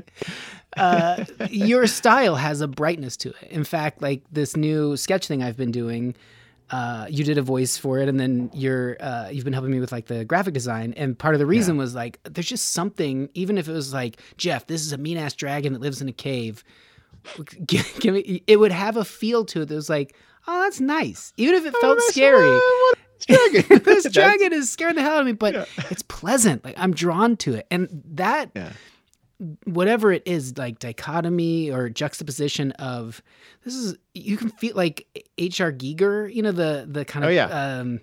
Uh, 0.76 1.26
your 1.50 1.88
style 1.88 2.36
has 2.36 2.62
a 2.62 2.68
brightness 2.68 3.16
to 3.18 3.30
it. 3.30 3.50
In 3.50 3.64
fact, 3.64 4.02
like 4.02 4.24
this 4.32 4.56
new 4.58 4.98
sketch 4.98 5.28
thing 5.28 5.42
I've 5.42 5.58
been 5.58 5.72
doing, 5.72 6.16
uh, 6.70 7.08
you 7.10 7.24
did 7.24 7.38
a 7.38 7.42
voice 7.42 7.78
for 7.78 8.00
it, 8.00 8.10
and 8.10 8.20
then 8.20 8.50
you're 8.54 8.98
uh, 9.00 9.30
you've 9.32 9.46
been 9.46 9.54
helping 9.54 9.72
me 9.72 9.80
with 9.80 9.92
like 9.92 10.08
the 10.08 10.26
graphic 10.26 10.54
design. 10.54 10.94
And 10.98 11.18
part 11.18 11.36
of 11.36 11.40
the 11.40 11.46
reason 11.46 11.78
was 11.78 11.96
like 11.96 12.20
there's 12.24 12.48
just 12.48 12.72
something, 12.74 13.30
even 13.34 13.58
if 13.58 13.68
it 13.68 13.74
was 13.74 13.94
like 13.94 14.20
Jeff, 14.38 14.68
this 14.68 14.82
is 14.82 14.92
a 14.92 14.98
mean 14.98 15.18
ass 15.18 15.34
dragon 15.34 15.74
that 15.74 15.82
lives 15.82 16.02
in 16.02 16.10
a 16.10 16.14
cave. 16.14 16.64
Give, 17.66 18.00
give 18.00 18.14
me, 18.14 18.42
it 18.48 18.58
would 18.58 18.72
have 18.72 18.98
a 18.98 19.06
feel 19.06 19.46
to 19.46 19.62
it 19.62 19.66
that 19.68 19.76
was 19.76 19.90
like, 19.90 20.16
oh, 20.48 20.62
that's 20.64 20.80
nice, 20.80 21.34
even 21.38 21.56
if 21.56 21.66
it 21.66 21.74
felt 21.82 21.98
nice. 21.98 22.08
scary 22.10 22.48
what 22.50 22.98
dragon? 23.28 23.80
this 23.84 24.10
dragon 24.12 24.54
is 24.54 24.70
scaring 24.70 24.96
the 24.96 25.02
hell 25.02 25.16
out 25.16 25.20
of 25.22 25.26
me, 25.26 25.32
but 25.32 25.54
Yeah. 25.54 25.66
it's 25.90 26.04
pleasant. 26.04 26.64
Like 26.64 26.76
I'm 26.78 26.94
drawn 26.94 27.36
to 27.38 27.54
it, 27.56 27.66
and 27.72 27.88
that 28.14 28.52
Yeah. 28.56 28.74
whatever 29.66 30.12
it 30.12 30.24
is, 30.26 30.58
like 30.58 30.80
dichotomy 30.80 31.72
or 31.72 31.90
juxtaposition 31.90 32.72
of 32.74 33.22
this 33.64 33.74
is 33.74 33.98
you 34.14 34.38
can 34.38 34.50
feel 34.50 34.76
like 34.76 35.08
H.R. 35.38 35.72
Giger, 35.72 36.34
you 36.34 36.42
know 36.42 36.52
the 36.52 36.86
the 36.90 37.06
kind 37.06 37.26
of 37.26 37.30
Oh, 37.30 37.34
yeah. 37.34 37.46
um, 37.80 38.00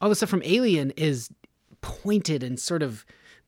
all 0.00 0.08
the 0.08 0.14
stuff 0.14 0.28
from 0.28 0.42
Alien 0.44 0.90
is 0.96 1.30
pointed 1.80 2.42
and 2.42 2.58
sort 2.60 2.82
of. 2.82 3.04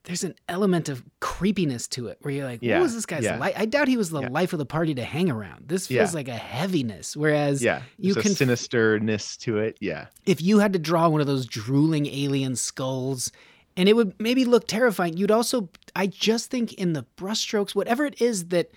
There's 0.07 0.25
an 0.25 0.35
element 0.49 0.89
of 0.89 1.03
creepiness 1.21 1.87
to 1.89 2.07
it 2.09 2.19
where 2.23 2.33
you're 2.33 2.45
like, 2.47 2.61
Yeah, 2.63 2.77
what 2.79 2.85
was 2.85 2.95
this 2.95 3.05
guy's 3.07 3.25
yeah. 3.25 3.39
life? 3.39 3.55
I 3.57 3.67
doubt 3.67 3.89
he 3.89 3.97
was 3.99 4.09
the 4.11 4.23
Yeah. 4.23 4.29
life 4.29 4.53
of 4.55 4.59
the 4.59 4.65
party 4.67 4.95
to 4.95 5.05
hang 5.05 5.31
around. 5.31 5.69
This 5.69 5.87
feels 5.89 6.15
like 6.15 6.29
a 6.29 6.35
heaviness. 6.37 7.17
Whereas 7.17 7.63
Yeah. 7.63 7.83
you 7.99 8.15
There's 8.15 8.39
can 8.39 8.49
a 8.49 8.53
sinisterness 8.55 9.37
to 9.41 9.59
it. 9.59 9.77
Yeah. 9.81 10.07
if 10.25 10.41
you 10.41 10.61
had 10.61 10.73
to 10.73 10.79
draw 10.79 11.09
one 11.09 11.21
of 11.21 11.27
those 11.27 11.45
drooling 11.45 12.07
alien 12.07 12.57
skulls 12.57 13.31
and 13.77 13.89
it 13.89 13.95
would 13.95 14.15
maybe 14.19 14.45
look 14.47 14.67
terrifying 14.67 15.17
you'd 15.19 15.31
also 15.31 15.69
i 15.95 16.07
just 16.07 16.51
think 16.51 16.73
in 16.75 16.95
the 16.95 17.05
brushstrokes 17.19 17.75
whatever 17.75 18.07
it 18.07 18.21
is 18.23 18.47
that 18.47 18.71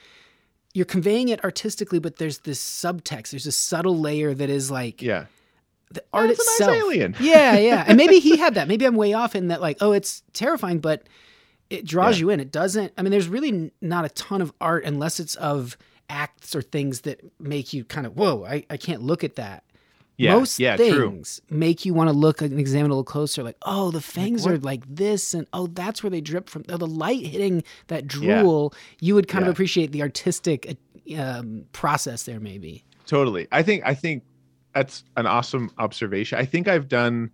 you're 0.74 0.86
conveying 0.86 1.30
it 1.30 1.42
artistically 1.44 2.00
but 2.00 2.18
there's 2.18 2.39
this 2.39 2.60
subtext 2.62 3.30
there's 3.32 3.46
a 3.48 3.52
subtle 3.52 3.98
layer 3.98 4.34
that 4.34 4.50
is 4.50 4.70
like 4.70 5.02
Yeah. 5.02 5.26
The 5.91 6.04
art 6.13 6.30
it's 6.30 6.39
a 6.39 6.43
nice 6.43 6.69
itself 6.71 6.75
alien. 6.78 7.15
yeah 7.19 7.58
yeah 7.58 7.84
and 7.88 7.97
maybe 7.97 8.19
he 8.19 8.38
had 8.38 8.54
that 8.56 8.67
maybe 8.71 8.86
i'm 8.86 8.95
way 8.95 9.13
off 9.13 9.36
in 9.36 9.47
that 9.47 9.60
like 9.62 9.78
oh 9.82 9.91
it's 9.91 10.21
terrifying 10.34 10.80
but 10.80 11.04
it 11.69 11.86
draws 11.86 12.17
Yeah. 12.17 12.21
you 12.21 12.30
in 12.32 12.39
it 12.39 12.52
doesn't 12.52 12.93
i 12.97 13.02
mean 13.02 13.12
there's 13.12 13.28
really 13.28 13.71
not 13.82 14.06
a 14.06 14.10
ton 14.10 14.41
of 14.41 14.54
art 14.62 14.86
unless 14.86 15.19
it's 15.19 15.36
of 15.36 15.78
acts 16.10 16.56
or 16.56 16.62
things 16.62 17.02
that 17.02 17.21
make 17.39 17.73
you 17.73 17.84
kind 17.86 18.06
of 18.08 18.15
whoa 18.15 18.43
i, 18.45 18.63
I 18.69 18.78
can't 18.78 19.02
look 19.02 19.23
at 19.23 19.36
that 19.36 19.63
Yeah. 20.17 20.36
most 20.36 20.60
yeah. 20.60 20.75
True. 20.75 21.12
things 21.12 21.39
make 21.49 21.86
you 21.86 21.93
want 21.93 22.10
to 22.10 22.15
look 22.15 22.41
and 22.41 22.60
examine 22.60 22.91
a 22.91 22.93
little 22.93 23.04
closer. 23.06 23.41
Like, 23.41 23.56
oh, 23.62 23.89
the 23.91 24.02
fangs 24.02 24.43
what- 24.43 24.54
are 24.54 24.58
like 24.58 24.84
this, 24.86 25.34
and 25.34 25.47
oh, 25.54 25.67
that's 25.67 26.04
where 26.04 26.10
they 26.10 26.19
drip 26.19 26.49
from. 26.49 26.65
Oh, 26.67 26.75
the 26.75 26.86
light 26.88 27.25
hitting 27.25 27.63
that 27.88 28.04
Yeah. 28.13 28.41
drool. 28.41 28.73
You 28.99 29.15
would 29.15 29.30
kind 29.30 29.43
Yeah. 29.45 29.49
of 29.49 29.54
appreciate 29.56 29.93
the 29.93 30.02
artistic 30.02 30.78
um, 31.17 31.63
process 31.71 32.23
there, 32.23 32.39
maybe. 32.41 32.84
Totally. 33.08 33.47
I 33.54 33.63
think 33.63 33.84
I 33.86 33.93
think 33.95 34.23
that's 34.73 35.03
an 35.17 35.25
awesome 35.25 35.71
observation. 35.77 36.38
I 36.38 36.45
think 36.45 36.67
I've 36.67 36.88
done 36.88 37.32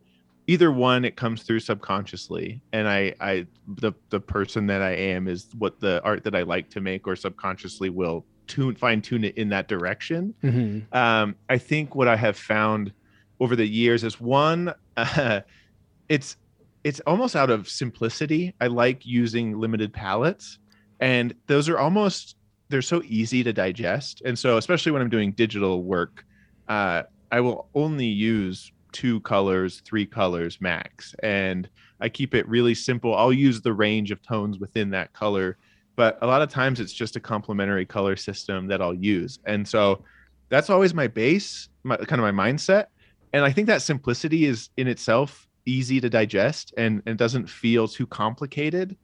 either 0.47 0.71
one 0.71 1.03
it 1.05 1.15
comes 1.15 1.43
through 1.43 1.59
subconsciously 1.59 2.61
and 2.71 2.87
I 2.87 3.15
I 3.19 3.47
the 3.67 3.93
the 4.09 4.19
person 4.19 4.67
that 4.67 4.81
I 4.81 4.91
am 4.91 5.27
is 5.27 5.47
what 5.57 5.79
the 5.79 6.01
art 6.03 6.23
that 6.23 6.35
I 6.35 6.43
like 6.43 6.69
to 6.71 6.81
make 6.81 7.07
or 7.07 7.15
subconsciously 7.15 7.89
will 7.89 8.25
tune 8.47 8.75
fine 8.75 9.01
tune 9.01 9.23
it 9.23 9.37
in 9.37 9.49
that 9.49 9.67
direction. 9.67 10.33
Mm-hmm. 10.43 10.95
Um 10.95 11.35
I 11.49 11.57
think 11.57 11.95
what 11.95 12.07
I 12.07 12.15
have 12.15 12.37
found 12.37 12.93
over 13.39 13.55
the 13.55 13.65
years 13.65 14.03
is 14.03 14.21
one 14.21 14.73
uh, 14.97 15.41
it's 16.09 16.37
it's 16.83 16.99
almost 17.07 17.35
out 17.35 17.49
of 17.49 17.67
simplicity. 17.67 18.53
I 18.61 18.67
like 18.67 19.05
using 19.05 19.59
limited 19.59 19.91
palettes 19.91 20.59
and 20.99 21.33
those 21.47 21.67
are 21.69 21.79
almost 21.79 22.35
they're 22.69 22.81
so 22.81 23.01
easy 23.05 23.43
to 23.43 23.53
digest 23.53 24.21
and 24.25 24.37
so 24.37 24.57
especially 24.57 24.91
when 24.91 25.01
i'm 25.01 25.09
doing 25.09 25.31
digital 25.33 25.83
work 25.83 26.25
uh, 26.67 27.03
i 27.31 27.39
will 27.39 27.67
only 27.75 28.05
use 28.05 28.71
two 28.91 29.19
colors 29.21 29.81
three 29.83 30.05
colors 30.05 30.61
max 30.61 31.13
and 31.21 31.69
i 31.99 32.07
keep 32.07 32.33
it 32.33 32.47
really 32.47 32.73
simple. 32.73 33.15
I'll 33.15 33.33
use 33.33 33.61
the 33.61 33.73
range 33.73 34.09
of 34.11 34.21
tones 34.21 34.57
within 34.57 34.89
that 34.91 35.11
color 35.13 35.57
but 35.97 36.17
a 36.21 36.27
lot 36.27 36.41
of 36.41 36.49
times 36.49 36.79
it's 36.79 36.93
just 36.93 37.15
a 37.15 37.19
complementary 37.19 37.85
color 37.85 38.15
system 38.15 38.67
that 38.67 38.81
i'll 38.81 38.93
use. 38.93 39.39
And 39.45 39.67
so 39.67 40.03
that's 40.49 40.69
always 40.69 40.93
my 40.93 41.07
base 41.07 41.69
my, 41.83 41.97
kind 41.97 42.21
of 42.21 42.35
my 42.35 42.47
mindset. 42.49 42.85
And 43.33 43.43
i 43.43 43.51
think 43.51 43.67
that 43.67 43.81
simplicity 43.81 44.45
is 44.45 44.69
in 44.77 44.87
itself 44.87 45.47
easy 45.65 45.99
to 45.99 46.09
digest 46.09 46.73
and, 46.77 47.01
and 47.05 47.17
doesn't 47.17 47.49
feel 47.49 47.87
too 47.87 48.05
complicated. 48.05 48.95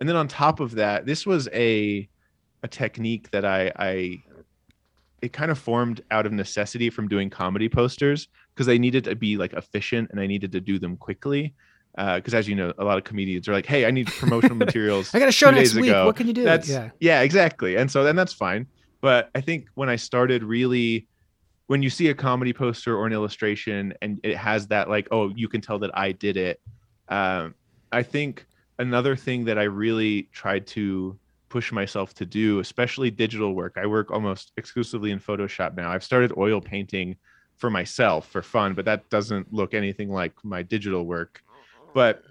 And 0.00 0.08
then 0.08 0.16
on 0.16 0.26
top 0.26 0.60
of 0.60 0.72
that 0.72 1.06
this 1.06 1.24
was 1.24 1.48
a 1.52 2.08
a 2.62 2.68
technique 2.68 3.30
that 3.30 3.44
i 3.44 3.70
i 3.76 4.22
it 5.22 5.32
kind 5.32 5.50
of 5.50 5.58
formed 5.58 6.02
out 6.10 6.26
of 6.26 6.32
necessity 6.32 6.90
from 6.90 7.08
doing 7.08 7.30
comedy 7.30 7.68
posters 7.68 8.28
because 8.54 8.68
I 8.68 8.78
needed 8.78 9.04
to 9.04 9.14
be 9.14 9.36
like 9.36 9.52
efficient 9.52 10.10
and 10.10 10.20
i 10.20 10.26
needed 10.26 10.52
to 10.52 10.60
do 10.60 10.78
them 10.78 10.96
quickly 10.96 11.54
because 11.96 12.34
as 12.34 12.46
you 12.46 12.54
know 12.54 12.72
a 12.78 12.84
lot 12.84 12.98
of 12.98 13.04
comedians 13.04 13.48
are 13.48 13.52
like 13.52 13.66
hey 13.66 13.86
i 13.86 13.90
need 13.90 14.06
promotional 14.06 14.56
materials 14.66 15.14
I 15.14 15.18
got 15.18 15.28
a 15.28 15.32
show 15.32 15.50
next 15.50 15.74
week. 15.74 15.90
ago. 15.90 16.04
What 16.06 16.16
can 16.16 16.26
you 16.26 16.34
do? 16.34 16.44
that's 16.44 16.68
yeah. 16.68 16.90
yeah 17.00 17.22
exactly 17.22 17.76
and 17.76 17.90
so 17.90 18.04
then 18.04 18.16
that's 18.16 18.32
fine 18.32 18.66
but 19.00 19.30
i 19.34 19.40
think 19.40 19.68
when 19.74 19.88
i 19.88 19.96
started 19.96 20.44
really 20.44 21.06
when 21.68 21.82
you 21.82 21.90
see 21.90 22.08
a 22.08 22.14
comedy 22.14 22.52
poster 22.52 22.96
or 22.96 23.06
an 23.06 23.12
illustration 23.12 23.94
and 24.02 24.20
it 24.22 24.36
has 24.36 24.66
that 24.68 24.90
like 24.90 25.08
oh 25.10 25.32
you 25.34 25.48
can 25.48 25.60
tell 25.60 25.78
that 25.78 25.96
i 25.96 26.12
did 26.12 26.36
it 26.36 26.60
um, 27.08 27.54
i 27.92 28.02
think 28.02 28.46
another 28.78 29.16
thing 29.16 29.46
that 29.46 29.58
i 29.58 29.62
really 29.62 30.28
tried 30.32 30.66
to 30.66 31.18
push 31.48 31.72
myself 31.72 32.14
to 32.14 32.26
do 32.26 32.60
especially 32.60 33.10
digital 33.10 33.54
work. 33.54 33.76
I 33.76 33.86
work 33.86 34.10
almost 34.10 34.52
exclusively 34.56 35.10
in 35.10 35.20
photoshop 35.20 35.76
now. 35.76 35.90
I've 35.90 36.04
started 36.04 36.32
oil 36.36 36.60
painting 36.60 37.16
for 37.56 37.70
myself 37.70 38.28
for 38.28 38.42
fun 38.42 38.74
but 38.74 38.84
that 38.84 39.08
doesn't 39.08 39.52
look 39.52 39.72
anything 39.72 40.10
like 40.10 40.32
my 40.44 40.62
digital 40.62 41.04
work. 41.04 41.42
But 41.94 42.22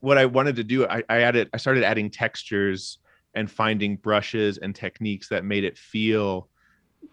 what 0.00 0.18
i 0.18 0.26
wanted 0.26 0.54
to 0.54 0.62
do 0.62 0.86
i, 0.86 1.02
I 1.08 1.22
added 1.22 1.48
i 1.54 1.56
started 1.56 1.82
adding 1.82 2.10
textures 2.10 2.98
and 3.34 3.50
finding 3.50 3.96
brushes 3.96 4.58
and 4.58 4.74
techniques 4.74 5.28
that 5.28 5.44
made 5.44 5.64
it 5.64 5.78
feel 5.78 6.48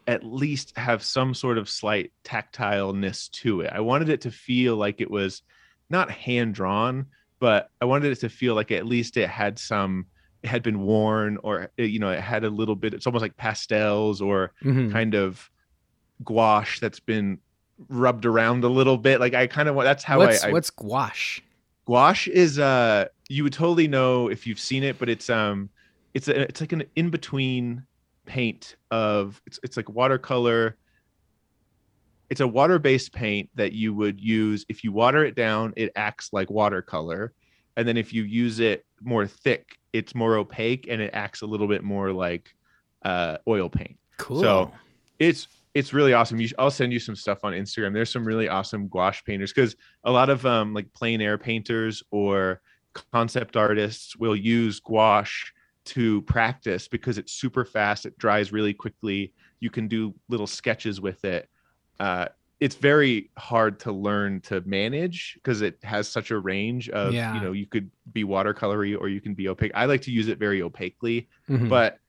at 0.08 0.24
least 0.24 0.76
have 0.78 1.04
some 1.04 1.34
sort 1.34 1.58
of 1.58 1.70
slight 1.70 2.12
tactileness 2.24 3.30
to 3.32 3.62
it. 3.62 3.72
I 3.74 3.82
wanted 3.82 4.10
it 4.10 4.22
to 4.22 4.32
feel 4.32 4.76
like 4.76 5.02
it 5.02 5.12
was 5.12 5.44
not 5.90 6.10
hand 6.10 6.56
drawn, 6.56 7.08
but 7.40 7.70
I 7.82 7.86
wanted 7.86 8.12
it 8.12 8.20
to 8.22 8.30
feel 8.30 8.56
like 8.56 8.72
at 8.72 8.86
least 8.86 9.18
it 9.18 9.30
had 9.30 9.60
some 9.60 10.08
had 10.44 10.64
been 10.64 10.80
worn 10.82 11.38
or 11.44 11.70
uh, 11.80 11.84
you 11.84 12.00
know 12.00 12.10
it 12.10 12.20
had 12.20 12.44
a 12.44 12.50
little 12.50 12.76
bit 12.76 12.94
it's 12.94 13.08
almost 13.08 13.22
like 13.22 13.38
pastels 13.38 14.22
or 14.22 14.54
Mhm. 14.64 14.92
kind 14.92 15.16
of 15.16 15.50
gouache 16.24 16.80
that's 16.80 17.00
been 17.00 17.40
rubbed 17.90 18.26
around 18.26 18.64
a 18.64 18.70
little 18.70 18.98
bit 18.98 19.20
like 19.20 19.34
i 19.34 19.48
kind 19.48 19.68
of 19.68 19.76
want 19.76 19.86
that's 19.86 20.04
how 20.04 20.20
What's 20.20 20.44
I, 20.44 20.50
I 20.50 20.52
what's 20.52 20.70
gouache? 20.70 21.42
gouache 21.88 22.32
is 22.32 22.60
uh 22.60 23.06
you 23.30 23.44
would 23.44 23.54
totally 23.54 23.88
know 23.88 24.28
if 24.30 24.46
you've 24.48 24.60
seen 24.60 24.84
it 24.84 25.00
but 25.00 25.10
it's 25.10 25.30
um 25.30 25.70
it's 26.14 26.28
a, 26.28 26.42
it's 26.42 26.62
like 26.62 26.72
an 26.72 26.84
in 26.96 27.10
between 27.10 27.84
paint 28.26 28.76
of 28.92 29.42
it's, 29.46 29.60
it's 29.64 29.76
like 29.78 29.90
watercolor 29.90 30.78
it's 32.30 32.42
a 32.42 32.48
water 32.48 32.80
based 32.80 33.14
paint 33.14 33.50
that 33.56 33.74
you 33.74 33.94
would 33.94 34.20
use 34.20 34.66
if 34.70 34.84
you 34.84 34.92
water 34.92 35.24
it 35.26 35.36
down 35.36 35.74
it 35.76 35.92
acts 35.96 36.30
like 36.32 36.50
watercolor 36.50 37.34
and 37.76 37.88
then 37.88 37.98
if 37.98 38.14
you 38.14 38.24
use 38.24 38.60
it 38.60 38.86
more 39.04 39.28
thick 39.28 39.78
it's 39.92 40.16
more 40.16 40.38
opaque 40.38 40.88
and 40.90 41.02
it 41.02 41.12
acts 41.14 41.42
a 41.42 41.46
little 41.46 41.68
bit 41.68 41.84
more 41.84 42.12
like 42.12 42.54
uh 43.04 43.38
oil 43.48 43.70
paint 43.70 43.98
Cool. 44.18 44.42
So, 44.42 44.72
it's 45.20 45.48
it's 45.74 45.94
really 45.94 46.14
awesome. 46.14 46.40
You 46.40 46.48
sh- 46.48 46.54
I'll 46.60 46.72
send 46.72 46.94
you 46.94 47.00
some 47.00 47.16
stuff 47.16 47.40
on 47.44 47.54
Instagram. 47.54 47.94
There's 47.94 48.12
some 48.12 48.26
really 48.26 48.48
awesome 48.48 48.88
gouache 48.88 49.22
painters 49.26 49.52
because 49.52 49.76
a 50.04 50.12
lot 50.12 50.30
of 50.30 50.46
um 50.46 50.74
like 50.74 50.92
plein 50.94 51.22
air 51.22 51.38
painters 51.38 52.04
or 52.12 52.62
concept 53.12 53.58
artists 53.58 54.16
will 54.16 54.36
use 54.36 54.80
gouache 54.80 55.52
to 55.86 56.22
practice 56.24 56.88
because 56.88 57.18
it's 57.18 57.34
super 57.34 57.66
fast. 57.66 58.06
It 58.06 58.18
dries 58.18 58.52
really 58.52 58.74
quickly. 58.74 59.34
You 59.60 59.70
can 59.70 59.88
do 59.88 60.14
little 60.30 60.48
sketches 60.48 61.02
with 61.02 61.26
it. 61.26 61.50
Uh, 62.00 62.28
it's 62.64 62.76
very 62.76 63.30
hard 63.38 63.74
to 63.86 63.92
learn 63.92 64.40
to 64.50 64.62
manage 64.66 65.34
because 65.36 65.62
it 65.62 65.76
has 65.84 66.08
such 66.08 66.32
a 66.32 66.38
range 66.40 66.90
of 66.90 67.14
Yeah. 67.14 67.34
you 67.36 67.42
know 67.42 67.52
you 67.52 67.66
could 67.74 67.92
be 68.14 68.24
watercolory 68.24 68.98
or 69.00 69.10
you 69.10 69.20
can 69.20 69.34
be 69.34 69.50
opaque. 69.50 69.74
I 69.76 69.86
like 69.86 70.02
to 70.04 70.12
use 70.12 70.28
it 70.30 70.38
very 70.40 70.62
opaquely 70.62 71.28
Mhm. 71.50 71.68
but 71.70 72.00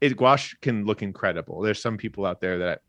it 0.00 0.16
gouache 0.16 0.56
can 0.60 0.84
look 0.84 1.00
incredible. 1.02 1.62
There's 1.62 1.80
some 1.80 1.96
people 1.96 2.26
out 2.26 2.40
there 2.40 2.58
that 2.58 2.82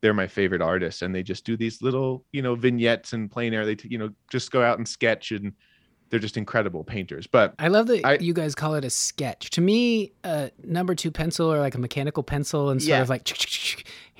they're 0.00 0.14
my 0.14 0.26
favorite 0.28 0.62
artists, 0.62 1.02
and 1.02 1.14
they 1.14 1.22
just 1.22 1.44
do 1.44 1.56
these 1.56 1.82
little, 1.82 2.24
you 2.32 2.42
know, 2.42 2.54
vignettes 2.54 3.12
and 3.12 3.30
plein 3.30 3.52
air. 3.54 3.64
They, 3.66 3.76
you 3.84 3.98
know, 3.98 4.10
just 4.30 4.50
go 4.50 4.62
out 4.62 4.78
and 4.78 4.86
sketch, 4.88 5.32
and 5.32 5.52
they're 6.10 6.18
just 6.20 6.36
incredible 6.36 6.82
painters. 6.84 7.26
But 7.26 7.54
I 7.58 7.68
love 7.68 7.86
that 7.88 8.04
I- 8.04 8.18
you 8.18 8.32
guys 8.34 8.54
call 8.54 8.74
it 8.74 8.84
a 8.84 8.90
sketch. 8.90 9.50
To 9.50 9.60
me, 9.60 10.12
a 10.24 10.50
number 10.64 10.94
two 10.94 11.10
pencil 11.10 11.52
or 11.52 11.58
like 11.60 11.74
a 11.74 11.78
mechanical 11.78 12.22
pencil 12.22 12.70
and 12.70 12.80
sort 12.82 12.88
Yeah. 12.90 13.02
of 13.02 13.08
like 13.08 13.24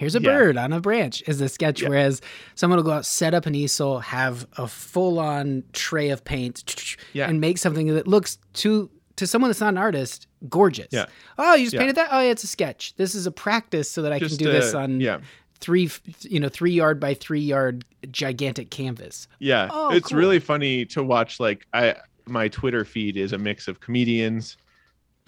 Here's 0.02 0.16
a 0.16 0.20
Yeah. 0.20 0.30
bird 0.32 0.56
on 0.56 0.72
a 0.72 0.80
branch 0.80 1.22
is 1.28 1.40
a 1.40 1.48
sketch. 1.48 1.80
Yeah. 1.80 1.88
Whereas 1.88 2.20
someone 2.56 2.76
will 2.78 2.84
go 2.84 2.90
out, 2.90 3.06
set 3.06 3.34
up 3.34 3.46
an 3.46 3.54
easel, 3.54 4.00
have 4.00 4.46
a 4.58 4.66
full 4.66 5.18
on 5.20 5.62
tray 5.72 6.10
of 6.10 6.24
paint, 6.24 6.96
Yeah. 7.12 7.28
and 7.28 7.40
make 7.40 7.56
something 7.58 7.86
that 7.94 8.06
looks 8.08 8.38
to 8.54 8.90
to 9.16 9.26
someone 9.26 9.50
that's 9.50 9.60
not 9.60 9.68
an 9.68 9.78
artist 9.78 10.26
gorgeous. 10.48 10.88
Yeah. 10.90 11.04
Oh, 11.38 11.54
you 11.54 11.66
just 11.66 11.76
painted 11.76 11.96
that? 11.96 12.08
Oh, 12.10 12.20
yeah, 12.20 12.30
it's 12.30 12.42
a 12.44 12.46
sketch. 12.48 12.94
This 12.96 13.14
is 13.14 13.26
a 13.26 13.30
practice 13.30 13.88
so 13.90 14.00
that 14.02 14.10
I 14.12 14.18
Just 14.18 14.38
can 14.38 14.46
do 14.46 14.50
this 14.52 14.74
uh, 14.74 14.78
on 14.80 15.00
yeah 15.00 15.18
three, 15.60 15.88
you 16.22 16.40
know, 16.40 16.48
three 16.48 16.72
yard 16.72 16.98
by 16.98 17.14
three 17.14 17.38
yard 17.40 17.84
gigantic 18.10 18.70
canvas. 18.70 19.28
Yeah, 19.38 19.68
Oh, 19.70 19.90
it's 19.92 20.08
cool. 20.08 20.18
really 20.18 20.40
funny 20.40 20.84
to 20.86 21.04
watch. 21.04 21.38
Like, 21.38 21.66
I 21.72 21.94
my 22.26 22.48
Twitter 22.48 22.84
feed 22.84 23.16
is 23.16 23.32
a 23.32 23.38
mix 23.38 23.68
of 23.68 23.78
comedians, 23.80 24.56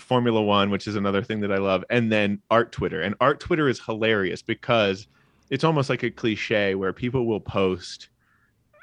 Formula 0.04 0.40
One, 0.42 0.70
which 0.70 0.86
is 0.86 0.96
another 0.96 1.22
thing 1.22 1.40
that 1.40 1.52
I 1.52 1.58
love, 1.58 1.84
and 1.90 2.12
then 2.12 2.40
art 2.50 2.72
Twitter. 2.72 3.00
And 3.00 3.14
art 3.20 3.40
Twitter 3.40 3.68
is 3.68 3.80
hilarious 3.80 4.42
because 4.42 5.06
it's 5.50 5.64
almost 5.64 5.90
like 5.90 6.02
a 6.02 6.10
cliche 6.10 6.74
where 6.74 6.92
people 6.92 7.26
will 7.26 7.40
post 7.40 8.08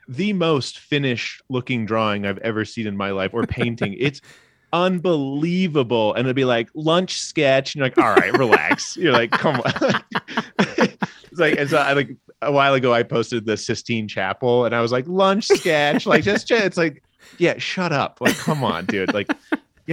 the 0.07 0.33
most 0.33 0.79
finished 0.79 1.41
looking 1.49 1.85
drawing 1.85 2.25
I've 2.25 2.37
ever 2.39 2.65
seen 2.65 2.87
in 2.87 2.97
my 2.97 3.11
life 3.11 3.33
or 3.33 3.45
painting. 3.45 3.95
it's 3.99 4.21
unbelievable. 4.73 6.13
And 6.13 6.21
it'll 6.21 6.33
be 6.33 6.45
like 6.45 6.69
lunch 6.73 7.19
sketch. 7.19 7.75
And 7.75 7.79
you're 7.79 7.85
like, 7.85 7.97
all 7.97 8.13
right, 8.13 8.37
relax. 8.37 8.95
You're 9.01 9.13
like, 9.13 9.31
come 9.31 9.61
on. 9.61 10.03
it's 10.59 11.39
like, 11.39 11.57
and 11.57 11.69
so 11.69 11.77
uh, 11.77 11.81
I 11.81 11.93
like 11.93 12.15
a 12.41 12.51
while 12.51 12.73
ago, 12.73 12.93
I 12.93 13.03
posted 13.03 13.45
the 13.45 13.57
Sistine 13.57 14.07
Chapel 14.07 14.65
and 14.65 14.75
I 14.75 14.81
was 14.81 14.91
like, 14.91 15.07
lunch 15.07 15.47
sketch. 15.47 16.05
Like, 16.05 16.23
just, 16.23 16.49
it's 16.51 16.77
like, 16.77 17.03
yeah, 17.37 17.57
shut 17.57 17.91
up. 17.91 18.19
Like, 18.21 18.37
come 18.37 18.63
on, 18.63 18.85
dude. 18.85 19.13
Like, 19.13 19.29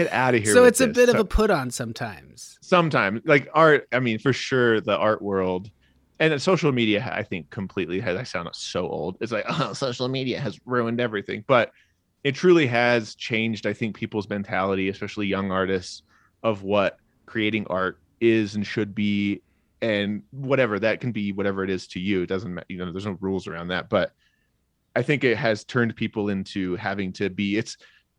get 0.04 0.12
out 0.12 0.34
of 0.34 0.42
here. 0.42 0.52
So 0.52 0.64
it's 0.64 0.80
a 0.80 0.86
this. 0.86 0.94
bit 0.94 1.08
of 1.08 1.20
a 1.20 1.24
put 1.24 1.50
on 1.50 1.70
sometimes. 1.70 2.58
sometimes 2.60 3.20
like 3.24 3.48
art 3.54 3.88
i 3.92 3.98
mean 3.98 4.18
for 4.18 4.32
sure 4.32 4.80
the 4.80 4.96
art 4.96 5.22
world 5.22 5.70
and 6.20 6.40
social 6.40 6.72
media 6.72 7.10
i 7.14 7.22
think 7.22 7.48
completely 7.50 8.00
has 8.00 8.16
i 8.16 8.22
sound 8.22 8.48
so 8.52 8.88
old 8.88 9.16
it's 9.20 9.32
like 9.32 9.44
oh 9.48 9.72
social 9.72 10.08
media 10.08 10.38
has 10.38 10.58
ruined 10.66 11.00
everything 11.00 11.44
but 11.46 11.72
it 12.24 12.34
truly 12.34 12.66
has 12.66 13.14
changed 13.14 13.66
i 13.66 13.72
think 13.72 13.96
people's 13.96 14.28
mentality 14.28 14.88
especially 14.88 15.26
young 15.26 15.50
artists 15.50 16.02
of 16.42 16.62
what 16.62 16.98
creating 17.26 17.66
art 17.68 17.98
is 18.20 18.54
and 18.54 18.66
should 18.66 18.94
be 18.94 19.40
and 19.80 20.22
whatever 20.30 20.78
that 20.78 21.00
can 21.00 21.12
be 21.12 21.32
whatever 21.32 21.62
it 21.62 21.70
is 21.70 21.86
to 21.86 22.00
you 22.00 22.22
it 22.22 22.26
doesn't 22.26 22.52
matter 22.52 22.66
you 22.68 22.78
know 22.78 22.90
there's 22.90 23.06
no 23.06 23.16
rules 23.20 23.46
around 23.46 23.68
that 23.68 23.88
but 23.88 24.12
i 24.96 25.02
think 25.02 25.24
it 25.24 25.36
has 25.36 25.64
turned 25.64 25.94
people 25.94 26.28
into 26.28 26.74
having 26.76 27.12
to 27.12 27.30
be 27.30 27.56
it's 27.56 27.76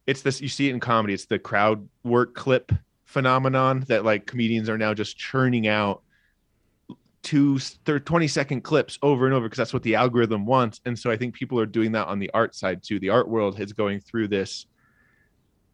it's 0.07 0.21
this 0.21 0.41
you 0.41 0.47
see 0.49 0.69
it 0.69 0.73
in 0.73 0.79
comedy 0.79 1.13
it's 1.13 1.25
the 1.25 1.39
crowd 1.39 1.87
work 2.03 2.33
clip 2.35 2.71
phenomenon 3.05 3.83
that 3.87 4.05
like 4.05 4.25
comedians 4.25 4.69
are 4.69 4.77
now 4.77 4.93
just 4.93 5.17
churning 5.17 5.67
out 5.67 6.03
two 7.21 7.59
thir- 7.59 7.99
20 7.99 8.27
second 8.27 8.61
clips 8.61 8.97
over 9.01 9.25
and 9.25 9.33
over 9.33 9.47
because 9.47 9.57
that's 9.57 9.73
what 9.73 9.83
the 9.83 9.95
algorithm 9.95 10.45
wants. 10.45 10.81
And 10.85 10.97
so 10.97 11.11
i 11.11 11.17
think 11.17 11.33
people 11.33 11.59
are 11.59 11.65
doing 11.65 11.91
that 11.93 12.07
on 12.07 12.19
the 12.19 12.29
art 12.33 12.55
side 12.55 12.83
too. 12.83 12.99
The 12.99 13.09
art 13.09 13.27
world 13.27 13.59
is 13.59 13.73
going 13.73 13.99
through 13.99 14.29
this 14.29 14.65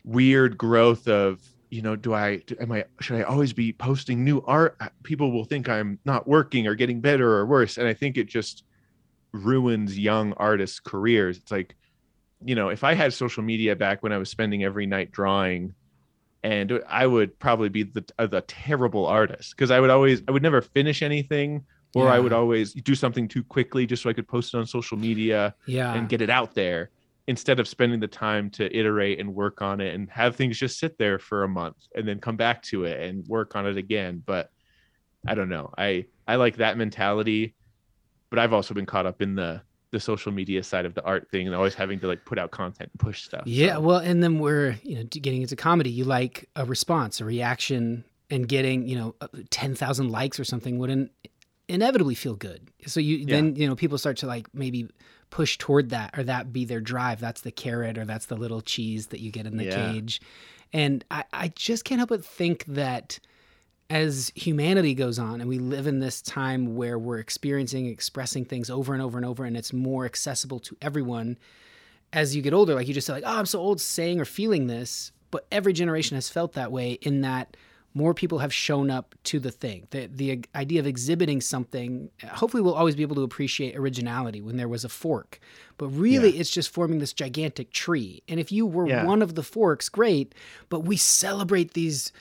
weird 0.03 0.57
growth 0.57 1.07
of 1.07 1.41
you 1.71 1.81
know 1.81 1.95
do 1.95 2.13
i 2.13 2.39
am 2.59 2.71
i 2.71 2.85
should 3.01 3.17
i 3.17 3.23
always 3.23 3.53
be 3.53 3.73
posting 3.73 4.23
new 4.23 4.41
art? 4.45 4.77
People 5.03 5.31
will 5.31 5.45
think 5.45 5.67
i'm 5.69 5.99
not 6.05 6.27
working 6.27 6.67
or 6.67 6.75
getting 6.75 7.01
better 7.01 7.35
or 7.35 7.45
worse. 7.45 7.77
And 7.77 7.87
i 7.87 7.93
think 7.93 8.17
it 8.17 8.27
just 8.27 8.63
ruins 9.33 9.97
young 9.97 10.33
artists 10.33 10.79
careers. 10.79 11.37
It's 11.37 11.51
like 11.51 11.75
you 12.43 12.55
know 12.55 12.69
if 12.69 12.83
i 12.83 12.93
had 12.93 13.13
social 13.13 13.43
media 13.43 13.75
back 13.75 14.03
when 14.03 14.11
i 14.11 14.17
was 14.17 14.29
spending 14.29 14.63
every 14.63 14.85
night 14.85 15.11
drawing 15.11 15.73
and 16.43 16.81
i 16.87 17.05
would 17.07 17.37
probably 17.39 17.69
be 17.69 17.83
the, 17.83 18.03
uh, 18.19 18.27
the 18.27 18.41
terrible 18.41 19.05
artist 19.05 19.55
because 19.55 19.71
i 19.71 19.79
would 19.79 19.89
always 19.89 20.21
i 20.27 20.31
would 20.31 20.43
never 20.43 20.61
finish 20.61 21.01
anything 21.01 21.63
or 21.95 22.09
i 22.09 22.19
would 22.19 22.33
always 22.33 22.73
do 22.73 22.93
something 22.93 23.27
too 23.27 23.43
quickly 23.43 23.85
just 23.85 24.03
so 24.03 24.09
i 24.09 24.13
could 24.13 24.27
post 24.27 24.53
it 24.53 24.57
on 24.57 24.65
social 24.65 24.97
media 24.97 25.55
Yeah. 25.65 25.93
and 25.93 26.09
get 26.09 26.21
it 26.21 26.29
out 26.29 26.53
there 26.53 26.89
instead 27.27 27.59
of 27.59 27.67
spending 27.67 27.99
the 27.99 28.07
time 28.07 28.49
to 28.51 28.77
iterate 28.77 29.19
and 29.19 29.33
work 29.33 29.61
on 29.61 29.81
it 29.81 29.95
and 29.95 30.09
have 30.11 30.35
things 30.35 30.59
just 30.59 30.77
sit 30.77 30.97
there 30.99 31.17
for 31.17 31.43
a 31.43 31.47
month 31.47 31.77
and 31.95 32.07
then 32.07 32.19
come 32.19 32.35
back 32.35 32.61
to 32.63 32.83
it 32.83 32.99
and 32.99 33.25
work 33.27 33.55
on 33.55 33.65
it 33.65 33.77
again. 33.77 34.21
But 34.23 34.51
i 35.25 35.33
don't 35.33 35.49
know. 35.49 35.73
I 35.75 36.05
i 36.27 36.35
like 36.35 36.57
that 36.57 36.77
mentality 36.77 37.55
but 38.29 38.37
i've 38.39 38.53
also 38.53 38.73
been 38.75 38.85
caught 38.85 39.05
up 39.07 39.21
in 39.23 39.33
the 39.35 39.61
the 39.95 39.99
social 39.99 40.31
media 40.31 40.61
side 40.61 40.85
of 40.85 40.93
the 40.93 41.03
art 41.03 41.29
thing 41.31 41.47
and 41.47 41.55
always 41.55 41.73
having 41.73 41.99
to 42.01 42.07
like 42.07 42.25
put 42.25 42.37
out 42.37 42.51
content 42.51 42.89
and 42.93 42.99
push 42.99 43.23
stuff 43.23 43.43
Yeah, 43.45 43.75
so- 43.75 43.81
well, 43.81 43.97
and 43.99 44.21
then 44.21 44.39
we're 44.39 44.77
you 44.83 44.95
know 44.97 45.03
getting 45.03 45.41
into 45.41 45.55
comedy. 45.55 45.89
You 45.89 46.03
like 46.05 46.47
a 46.55 46.65
response, 46.65 47.19
a 47.21 47.25
reaction, 47.25 48.03
and 48.29 48.47
getting 48.47 48.87
you 48.87 48.97
know 48.99 49.15
uh, 49.21 49.27
ten 49.49 49.73
thousand 49.75 50.09
likes 50.11 50.39
or 50.39 50.43
something 50.43 50.77
would 50.79 50.89
in, 50.89 51.09
inevitably 51.67 52.15
feel 52.15 52.35
good. 52.35 52.69
So 52.85 52.99
you 52.99 53.25
then 53.25 53.55
you 53.55 53.67
know 53.67 53.75
people 53.75 53.97
start 53.97 54.17
to 54.17 54.27
like 54.27 54.47
maybe 54.53 54.87
push 55.31 55.57
toward 55.57 55.89
that 55.89 56.17
or 56.17 56.23
that 56.23 56.53
be 56.53 56.65
their 56.65 56.81
drive. 56.81 57.19
That's 57.19 57.41
the 57.41 57.51
carrot 57.51 57.97
or 57.97 58.05
that's 58.05 58.27
the 58.27 58.35
little 58.35 58.61
cheese 58.61 59.07
that 59.07 59.19
you 59.21 59.31
get 59.31 59.45
in 59.47 59.57
the 59.57 59.65
Yeah. 59.65 59.75
cage. 59.91 60.21
And 60.73 61.03
I, 61.09 61.23
I 61.33 61.47
just 61.55 61.85
can't 61.85 61.99
help 61.99 62.09
but 62.09 62.23
think 62.25 62.65
that 62.65 63.19
as 63.89 64.31
humanity 64.35 64.93
goes 64.95 65.19
on 65.19 65.39
and 65.41 65.49
we 65.49 65.59
live 65.59 65.85
in 65.85 65.99
this 65.99 66.21
time 66.21 66.75
where 66.75 66.97
we're 66.97 67.19
experiencing 67.19 67.85
expressing 67.85 68.43
things 68.43 68.69
over 68.69 68.93
and 68.93 69.01
over 69.01 69.17
and 69.17 69.25
over 69.25 69.45
and 69.45 69.55
it's 69.55 69.71
more 69.73 70.05
accessible 70.05 70.59
to 70.59 70.75
everyone 70.81 71.37
as 72.11 72.35
you 72.35 72.41
get 72.41 72.53
older 72.53 72.73
like 72.73 72.87
you 72.87 72.93
just 72.95 73.05
said 73.05 73.13
like 73.13 73.23
oh 73.25 73.37
i'm 73.37 73.45
so 73.45 73.59
old 73.59 73.79
saying 73.79 74.19
or 74.19 74.25
feeling 74.25 74.65
this 74.67 75.11
but 75.29 75.45
every 75.51 75.71
generation 75.73 76.15
has 76.15 76.29
felt 76.29 76.53
that 76.53 76.71
way 76.71 76.93
in 77.01 77.21
that 77.21 77.55
more 77.93 78.13
people 78.13 78.39
have 78.39 78.53
shown 78.53 78.91
up 78.91 79.15
to 79.23 79.39
the 79.39 79.51
thing. 79.51 79.87
The, 79.91 80.07
the 80.07 80.43
idea 80.53 80.81
of 80.81 80.85
exhibiting 80.87 81.39
something 81.39 82.09
hopefully 82.27 82.61
we'll 82.61 82.73
always 82.73 82.95
be 82.95 83.03
able 83.03 83.15
to 83.15 83.21
appreciate 83.23 83.73
originality 83.77 84.41
when 84.41 84.57
there 84.57 84.67
was 84.67 84.83
a 84.83 84.89
fork 84.89 85.39
but 85.77 85.87
really 85.89 86.37
it's 86.37 86.49
just 86.49 86.71
forming 86.71 86.99
this 86.99 87.13
gigantic 87.13 87.71
tree. 87.71 88.21
And 88.27 88.37
if 88.39 88.51
you 88.51 88.65
were 88.65 88.87
Yeah. 88.87 89.05
one 89.05 89.21
of 89.21 89.35
the 89.35 89.43
forks 89.43 89.87
great 89.89 90.35
but 90.69 90.81
we 90.81 90.97
celebrate 90.97 91.73
these 91.73 92.11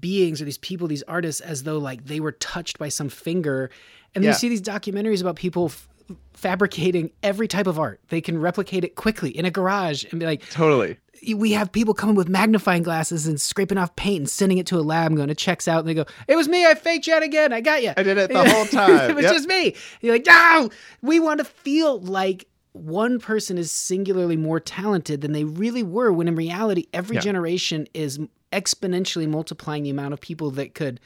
beings 0.00 0.40
or 0.40 0.44
these 0.44 0.58
people 0.58 0.86
these 0.88 1.02
artists 1.04 1.40
as 1.40 1.62
though 1.64 1.78
like 1.78 2.04
they 2.06 2.20
were 2.20 2.32
touched 2.32 2.78
by 2.78 2.88
some 2.88 3.08
finger 3.08 3.70
and 4.14 4.24
Yeah. 4.24 4.30
you 4.30 4.34
see 4.34 4.48
these 4.48 4.62
documentaries 4.62 5.20
about 5.20 5.36
people 5.36 5.66
f- 5.66 5.88
fabricating 6.34 7.10
every 7.22 7.46
type 7.48 7.66
of 7.66 7.78
art 7.78 8.00
they 8.08 8.20
can 8.20 8.40
replicate 8.40 8.84
it 8.84 8.94
quickly 8.96 9.30
in 9.30 9.44
a 9.44 9.50
garage 9.50 10.04
and 10.10 10.20
be 10.20 10.26
like 10.26 10.48
totally 10.50 10.96
we 11.34 11.52
have 11.52 11.70
people 11.70 11.92
coming 11.92 12.14
with 12.14 12.28
magnifying 12.30 12.82
glasses 12.82 13.26
and 13.26 13.38
scraping 13.38 13.76
off 13.76 13.94
paint 13.94 14.20
and 14.20 14.30
sending 14.30 14.56
it 14.56 14.64
to 14.68 14.78
a 14.78 14.80
lab 14.80 15.08
and 15.08 15.18
going, 15.18 15.28
it 15.28 15.36
checks 15.36 15.68
out. 15.68 15.80
And 15.80 15.86
they 15.88 15.92
go, 15.92 16.06
it 16.26 16.34
was 16.34 16.48
me. 16.48 16.64
I 16.64 16.72
faked 16.74 17.06
you 17.06 17.12
out 17.12 17.22
again. 17.22 17.52
I 17.52 17.60
got 17.60 17.82
you. 17.82 17.92
I 17.94 18.02
did 18.02 18.16
it 18.16 18.30
the 18.32 18.42
whole 18.50 18.64
time. 18.64 19.10
it 19.10 19.16
was 19.16 19.24
Yep. 19.24 19.32
just 19.34 19.46
me. 19.46 19.74
You're 20.00 20.14
like, 20.14 20.24
no, 20.24 20.70
we 21.02 21.20
want 21.20 21.36
to 21.40 21.44
feel 21.44 22.00
like 22.00 22.46
one 22.72 23.18
person 23.20 23.58
is 23.58 23.70
singularly 23.70 24.38
more 24.38 24.60
talented 24.60 25.20
than 25.20 25.32
they 25.32 25.44
really 25.44 25.82
were, 25.82 26.10
when 26.10 26.26
in 26.26 26.36
reality, 26.36 26.86
every 26.94 27.16
Yeah. 27.16 27.20
generation 27.20 27.86
is 27.92 28.18
exponentially 28.52 29.28
multiplying 29.28 29.82
the 29.84 29.90
amount 29.90 30.12
of 30.14 30.20
people 30.20 30.50
that 30.52 30.74
could. 30.74 31.00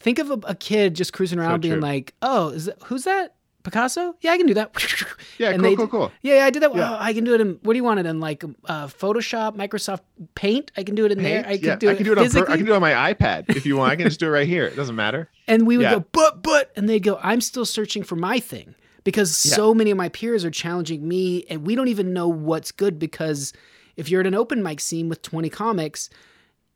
Think 0.00 0.18
of 0.20 0.30
a, 0.30 0.34
a 0.44 0.54
kid 0.54 0.94
just 0.94 1.12
cruising 1.12 1.38
around 1.40 1.60
being 1.60 1.74
true. 1.74 1.82
like, 1.82 2.14
oh, 2.22 2.48
is 2.50 2.66
that, 2.66 2.76
who's 2.84 3.04
that? 3.04 3.34
Picasso? 3.64 4.14
Yeah, 4.20 4.30
I 4.32 4.36
can 4.38 4.46
do 4.46 4.54
that. 4.54 4.70
Yeah, 5.38 5.50
And 5.50 5.60
cool, 5.60 5.70
they- 5.70 5.76
cool, 5.76 5.88
cool. 5.88 6.12
Yeah, 6.22 6.36
yeah, 6.36 6.44
I 6.46 6.50
did 6.50 6.62
that. 6.62 6.74
Yeah. 6.74 6.92
Oh, 6.92 6.96
I 6.98 7.12
can 7.12 7.22
do 7.24 7.34
it 7.34 7.40
in. 7.40 7.58
What 7.62 7.74
do 7.74 7.76
you 7.76 7.84
want 7.84 8.00
it 8.00 8.06
in? 8.06 8.18
Like 8.18 8.42
uh, 8.64 8.86
Photoshop, 8.88 9.56
Microsoft 9.56 10.00
Paint. 10.34 10.72
I 10.76 10.82
can 10.82 10.94
do 10.96 11.04
it 11.04 11.12
in 11.12 11.22
there. 11.22 11.44
I 11.46 11.56
can 11.58 11.64
yeah, 11.66 11.76
do 11.76 11.88
it. 11.88 11.92
I 11.92 11.94
can 11.96 12.04
do 12.04 12.12
it 12.12 12.18
on. 12.18 12.24
I 12.26 12.56
can 12.56 12.64
do 12.64 12.72
it 12.72 12.74
on 12.74 12.80
my 12.80 13.12
iPad 13.14 13.48
if 13.54 13.64
you 13.66 13.76
want. 13.76 13.92
I 13.92 13.96
can 13.96 14.06
just 14.06 14.18
do 14.18 14.26
it 14.26 14.30
right 14.30 14.46
here. 14.48 14.64
It 14.64 14.74
doesn't 14.74 14.96
matter. 14.96 15.28
and 15.46 15.66
we 15.66 15.76
would 15.76 15.84
Yeah. 15.84 15.94
go, 15.94 16.04
but, 16.12 16.42
but, 16.42 16.72
and 16.76 16.88
they'd 16.88 17.02
go, 17.04 17.18
I'm 17.22 17.40
still 17.40 17.64
searching 17.64 18.02
for 18.02 18.16
my 18.16 18.40
thing 18.40 18.74
because 19.04 19.44
Yeah. 19.46 19.54
so 19.54 19.74
many 19.74 19.90
of 19.92 19.96
my 19.96 20.08
peers 20.08 20.44
are 20.44 20.50
challenging 20.50 21.06
me, 21.06 21.44
and 21.50 21.64
we 21.66 21.74
don't 21.76 21.88
even 21.88 22.12
know 22.12 22.26
what's 22.28 22.72
good 22.72 22.98
because 22.98 23.52
if 23.96 24.08
you're 24.10 24.20
at 24.20 24.26
an 24.26 24.34
open 24.34 24.60
mic 24.62 24.80
scene 24.80 25.08
with 25.08 25.22
20 25.22 25.48
comics, 25.50 26.10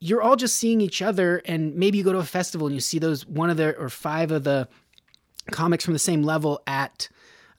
you're 0.04 0.20
all 0.22 0.34
just 0.36 0.56
seeing 0.56 0.80
each 0.80 1.00
other, 1.00 1.40
and 1.44 1.74
maybe 1.76 1.96
you 1.98 2.04
go 2.04 2.12
to 2.12 2.18
a 2.18 2.24
festival 2.24 2.66
and 2.66 2.74
you 2.74 2.80
see 2.80 2.98
those 2.98 3.24
one 3.26 3.50
of 3.50 3.56
the 3.56 3.76
or 3.76 3.88
five 3.88 4.32
of 4.32 4.42
the 4.44 4.68
comics 5.50 5.84
from 5.84 5.92
the 5.92 5.98
same 6.00 6.22
level 6.22 6.60
at 6.66 7.08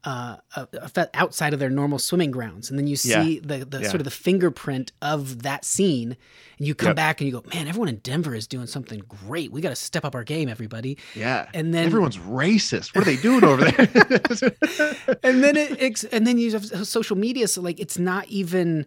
uh, 0.06 0.36
a, 0.58 0.68
a 0.82 0.90
fe- 0.90 1.08
outside 1.14 1.54
of 1.54 1.60
their 1.62 1.70
normal 1.70 1.98
swimming 1.98 2.30
grounds, 2.32 2.70
and 2.70 2.78
then 2.78 2.88
you 2.88 2.98
Yeah. 3.06 3.24
see 3.24 3.40
the, 3.40 3.64
the 3.64 3.80
Yeah. 3.84 3.88
sort 3.88 4.02
of 4.02 4.04
the 4.04 4.12
fingerprint 4.12 4.92
of 5.02 5.44
that 5.44 5.64
scene, 5.64 6.18
and 6.58 6.68
you 6.68 6.76
come 6.76 6.88
Yep. 6.90 6.96
back 6.98 7.22
and 7.22 7.28
you 7.30 7.32
go, 7.40 7.44
"Man, 7.54 7.70
everyone 7.70 7.88
in 7.88 7.98
Denver 7.98 8.36
is 8.36 8.46
doing 8.46 8.68
something 8.68 9.02
great. 9.08 9.54
We 9.54 9.62
got 9.62 9.70
to 9.70 9.78
step 9.78 10.04
up 10.04 10.14
our 10.14 10.26
game, 10.26 10.50
everybody." 10.50 10.98
Yeah. 11.16 11.48
And 11.54 11.74
then- 11.74 11.86
everyone's 11.86 12.18
racist. 12.18 12.94
What 12.94 13.04
are 13.08 13.12
they 13.12 13.16
doing 13.16 13.46
over 13.46 13.64
there? 13.64 15.16
and 15.24 15.42
then 15.42 15.56
it, 15.56 16.04
and 16.12 16.28
then 16.28 16.38
you 16.38 16.52
have 16.52 16.66
social 16.86 17.16
media, 17.16 17.48
so 17.48 17.62
like 17.62 17.80
it's 17.80 17.98
not 17.98 18.28
even 18.28 18.86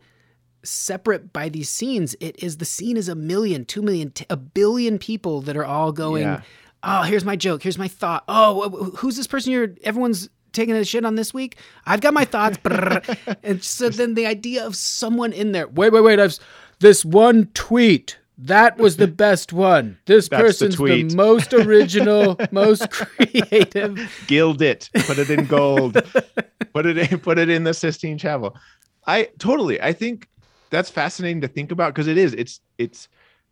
separate 0.66 1.32
by 1.32 1.48
these 1.48 1.68
scenes. 1.68 2.14
It 2.20 2.42
is 2.42 2.58
the 2.58 2.64
scene 2.64 2.96
is 2.96 3.08
a 3.08 3.14
million, 3.14 3.64
two 3.64 3.82
million, 3.82 4.10
t- 4.10 4.26
a 4.30 4.36
billion 4.36 4.98
people 4.98 5.40
that 5.42 5.56
are 5.56 5.64
all 5.64 5.92
going. 5.92 6.22
Yeah. 6.24 6.42
Oh, 6.82 7.02
here's 7.02 7.24
my 7.24 7.36
joke. 7.36 7.62
Here's 7.62 7.78
my 7.78 7.88
thought. 7.88 8.24
Oh, 8.28 8.68
wh- 8.68 8.72
wh- 8.94 8.98
who's 8.98 9.16
this 9.16 9.26
person 9.26 9.52
you're? 9.52 9.68
Everyone's 9.82 10.28
taking 10.52 10.74
a 10.74 10.84
shit 10.84 11.04
on 11.04 11.14
this 11.16 11.34
week. 11.34 11.56
I've 11.84 12.00
got 12.00 12.14
my 12.14 12.24
thoughts. 12.24 12.58
And 13.42 13.62
so 13.62 13.88
then 13.90 14.14
the 14.14 14.26
idea 14.26 14.64
of 14.66 14.74
someone 14.76 15.32
in 15.32 15.52
there. 15.52 15.68
Wait, 15.68 15.92
wait, 15.92 16.00
wait. 16.02 16.18
I've 16.18 16.38
this 16.80 17.04
one 17.04 17.46
tweet 17.54 18.18
That 18.38 18.76
was 18.78 18.96
the 18.96 19.06
best 19.24 19.52
one. 19.52 19.98
This 20.06 20.28
That's 20.28 20.40
the 20.40 20.46
person's 20.46 20.76
the, 20.76 20.84
tweet. 20.84 21.14
most 21.16 21.52
original, 21.54 22.36
most 22.52 22.90
creative. 22.90 23.98
Gild 24.26 24.62
it. 24.62 24.90
Put 25.06 25.18
it 25.18 25.30
in 25.30 25.46
gold. 25.46 25.94
put 26.72 26.86
it 26.86 26.98
in. 26.98 27.18
Put 27.20 27.38
it 27.38 27.48
in 27.48 27.64
the 27.64 27.74
Sistine 27.74 28.18
Chapel. 28.18 28.56
I 29.06 29.28
totally. 29.38 29.80
I 29.80 29.92
think 29.92 30.28
that's 30.76 30.90
fascinating 30.90 31.40
to 31.40 31.48
think 31.48 31.72
about 31.72 31.94
because 31.94 32.06
it 32.06 32.18
is. 32.18 32.34
It's 32.34 32.60
it's 32.76 33.08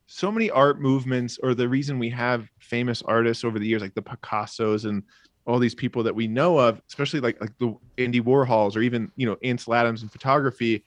so 0.07 0.31
many 0.31 0.51
art 0.51 0.79
movements, 0.79 1.39
or 1.43 1.55
the 1.55 1.67
reason 1.67 1.99
we 1.99 2.11
have 2.11 2.47
famous 2.59 3.01
artists 3.01 3.45
over 3.45 3.59
the 3.59 3.67
years, 3.67 3.81
like 3.81 3.95
the 3.95 4.03
Picassos 4.03 4.85
and 4.85 5.03
all 5.47 5.59
these 5.59 5.75
people 5.75 6.03
that 6.03 6.15
we 6.15 6.27
know 6.27 6.59
of, 6.59 6.83
especially 6.87 7.21
like 7.21 7.41
like 7.41 7.57
the 7.59 7.75
Andy 7.97 8.21
Warhols 8.21 8.77
or 8.77 8.83
even 8.83 9.11
you 9.17 9.25
know 9.25 9.39
Ansel 9.43 9.75
Adams 9.75 10.03
in 10.03 10.11
photography. 10.11 10.85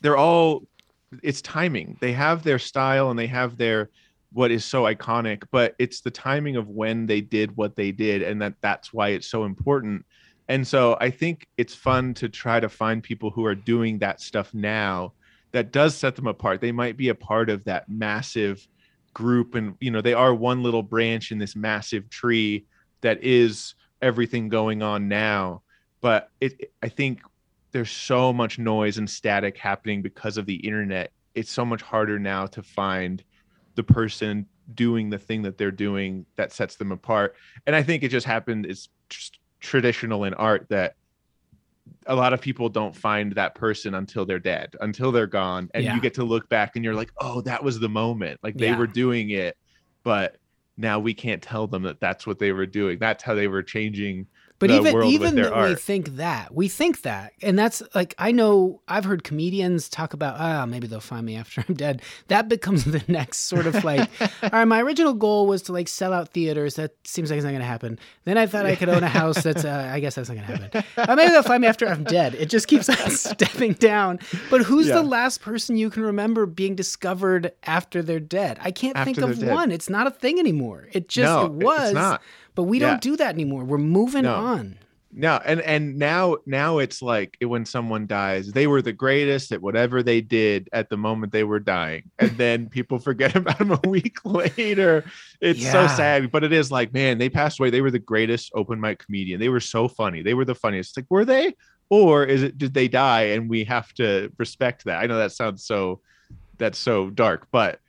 They're 0.00 0.16
all. 0.16 0.64
It's 1.22 1.42
timing. 1.42 1.96
They 2.00 2.12
have 2.12 2.42
their 2.42 2.58
style 2.58 3.10
and 3.10 3.18
they 3.18 3.26
have 3.28 3.56
their 3.56 3.90
what 4.32 4.52
is 4.52 4.64
so 4.64 4.84
iconic 4.84 5.42
but 5.50 5.74
it's 5.80 6.02
the 6.02 6.10
timing 6.10 6.54
of 6.54 6.68
when 6.68 7.04
they 7.04 7.20
did 7.20 7.56
what 7.56 7.74
they 7.74 7.90
did 7.90 8.22
and 8.22 8.40
that 8.40 8.54
that's 8.60 8.92
why 8.92 9.08
it's 9.08 9.26
so 9.26 9.42
important 9.42 10.06
and 10.46 10.64
so 10.64 10.96
i 11.00 11.10
think 11.10 11.48
it's 11.56 11.74
fun 11.74 12.14
to 12.14 12.28
try 12.28 12.60
to 12.60 12.68
find 12.68 13.02
people 13.02 13.28
who 13.30 13.44
are 13.44 13.56
doing 13.56 13.98
that 13.98 14.20
stuff 14.20 14.54
now 14.54 15.12
that 15.52 15.72
does 15.72 15.96
set 15.96 16.16
them 16.16 16.26
apart. 16.26 16.60
They 16.60 16.72
might 16.72 16.96
be 16.96 17.08
a 17.08 17.14
part 17.14 17.50
of 17.50 17.64
that 17.64 17.88
massive 17.88 18.66
group 19.12 19.56
and 19.56 19.74
you 19.80 19.90
know 19.90 20.00
they 20.00 20.14
are 20.14 20.32
one 20.32 20.62
little 20.62 20.84
branch 20.84 21.32
in 21.32 21.38
this 21.38 21.56
massive 21.56 22.08
tree 22.10 22.64
that 23.00 23.22
is 23.24 23.74
everything 24.00 24.48
going 24.48 24.82
on 24.82 25.08
now. 25.08 25.62
But 26.00 26.30
it 26.40 26.72
i 26.82 26.88
think 26.88 27.20
there's 27.72 27.90
so 27.90 28.32
much 28.32 28.58
noise 28.58 28.98
and 28.98 29.08
static 29.08 29.56
happening 29.56 30.02
because 30.02 30.36
of 30.36 30.46
the 30.46 30.56
internet. 30.56 31.12
It's 31.34 31.50
so 31.50 31.64
much 31.64 31.82
harder 31.82 32.18
now 32.18 32.46
to 32.46 32.62
find 32.62 33.22
the 33.76 33.84
person 33.84 34.46
doing 34.74 35.10
the 35.10 35.18
thing 35.18 35.42
that 35.42 35.58
they're 35.58 35.70
doing 35.70 36.26
that 36.36 36.52
sets 36.52 36.76
them 36.76 36.92
apart. 36.92 37.34
And 37.66 37.74
i 37.74 37.82
think 37.82 38.02
it 38.02 38.08
just 38.08 38.26
happened. 38.26 38.66
It's 38.66 38.88
just 39.08 39.38
traditional 39.60 40.24
in 40.24 40.34
art 40.34 40.66
that 40.70 40.94
a 42.06 42.14
lot 42.14 42.32
of 42.32 42.40
people 42.40 42.68
don't 42.68 42.94
find 42.94 43.32
that 43.32 43.54
person 43.54 43.94
until 43.94 44.24
they're 44.24 44.38
dead 44.38 44.74
until 44.80 45.12
they're 45.12 45.26
gone 45.26 45.68
and 45.74 45.84
Yeah. 45.84 45.94
you 45.94 46.00
get 46.00 46.14
to 46.14 46.24
look 46.24 46.48
back 46.48 46.76
and 46.76 46.84
you're 46.84 46.94
like 46.94 47.10
oh 47.20 47.40
that 47.42 47.62
was 47.62 47.78
the 47.78 47.88
moment 47.88 48.38
like 48.42 48.56
they 48.56 48.66
Yeah. 48.66 48.78
were 48.78 48.86
doing 48.86 49.30
it 49.30 49.56
but 50.02 50.36
now 50.76 50.98
we 50.98 51.12
can't 51.14 51.42
tell 51.42 51.66
them 51.66 51.82
that 51.82 52.00
that's 52.00 52.26
what 52.26 52.38
they 52.38 52.52
were 52.52 52.66
doing 52.66 52.98
that's 52.98 53.22
how 53.22 53.34
they 53.34 53.48
were 53.48 53.62
changing 53.62 54.26
But 54.60 54.70
even 54.70 55.02
even 55.04 55.34
that 55.36 55.68
we 55.68 55.74
think 55.74 56.16
that 56.16 56.54
we 56.54 56.68
think 56.68 57.02
that, 57.02 57.32
and 57.42 57.58
that's 57.58 57.82
like 57.94 58.14
I 58.18 58.30
know 58.30 58.80
I've 58.86 59.04
heard 59.04 59.24
comedians 59.24 59.88
talk 59.88 60.12
about 60.14 60.36
ah 60.38 60.66
maybe 60.66 60.86
they'll 60.86 61.00
find 61.00 61.24
me 61.26 61.36
after 61.36 61.64
I'm 61.68 61.74
dead. 61.74 62.02
That 62.28 62.48
becomes 62.48 62.84
the 62.96 63.02
next 63.08 63.38
sort 63.38 63.66
of 63.66 63.82
like 63.82 64.08
all 64.42 64.50
right. 64.52 64.64
My 64.66 64.80
original 64.82 65.14
goal 65.14 65.46
was 65.46 65.62
to 65.62 65.72
like 65.72 65.88
sell 65.88 66.12
out 66.12 66.28
theaters. 66.28 66.74
That 66.76 66.92
seems 67.04 67.30
like 67.30 67.38
it's 67.38 67.44
not 67.44 67.50
going 67.50 67.62
to 67.62 67.66
happen. 67.66 67.98
Then 68.24 68.36
I 68.38 68.46
thought 68.46 68.66
I 68.66 68.76
could 68.76 68.88
own 68.90 69.02
a 69.02 69.08
house. 69.08 69.42
That's 69.42 69.64
uh, 69.64 69.90
I 69.92 69.98
guess 70.00 70.14
that's 70.14 70.28
not 70.28 70.36
going 70.36 70.46
to 70.46 70.52
happen. 70.82 70.84
Uh, 71.10 71.16
maybe 71.16 71.30
they'll 71.32 71.42
find 71.42 71.62
me 71.62 71.66
after 71.68 71.88
I'm 71.88 72.04
dead. 72.04 72.34
It 72.34 72.46
just 72.50 72.68
keeps 72.68 72.88
on 72.88 73.10
stepping 73.10 73.72
down. 73.72 74.18
But 74.50 74.60
who's 74.62 74.86
Yeah. 74.88 74.96
the 74.96 75.02
last 75.02 75.40
person 75.40 75.76
you 75.78 75.88
can 75.90 76.02
remember 76.02 76.44
being 76.44 76.74
discovered 76.74 77.52
after 77.64 78.02
they're 78.02 78.20
dead? 78.20 78.58
I 78.60 78.70
can't 78.72 78.96
think 78.98 79.18
of 79.18 79.38
dead. 79.40 79.50
one. 79.50 79.72
It's 79.72 79.88
not 79.88 80.06
a 80.06 80.10
thing 80.10 80.38
anymore. 80.38 80.88
It 80.92 81.08
just 81.08 81.24
No, 81.32 81.46
it 81.46 81.52
was. 81.52 81.80
it's 81.90 81.94
not. 81.94 82.20
But 82.54 82.64
we 82.64 82.80
Yeah. 82.80 82.90
don't 82.90 83.00
do 83.00 83.16
that 83.16 83.34
anymore. 83.34 83.64
We're 83.64 83.78
moving 83.78 84.22
No. 84.24 84.34
on. 84.34 84.76
No, 85.12 85.40
and 85.44 85.60
and 85.62 85.98
now 85.98 86.36
now 86.46 86.78
it's 86.78 87.02
like 87.02 87.36
when 87.42 87.64
someone 87.64 88.06
dies, 88.06 88.52
they 88.52 88.68
were 88.68 88.80
the 88.80 88.92
greatest 88.92 89.50
at 89.50 89.60
whatever 89.60 90.04
they 90.04 90.20
did 90.20 90.68
at 90.72 90.88
the 90.88 90.96
moment 90.96 91.32
they 91.32 91.42
were 91.42 91.58
dying, 91.58 92.04
and 92.20 92.30
then 92.38 92.68
people 92.68 92.98
forget 93.10 93.34
about 93.34 93.58
them 93.58 93.72
a 93.72 93.88
week 93.88 94.18
later. 94.24 95.04
It's 95.40 95.68
so 95.68 95.88
sad, 95.88 96.30
but 96.30 96.44
it 96.44 96.52
is 96.52 96.70
like, 96.70 96.92
man, 96.92 97.18
they 97.18 97.28
passed 97.28 97.58
away. 97.58 97.70
They 97.70 97.80
were 97.80 97.90
the 97.90 97.98
greatest 97.98 98.52
open 98.54 98.80
mic 98.80 99.04
comedian. 99.04 99.40
They 99.40 99.48
were 99.48 99.58
so 99.58 99.88
funny. 99.88 100.22
They 100.22 100.34
were 100.34 100.44
the 100.44 100.54
funniest. 100.54 100.90
It's 100.90 100.98
like, 100.98 101.10
were 101.10 101.24
they, 101.24 101.54
or 101.88 102.24
is 102.24 102.44
it 102.44 102.56
did 102.56 102.72
they 102.74 102.86
die? 102.86 103.22
And 103.34 103.50
we 103.50 103.64
have 103.64 103.92
to 103.94 104.30
respect 104.38 104.84
that. 104.84 105.02
I 105.02 105.06
know 105.06 105.18
that 105.18 105.32
sounds 105.32 105.64
so, 105.64 106.00
that's 106.58 106.78
so 106.78 107.10
dark, 107.10 107.48
but 107.50 107.80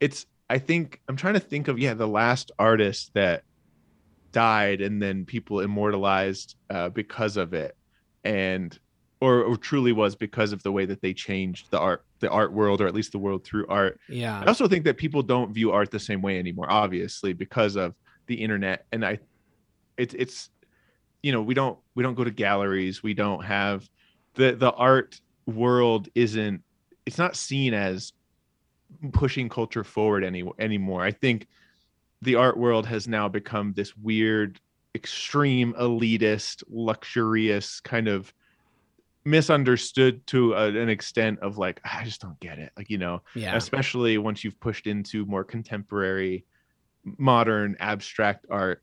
it's. 0.00 0.26
I 0.50 0.58
think 0.58 1.00
I'm 1.08 1.16
trying 1.16 1.34
to 1.34 1.40
think 1.40 1.68
of 1.68 1.78
yeah 1.78 1.94
the 1.94 2.08
last 2.08 2.50
artist 2.58 3.12
that 3.14 3.42
died 4.32 4.80
and 4.80 5.00
then 5.00 5.24
people 5.24 5.60
immortalized 5.60 6.56
uh, 6.70 6.88
because 6.88 7.36
of 7.36 7.54
it. 7.54 7.76
And 8.24 8.78
or, 9.20 9.42
or 9.42 9.56
truly 9.56 9.92
was 9.92 10.14
because 10.14 10.52
of 10.52 10.62
the 10.62 10.70
way 10.70 10.84
that 10.84 11.02
they 11.02 11.12
changed 11.12 11.70
the 11.70 11.78
art 11.78 12.04
the 12.20 12.30
art 12.30 12.52
world 12.52 12.80
or 12.80 12.86
at 12.86 12.94
least 12.94 13.12
the 13.12 13.18
world 13.18 13.44
through 13.44 13.66
art. 13.68 13.98
Yeah. 14.08 14.40
i 14.40 14.44
also 14.46 14.68
think 14.68 14.84
that 14.84 14.96
people 14.96 15.22
don't 15.22 15.52
view 15.52 15.72
art 15.72 15.90
the 15.90 16.00
same 16.00 16.22
way 16.22 16.38
anymore 16.38 16.70
obviously 16.70 17.32
because 17.32 17.76
of 17.76 17.94
the 18.26 18.34
internet. 18.34 18.86
And 18.92 19.04
i 19.04 19.18
it's 19.96 20.14
it's 20.14 20.50
you 21.22 21.32
know 21.32 21.42
we 21.42 21.54
don't 21.54 21.78
we 21.94 22.02
don't 22.02 22.14
go 22.14 22.24
to 22.24 22.30
galleries. 22.30 23.02
We 23.02 23.14
don't 23.14 23.44
have 23.44 23.88
the 24.34 24.52
the 24.52 24.72
art 24.72 25.20
world 25.46 26.08
isn't 26.14 26.62
it's 27.06 27.18
not 27.18 27.36
seen 27.36 27.74
as 27.74 28.12
pushing 29.12 29.48
culture 29.48 29.84
forward 29.84 30.24
any 30.24 30.44
anymore. 30.58 31.02
I 31.02 31.10
think 31.10 31.46
the 32.22 32.34
art 32.34 32.56
world 32.56 32.86
has 32.86 33.06
now 33.08 33.28
become 33.28 33.72
this 33.74 33.96
weird 33.96 34.60
extreme 34.94 35.74
elitist 35.74 36.62
luxurious 36.68 37.80
kind 37.80 38.08
of 38.08 38.32
misunderstood 39.24 40.26
to 40.26 40.54
a, 40.54 40.68
an 40.68 40.88
extent 40.88 41.38
of 41.40 41.58
like 41.58 41.80
i 41.84 42.02
just 42.04 42.20
don't 42.20 42.38
get 42.40 42.58
it 42.58 42.72
like 42.76 42.88
you 42.88 42.96
know 42.98 43.20
Yeah. 43.34 43.56
especially 43.56 44.16
once 44.16 44.42
you've 44.42 44.58
pushed 44.60 44.86
into 44.86 45.26
more 45.26 45.44
contemporary 45.44 46.44
modern 47.04 47.76
abstract 47.78 48.46
art 48.50 48.82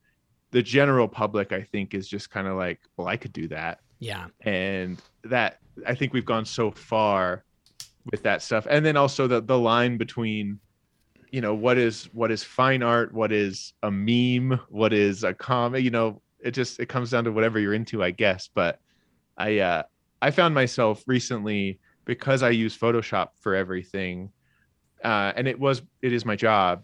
the 0.52 0.62
general 0.62 1.08
public 1.08 1.52
i 1.52 1.62
think 1.64 1.94
is 1.94 2.08
just 2.08 2.30
kind 2.30 2.48
of 2.48 2.56
like 2.58 2.80
well 2.96 3.08
i 3.08 3.18
could 3.18 3.34
do 3.34 3.48
that 3.48 3.80
Yeah. 4.00 4.28
and 4.42 5.02
that 5.24 5.60
i 5.88 5.96
think 5.96 6.14
we've 6.14 6.26
gone 6.26 6.46
so 6.46 6.70
far 6.72 7.44
with 8.12 8.22
that 8.24 8.42
stuff 8.44 8.68
and 8.70 8.86
then 8.86 8.98
also 8.98 9.26
the 9.28 9.42
the 9.42 9.58
line 9.58 9.98
between 9.98 10.60
you 11.32 11.42
know 11.42 11.54
what 11.54 11.78
is 11.78 12.06
what 12.14 12.32
is 12.32 12.44
fine 12.44 12.84
art 12.84 13.14
what 13.14 13.32
is 13.32 13.74
a 13.84 13.92
meme 13.92 14.60
what 14.70 14.94
is 14.94 15.24
a 15.24 15.34
comic 15.34 15.84
you 15.84 15.90
know 15.90 16.22
it 16.44 16.52
just 16.52 16.80
it 16.80 16.88
comes 16.88 17.10
down 17.12 17.24
to 17.24 17.32
whatever 17.32 17.60
you're 17.60 17.74
into 17.74 18.04
i 18.04 18.12
guess. 18.12 18.50
But 18.54 18.80
i 19.38 19.60
uh 19.60 19.84
i 20.22 20.32
found 20.32 20.54
myself 20.56 21.04
recently 21.08 21.80
because 22.06 22.44
i 22.44 22.50
use 22.50 22.78
photoshop 22.78 23.30
for 23.42 23.56
everything 23.56 24.32
uh 25.04 25.34
and 25.36 25.48
it 25.48 25.60
was 25.60 25.82
it 26.02 26.14
is 26.14 26.26
my 26.26 26.36
job 26.36 26.84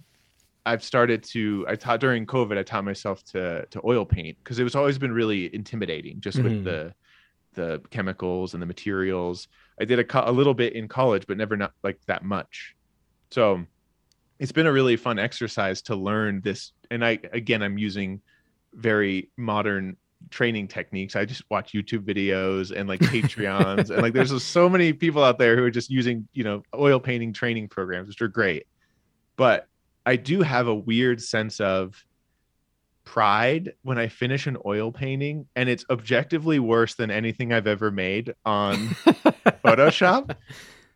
i've 0.66 0.84
started 0.84 1.24
to 1.24 1.66
i 1.70 1.76
taught 1.76 2.00
during 2.02 2.26
covid 2.26 2.58
i 2.58 2.64
taught 2.64 2.84
myself 2.84 3.24
to 3.24 3.66
to 3.68 3.82
oil 3.86 4.06
paint 4.06 4.38
because 4.44 4.60
it 4.60 4.64
was 4.64 4.76
always 4.76 4.98
been 4.98 5.14
really 5.14 5.54
intimidating 5.56 6.20
just 6.20 6.38
Mhm. 6.40 6.44
with 6.44 6.64
the 6.64 6.94
the 7.54 7.82
chemicals 7.90 8.54
and 8.54 8.62
the 8.62 8.66
materials. 8.66 9.50
I 9.78 9.84
did 9.84 10.00
a, 10.00 10.30
a 10.30 10.32
little 10.32 10.54
bit 10.54 10.72
in 10.74 10.88
college 10.88 11.26
but 11.28 11.36
never 11.38 11.58
not 11.58 11.74
like 11.84 12.00
that 12.08 12.24
much. 12.24 12.76
So 13.30 13.66
it's 14.42 14.52
been 14.52 14.66
a 14.66 14.72
really 14.72 14.98
fun 14.98 15.20
exercise 15.20 15.84
to 15.84 15.96
learn 15.96 16.42
this 16.42 16.74
and 16.90 17.06
i 17.06 17.18
again 17.32 17.62
i'm 17.62 17.78
using 17.78 18.20
very 18.74 19.30
modern 19.38 19.96
training 20.30 20.68
techniques. 20.68 21.16
I 21.16 21.26
just 21.26 21.44
watch 21.50 21.74
youtube 21.74 22.06
videos 22.06 22.76
and 22.76 22.90
like 22.90 23.00
patreons 23.00 23.90
and 23.90 24.02
like 24.02 24.14
there's 24.14 24.44
so 24.44 24.68
many 24.68 24.94
people 24.94 25.24
out 25.24 25.38
there 25.40 25.56
who 25.56 25.64
are 25.64 25.72
just 25.72 25.90
using 25.90 26.28
you 26.34 26.44
know 26.44 26.64
oil 26.76 27.00
painting 27.00 27.34
training 27.34 27.70
programs 27.70 28.08
which 28.08 28.22
are 28.22 28.28
great. 28.28 28.68
But 29.38 29.68
i 30.06 30.16
do 30.16 30.42
have 30.42 30.68
a 30.68 30.76
weird 30.76 31.22
sense 31.22 31.60
of 31.60 32.04
pride 33.04 33.74
when 33.84 33.98
i 33.98 34.08
finish 34.08 34.48
an 34.48 34.58
oil 34.66 34.92
painting 34.92 35.48
and 35.56 35.70
it's 35.70 35.86
objectively 35.90 36.60
worse 36.60 36.94
than 36.96 37.10
anything 37.12 37.52
i've 37.52 37.68
ever 37.68 37.92
made 37.92 38.34
on 38.46 38.76
photoshop 39.66 40.36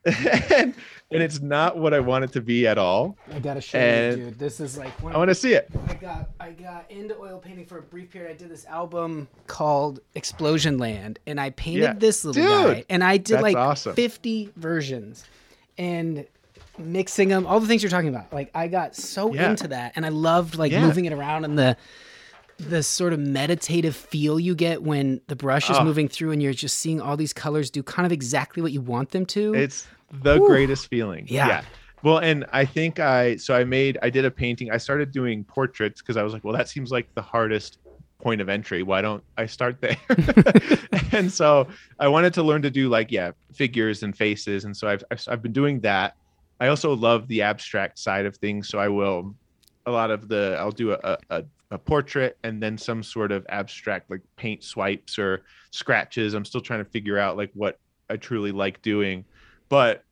and, 0.55 0.73
and 1.11 1.23
it's 1.23 1.39
not 1.41 1.77
what 1.77 1.93
i 1.93 1.99
want 1.99 2.23
it 2.23 2.31
to 2.31 2.41
be 2.41 2.67
at 2.67 2.77
all 2.77 3.17
I 3.33 3.39
gotta 3.39 3.61
show 3.61 3.77
And- 3.79 4.17
you, 4.19 4.25
dude. 4.25 4.39
This 4.39 4.59
is 4.59 4.77
like 4.77 4.91
one 5.01 5.13
i 5.15 5.17
want 5.17 5.29
to 5.29 5.35
see 5.35 5.53
it 5.53 5.69
I 5.87 5.93
got 5.95 6.29
I 6.39 6.51
got 6.51 6.89
into 6.91 7.17
oil 7.17 7.39
painting 7.39 7.65
for 7.65 7.79
a 7.79 7.81
brief 7.81 8.11
period. 8.11 8.31
I 8.31 8.33
did 8.35 8.49
this 8.49 8.65
album 8.65 9.27
called 9.47 9.99
Explosion 10.13 10.77
Land, 10.77 11.17
and 11.25 11.39
I 11.41 11.49
painted 11.51 11.81
Yeah. 11.83 11.93
this 11.93 12.23
little 12.23 12.43
Dude, 12.43 12.75
guy, 12.77 12.85
and 12.89 13.03
I 13.03 13.17
did 13.17 13.41
like 13.41 13.55
awesome. 13.57 13.95
fifty 13.95 14.51
versions, 14.55 15.25
and 15.77 16.25
mixing 16.77 17.29
them, 17.29 17.47
all 17.47 17.59
the 17.59 17.67
things 17.67 17.81
you're 17.81 17.89
talking 17.89 18.09
about. 18.09 18.31
Like 18.33 18.51
I 18.53 18.67
got 18.67 18.95
so 18.95 19.33
Yeah. 19.33 19.49
into 19.49 19.69
that, 19.69 19.93
and 19.95 20.05
I 20.05 20.09
loved 20.09 20.55
like 20.57 20.71
Yeah. 20.71 20.85
moving 20.85 21.05
it 21.05 21.13
around 21.13 21.45
and 21.45 21.57
the 21.57 21.77
the 22.57 22.81
sort 22.83 23.11
of 23.11 23.19
meditative 23.19 23.95
feel 23.95 24.39
you 24.39 24.55
get 24.55 24.81
when 24.81 25.19
the 25.27 25.35
brush 25.35 25.69
is 25.69 25.77
Oh. 25.77 25.83
moving 25.83 26.07
through 26.07 26.31
and 26.31 26.41
you're 26.41 26.53
just 26.53 26.77
seeing 26.77 27.01
all 27.01 27.17
these 27.17 27.33
colors 27.33 27.69
do 27.69 27.83
kind 27.83 28.05
of 28.05 28.13
exactly 28.13 28.61
what 28.63 28.71
you 28.71 28.79
want 28.79 29.11
them 29.11 29.25
to. 29.27 29.53
It's 29.53 29.85
the 30.11 30.37
Whew. 30.37 30.47
greatest 30.47 30.87
feeling. 30.87 31.25
Yeah. 31.27 31.63
Well, 32.03 32.19
and 32.19 32.45
I 32.53 32.65
think 32.65 32.99
I 32.99 33.35
so 33.37 33.55
I 33.55 33.63
made 33.63 33.97
I 34.03 34.09
did 34.09 34.25
a 34.25 34.31
painting. 34.31 34.71
I 34.71 34.77
started 34.77 35.11
doing 35.11 35.43
portraits 35.43 36.01
because 36.01 36.17
I 36.17 36.23
was 36.23 36.33
like, 36.33 36.43
well, 36.43 36.53
that 36.53 36.69
seems 36.69 36.91
like 36.91 37.13
the 37.15 37.21
hardest 37.21 37.79
point 38.21 38.41
of 38.41 38.49
entry. 38.49 38.83
Why 38.83 39.01
don't 39.01 39.23
I 39.37 39.45
start 39.45 39.81
there? 39.81 39.97
and 41.11 41.31
so 41.31 41.67
I 41.99 42.07
wanted 42.07 42.33
to 42.35 42.43
learn 42.43 42.61
to 42.61 42.69
do 42.69 42.89
like 42.89 43.11
yeah 43.11 43.31
figures 43.53 44.03
and 44.03 44.15
faces, 44.15 44.65
and 44.65 44.75
so 44.75 44.87
I've 44.87 45.03
I've, 45.09 45.23
I've 45.27 45.41
been 45.41 45.53
doing 45.53 45.79
that. 45.81 46.15
I 46.59 46.67
also 46.67 46.93
love 46.95 47.27
the 47.27 47.41
abstract 47.41 47.99
side 47.99 48.25
of 48.25 48.37
things. 48.37 48.69
So 48.69 48.77
I 48.77 48.87
will 48.87 49.35
a 49.85 49.91
lot 49.91 50.11
of 50.11 50.27
the 50.27 50.55
I'll 50.59 50.71
do 50.71 50.91
a, 50.91 51.17
a, 51.29 51.43
a 51.71 51.77
portrait 51.77 52.37
and 52.43 52.61
then 52.61 52.77
some 52.77 53.03
sort 53.03 53.31
of 53.31 53.45
abstract 53.49 54.09
like 54.09 54.21
paint 54.35 54.63
swipes 54.63 55.17
or 55.17 55.43
scratches. 55.71 56.33
I'm 56.33 56.45
still 56.45 56.61
trying 56.61 56.83
to 56.83 56.89
figure 56.89 57.17
out 57.17 57.37
like 57.37 57.51
what 57.53 57.79
I 58.09 58.17
truly 58.17 58.51
like 58.51 58.81
doing. 58.81 59.25
But 59.69 60.03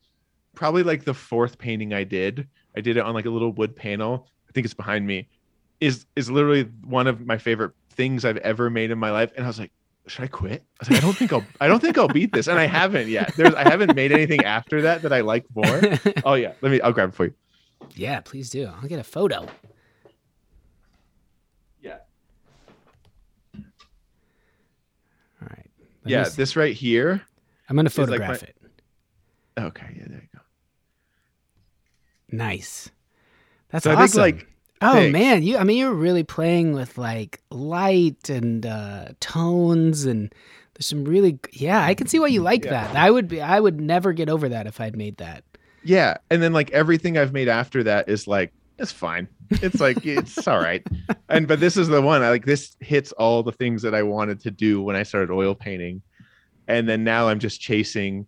probably 0.56 0.84
like 0.84 1.04
the 1.04 1.14
fourth 1.14 1.58
painting 1.58 1.94
I 1.94 2.04
did, 2.04 2.48
I 2.76 2.82
did 2.82 2.98
it 2.98 3.02
on 3.02 3.14
like 3.14 3.26
a 3.26 3.30
little 3.30 3.52
wood 3.52 3.76
panel. 3.76 4.28
I 4.50 4.52
think 4.52 4.66
it's 4.66 4.74
behind 4.74 5.06
me. 5.08 5.28
Is 5.80 6.06
is 6.16 6.30
literally 6.32 6.64
one 6.86 7.08
of 7.08 7.26
my 7.26 7.38
favorite 7.38 7.72
things 7.92 8.26
I've 8.26 8.38
ever 8.38 8.70
made 8.70 8.90
in 8.92 8.98
my 8.98 9.12
life. 9.12 9.32
And 9.36 9.44
I 9.46 9.48
was 9.48 9.60
like, 9.60 9.72
should 10.08 10.24
I 10.24 10.28
quit? 10.28 10.64
I 10.64 10.76
was 10.80 10.90
like, 10.92 10.98
I 11.00 11.02
don't 11.02 11.16
think 11.18 11.34
I'll 11.34 11.46
I 11.62 11.68
don't 11.68 11.80
think 11.80 11.98
I'll 11.98 12.08
beat 12.08 12.32
this. 12.34 12.48
And 12.48 12.58
I 12.60 12.66
haven't 12.68 13.08
yet. 13.10 13.34
There's 13.36 13.54
I 13.54 13.64
haven't 13.70 13.96
made 13.96 14.12
anything 14.12 14.44
after 14.46 14.82
that 14.84 15.02
that 15.04 15.12
I 15.14 15.22
like 15.22 15.46
more. 15.56 15.82
Oh 16.26 16.34
yeah. 16.36 16.54
Let 16.62 16.72
me 16.72 16.82
I'll 16.82 16.94
grab 16.94 17.10
it 17.10 17.16
for 17.16 17.26
you. 17.26 17.34
yeah, 17.96 18.22
please 18.22 18.50
do. 18.50 18.66
I'll 18.82 18.88
get 18.88 19.00
a 19.00 19.04
photo. 19.04 19.48
Yeah. 21.82 21.98
All 23.56 23.62
right. 25.50 25.70
Let 26.06 26.12
Yeah. 26.12 26.30
This 26.30 26.56
right 26.56 26.74
here. 26.76 27.22
I'm 27.70 27.76
gonna 27.76 27.88
like 27.90 27.98
my- 27.98 28.06
photograph 28.06 28.44
it. 28.44 28.56
Okay, 29.58 29.96
yeah, 29.98 30.06
there 30.08 30.22
you 30.22 30.28
go. 30.34 30.40
Nice. 32.32 32.90
That's 33.70 33.84
So 33.86 33.92
I 33.92 33.96
awesome. 33.96 34.24
think 34.24 34.38
like 34.38 34.48
oh 34.82 35.10
man, 35.10 35.44
you 35.44 35.58
I 35.58 35.64
mean 35.64 35.78
you're 35.78 35.94
really 35.94 36.24
playing 36.24 36.74
with 36.74 36.98
like 36.98 37.42
light 37.50 38.30
and 38.30 38.66
uh 38.66 39.10
tones 39.20 40.06
and 40.06 40.34
there's 40.74 40.88
some 40.88 41.06
really 41.06 41.40
yeah, 41.52 41.84
I 41.84 41.94
can 41.94 42.08
see 42.08 42.20
why 42.20 42.28
you 42.28 42.42
like 42.42 42.64
Yeah. 42.66 42.72
that. 42.72 42.96
I 42.96 43.12
would 43.12 43.28
be 43.28 43.42
I 43.42 43.60
would 43.60 43.80
never 43.80 44.14
get 44.14 44.30
over 44.30 44.50
that 44.50 44.68
if 44.68 44.80
I'd 44.82 44.96
made 44.98 45.18
that. 45.18 45.44
Yeah, 45.84 46.18
and 46.30 46.42
then 46.42 46.54
like 46.54 46.72
everything 46.72 47.18
I've 47.18 47.34
made 47.34 47.50
after 47.50 47.84
that 47.84 48.10
is 48.10 48.28
like 48.28 48.54
it's 48.80 48.92
fine. 48.92 49.28
It's 49.52 49.80
like 49.80 50.06
it's 50.06 50.48
all 50.48 50.60
right. 50.60 50.86
And 51.30 51.48
but 51.48 51.60
this 51.60 51.78
is 51.78 51.88
the 51.88 52.02
one 52.02 52.22
I 52.22 52.30
like 52.30 52.46
this 52.46 52.76
hits 52.80 53.12
all 53.14 53.42
the 53.44 53.52
things 53.52 53.82
that 53.84 53.96
I 53.96 54.04
wanted 54.04 54.40
to 54.42 54.52
do 54.52 54.82
when 54.82 54.96
I 54.96 55.04
started 55.04 55.32
oil 55.32 55.56
painting. 55.56 56.02
And 56.68 56.88
then 56.88 57.04
now 57.04 57.28
I'm 57.28 57.40
just 57.40 57.60
chasing 57.60 58.28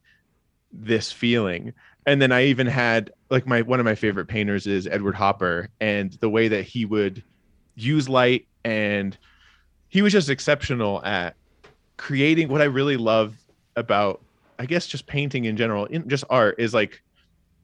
this 0.84 1.12
feeling. 1.12 1.74
And 2.06 2.22
then 2.22 2.32
I 2.32 2.46
even 2.46 2.68
had 2.68 3.12
like 3.30 3.48
my 3.48 3.62
one 3.62 3.80
of 3.80 3.86
my 3.86 3.96
favorite 3.96 4.28
painters 4.28 4.68
is 4.68 4.88
Edward 4.88 5.16
Hopper 5.16 5.70
and 5.80 6.14
the 6.22 6.30
way 6.30 6.48
that 6.48 6.64
he 6.64 6.86
would 6.86 7.24
use 7.76 8.08
light 8.08 8.48
and 8.64 9.18
he 9.90 10.02
was 10.02 10.14
just 10.14 10.30
exceptional 10.30 11.04
at 11.04 11.36
creating 11.98 12.50
what 12.50 12.62
I 12.62 12.66
really 12.66 12.98
love 12.98 13.36
about 13.76 14.22
I 14.58 14.66
guess 14.66 14.88
just 14.88 15.06
painting 15.08 15.46
in 15.46 15.58
general, 15.58 15.86
in 15.86 16.08
just 16.08 16.24
art 16.30 16.56
is 16.60 16.74
like 16.74 17.02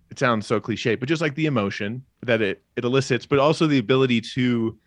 it 0.09 0.19
sounds 0.19 0.45
so 0.45 0.59
cliche, 0.59 0.95
but 0.95 1.07
just 1.07 1.21
like 1.21 1.35
the 1.35 1.45
emotion 1.45 2.03
that 2.23 2.41
it 2.41 2.61
it 2.75 2.83
elicits, 2.83 3.25
but 3.25 3.39
also 3.39 3.67
the 3.67 3.77
ability 3.77 4.21
to 4.21 4.77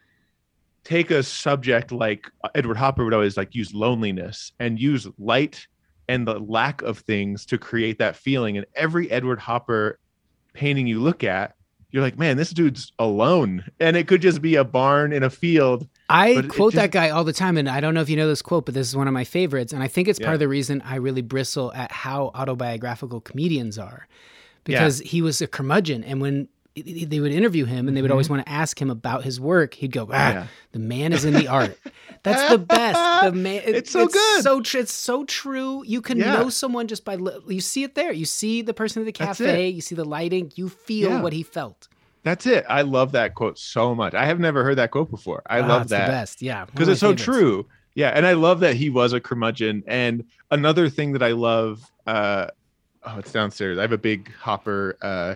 take 0.85 1.11
a 1.11 1.23
subject 1.23 1.93
like 1.93 2.31
Edward 2.55 2.77
Hopper 2.77 3.05
would 3.05 3.15
always 3.15 3.37
like 3.37 3.55
use 3.55 3.73
loneliness 3.73 4.53
and 4.61 4.79
use 4.79 5.09
light 5.19 5.67
and 6.09 6.27
the 6.27 6.39
lack 6.39 6.83
of 6.83 6.99
things 6.99 7.47
to 7.47 7.59
create 7.59 7.99
that 7.99 8.17
feeling. 8.17 8.57
And 8.57 8.67
every 8.75 9.11
Edward 9.11 9.39
Hopper 9.41 9.99
painting 10.53 10.87
you 10.87 11.01
look 11.01 11.25
at, 11.25 11.55
you're 11.91 12.03
like, 12.03 12.19
man, 12.19 12.37
this 12.37 12.51
dude's 12.51 12.93
alone. 12.99 13.65
And 13.79 13.97
it 13.97 14.09
could 14.09 14.21
just 14.21 14.43
be 14.43 14.57
a 14.57 14.65
barn 14.65 15.13
in 15.13 15.23
a 15.23 15.31
field. 15.31 15.87
I 16.09 16.43
quote 16.49 16.75
that 16.75 16.91
guy 16.91 17.11
all 17.11 17.23
the 17.25 17.33
time, 17.33 17.57
and 17.57 17.69
I 17.69 17.81
don't 17.81 17.95
know 17.95 18.01
if 18.01 18.11
you 18.11 18.17
know 18.17 18.27
this 18.27 18.43
quote, 18.43 18.67
but 18.67 18.75
this 18.75 18.89
is 18.89 18.97
one 18.97 19.07
of 19.07 19.15
my 19.15 19.25
favorites, 19.25 19.73
and 19.73 19.83
I 19.83 19.87
think 19.89 20.09
it's 20.09 20.19
part 20.19 20.35
of 20.35 20.41
the 20.41 20.49
reason 20.49 20.83
I 20.83 20.97
really 20.97 21.23
bristle 21.23 21.73
at 21.73 21.93
how 21.93 22.33
autobiographical 22.35 23.21
comedians 23.21 23.79
are, 23.79 24.07
Yeah. 24.67 24.81
because 24.81 24.99
he 24.99 25.23
was 25.23 25.41
a 25.41 25.47
curmudgeon, 25.47 26.03
and 26.05 26.21
when 26.21 26.49
they 26.77 27.21
would 27.21 27.33
interview 27.33 27.65
him 27.67 27.87
and 27.87 27.97
they 27.97 28.03
would 28.03 28.11
always 28.11 28.29
want 28.29 28.45
to 28.45 28.51
ask 28.51 28.81
him 28.81 28.91
about 28.91 29.23
his 29.23 29.41
work, 29.41 29.75
he'd 29.75 29.93
go, 29.93 30.09
ah, 30.11 30.15
Mm-hmm. 30.15 30.37
Yeah. 30.39 30.47
"The 30.73 30.79
man 30.81 31.13
is 31.13 31.25
in 31.25 31.35
the 31.35 31.47
art." 31.49 31.79
That's 32.25 32.51
the 32.51 32.59
best. 32.59 33.25
The 33.25 33.33
man, 33.33 33.63
it- 33.65 33.77
It's 33.77 33.91
so 33.91 34.07
good. 34.09 34.43
So 34.43 34.61
tr- 34.61 34.79
it's 34.79 34.93
so 34.93 35.25
true. 35.25 35.85
You 35.87 36.01
can 36.03 36.19
Yeah. 36.19 36.35
know 36.35 36.49
someone 36.49 36.89
just 36.89 37.05
by 37.05 37.15
li- 37.17 37.39
you 37.49 37.61
see 37.61 37.85
it 37.85 37.95
there. 37.95 38.13
You 38.13 38.25
see 38.25 38.63
the 38.63 38.75
person 38.75 39.03
at 39.03 39.07
the 39.07 39.13
cafe. 39.13 39.69
You 39.69 39.81
see 39.81 39.95
the 39.95 40.05
lighting. 40.05 40.51
You 40.57 40.69
feel 40.69 41.11
Yeah. 41.11 41.21
what 41.23 41.33
he 41.33 41.43
felt. 41.45 41.87
That's 42.25 42.47
it. 42.47 42.65
I 42.69 42.83
love 42.83 43.13
that 43.13 43.35
quote 43.35 43.59
so 43.59 43.95
much. 43.95 44.15
I 44.15 44.25
have 44.25 44.41
never 44.41 44.65
heard 44.65 44.77
that 44.79 44.91
quote 44.91 45.11
before. 45.11 45.43
I 45.49 45.61
Ah, 45.61 45.67
love 45.67 45.83
it's 45.83 45.91
that. 45.91 46.07
The 46.07 46.13
best. 46.13 46.43
Yeah, 46.43 46.65
because 46.65 46.89
it's 46.89 47.01
so 47.01 47.15
true. 47.15 47.67
Yeah, 47.95 48.09
and 48.09 48.27
I 48.27 48.33
love 48.33 48.61
that 48.61 48.75
he 48.75 48.91
was 48.91 49.13
a 49.13 49.21
curmudgeon. 49.21 49.85
And 49.87 50.25
another 50.51 50.89
thing 50.89 51.13
that 51.13 51.23
I 51.23 51.33
love, 51.33 51.83
uh, 52.07 52.47
oh, 53.05 53.19
it's 53.19 53.31
downstairs. 53.31 53.79
I 53.79 53.83
have 53.83 53.93
a 53.93 53.99
big 53.99 54.33
Hopper 54.35 54.97
uh, 55.03 55.35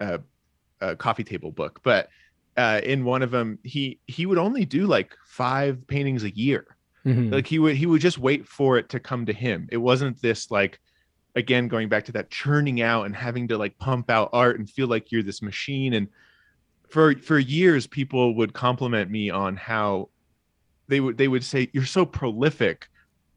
uh, 0.00 0.18
uh, 0.80 0.94
coffee 0.94 1.24
table 1.24 1.50
book, 1.50 1.80
but 1.82 2.08
uh, 2.56 2.80
in 2.82 3.04
one 3.04 3.22
of 3.22 3.30
them, 3.30 3.58
he 3.62 4.00
he 4.06 4.26
would 4.26 4.38
only 4.38 4.64
do 4.64 4.86
like 4.86 5.14
five 5.26 5.86
paintings 5.86 6.24
a 6.24 6.30
year. 6.30 6.76
Mhm. 7.06 7.32
Like 7.32 7.46
he 7.46 7.58
would 7.58 7.76
he 7.76 7.86
would 7.86 8.00
just 8.00 8.18
wait 8.18 8.46
for 8.46 8.78
it 8.78 8.88
to 8.90 9.00
come 9.00 9.26
to 9.26 9.32
him. 9.32 9.68
It 9.70 9.76
wasn't 9.76 10.20
this 10.20 10.50
like 10.50 10.80
again 11.36 11.68
going 11.68 11.88
back 11.88 12.04
to 12.06 12.12
that 12.12 12.30
churning 12.30 12.82
out 12.82 13.06
and 13.06 13.14
having 13.14 13.48
to 13.48 13.56
like 13.58 13.78
pump 13.78 14.10
out 14.10 14.30
art 14.32 14.58
and 14.58 14.68
feel 14.68 14.88
like 14.88 15.12
you're 15.12 15.22
this 15.22 15.40
machine 15.40 15.94
and 15.94 16.08
for 16.88 17.14
for 17.16 17.38
years 17.38 17.86
people 17.86 18.34
would 18.34 18.52
compliment 18.52 19.10
me 19.10 19.30
on 19.30 19.56
how 19.56 20.08
they 20.88 21.00
would 21.00 21.16
they 21.16 21.28
would 21.28 21.44
say 21.44 21.68
you're 21.72 21.84
so 21.84 22.04
prolific 22.04 22.88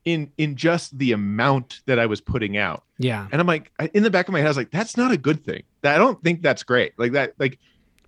in 0.05 0.31
in 0.37 0.55
just 0.55 0.97
the 0.97 1.11
amount 1.11 1.81
that 1.85 1.99
I 1.99 2.05
was 2.05 2.21
putting 2.21 2.57
out. 2.57 2.83
Yeah. 2.97 3.27
And 3.31 3.39
I'm 3.39 3.47
like 3.47 3.71
in 3.93 4.03
the 4.03 4.09
back 4.09 4.27
of 4.27 4.31
my 4.31 4.39
head 4.39 4.47
I 4.47 4.49
was 4.49 4.57
like 4.57 4.71
that's 4.71 4.97
not 4.97 5.11
a 5.11 5.17
good 5.17 5.43
thing. 5.43 5.63
That 5.81 5.95
I 5.95 5.97
don't 5.97 6.21
think 6.23 6.41
that's 6.41 6.63
great. 6.63 6.93
Like 6.97 7.11
that 7.13 7.33
like 7.39 7.59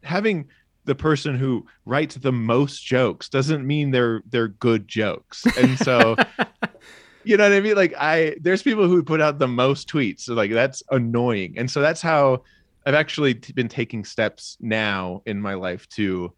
having 0.03 0.47
the 0.85 0.95
person 0.95 1.35
who 1.35 1.65
writes 1.85 2.15
the 2.15 2.31
most 2.31 2.83
jokes 2.83 3.29
doesn't 3.29 3.65
mean 3.65 3.91
they're 3.91 4.21
they're 4.29 4.49
good 4.49 4.87
jokes. 4.87 5.45
And 5.57 5.77
so 5.77 6.15
you 7.23 7.37
know 7.37 7.43
what 7.43 7.55
I 7.55 7.61
mean? 7.61 7.75
Like 7.75 7.93
I 7.97 8.35
there's 8.41 8.63
people 8.63 8.87
who 8.87 9.03
put 9.03 9.21
out 9.21 9.39
the 9.39 9.47
most 9.47 9.87
tweets. 9.89 10.21
So 10.21 10.33
like 10.33 10.51
that's 10.51 10.83
annoying. 10.91 11.55
And 11.57 11.69
so 11.69 11.81
that's 11.81 12.01
how 12.01 12.43
I've 12.85 12.95
actually 12.95 13.35
t- 13.35 13.53
been 13.53 13.69
taking 13.69 14.03
steps 14.03 14.57
now 14.59 15.21
in 15.25 15.39
my 15.39 15.53
life 15.53 15.87
to 15.89 16.33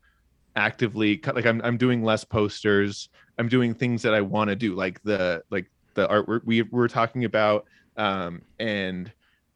actively 0.56 1.18
cut 1.18 1.36
like 1.36 1.46
I'm 1.46 1.62
I'm 1.64 1.78
doing 1.78 2.04
less 2.04 2.24
posters. 2.24 3.10
I'm 3.38 3.50
doing 3.50 3.74
things 3.74 4.04
that 4.04 4.14
I 4.14 4.22
want 4.22 4.50
to 4.50 4.56
do 4.56 4.76
like 4.76 5.02
the 5.04 5.44
like 5.52 5.68
the 5.96 6.08
artwork 6.08 6.42
we 6.46 6.62
we 6.62 6.70
were 6.72 6.88
talking 6.88 7.26
about 7.26 7.66
um 7.98 8.42
and 8.60 9.12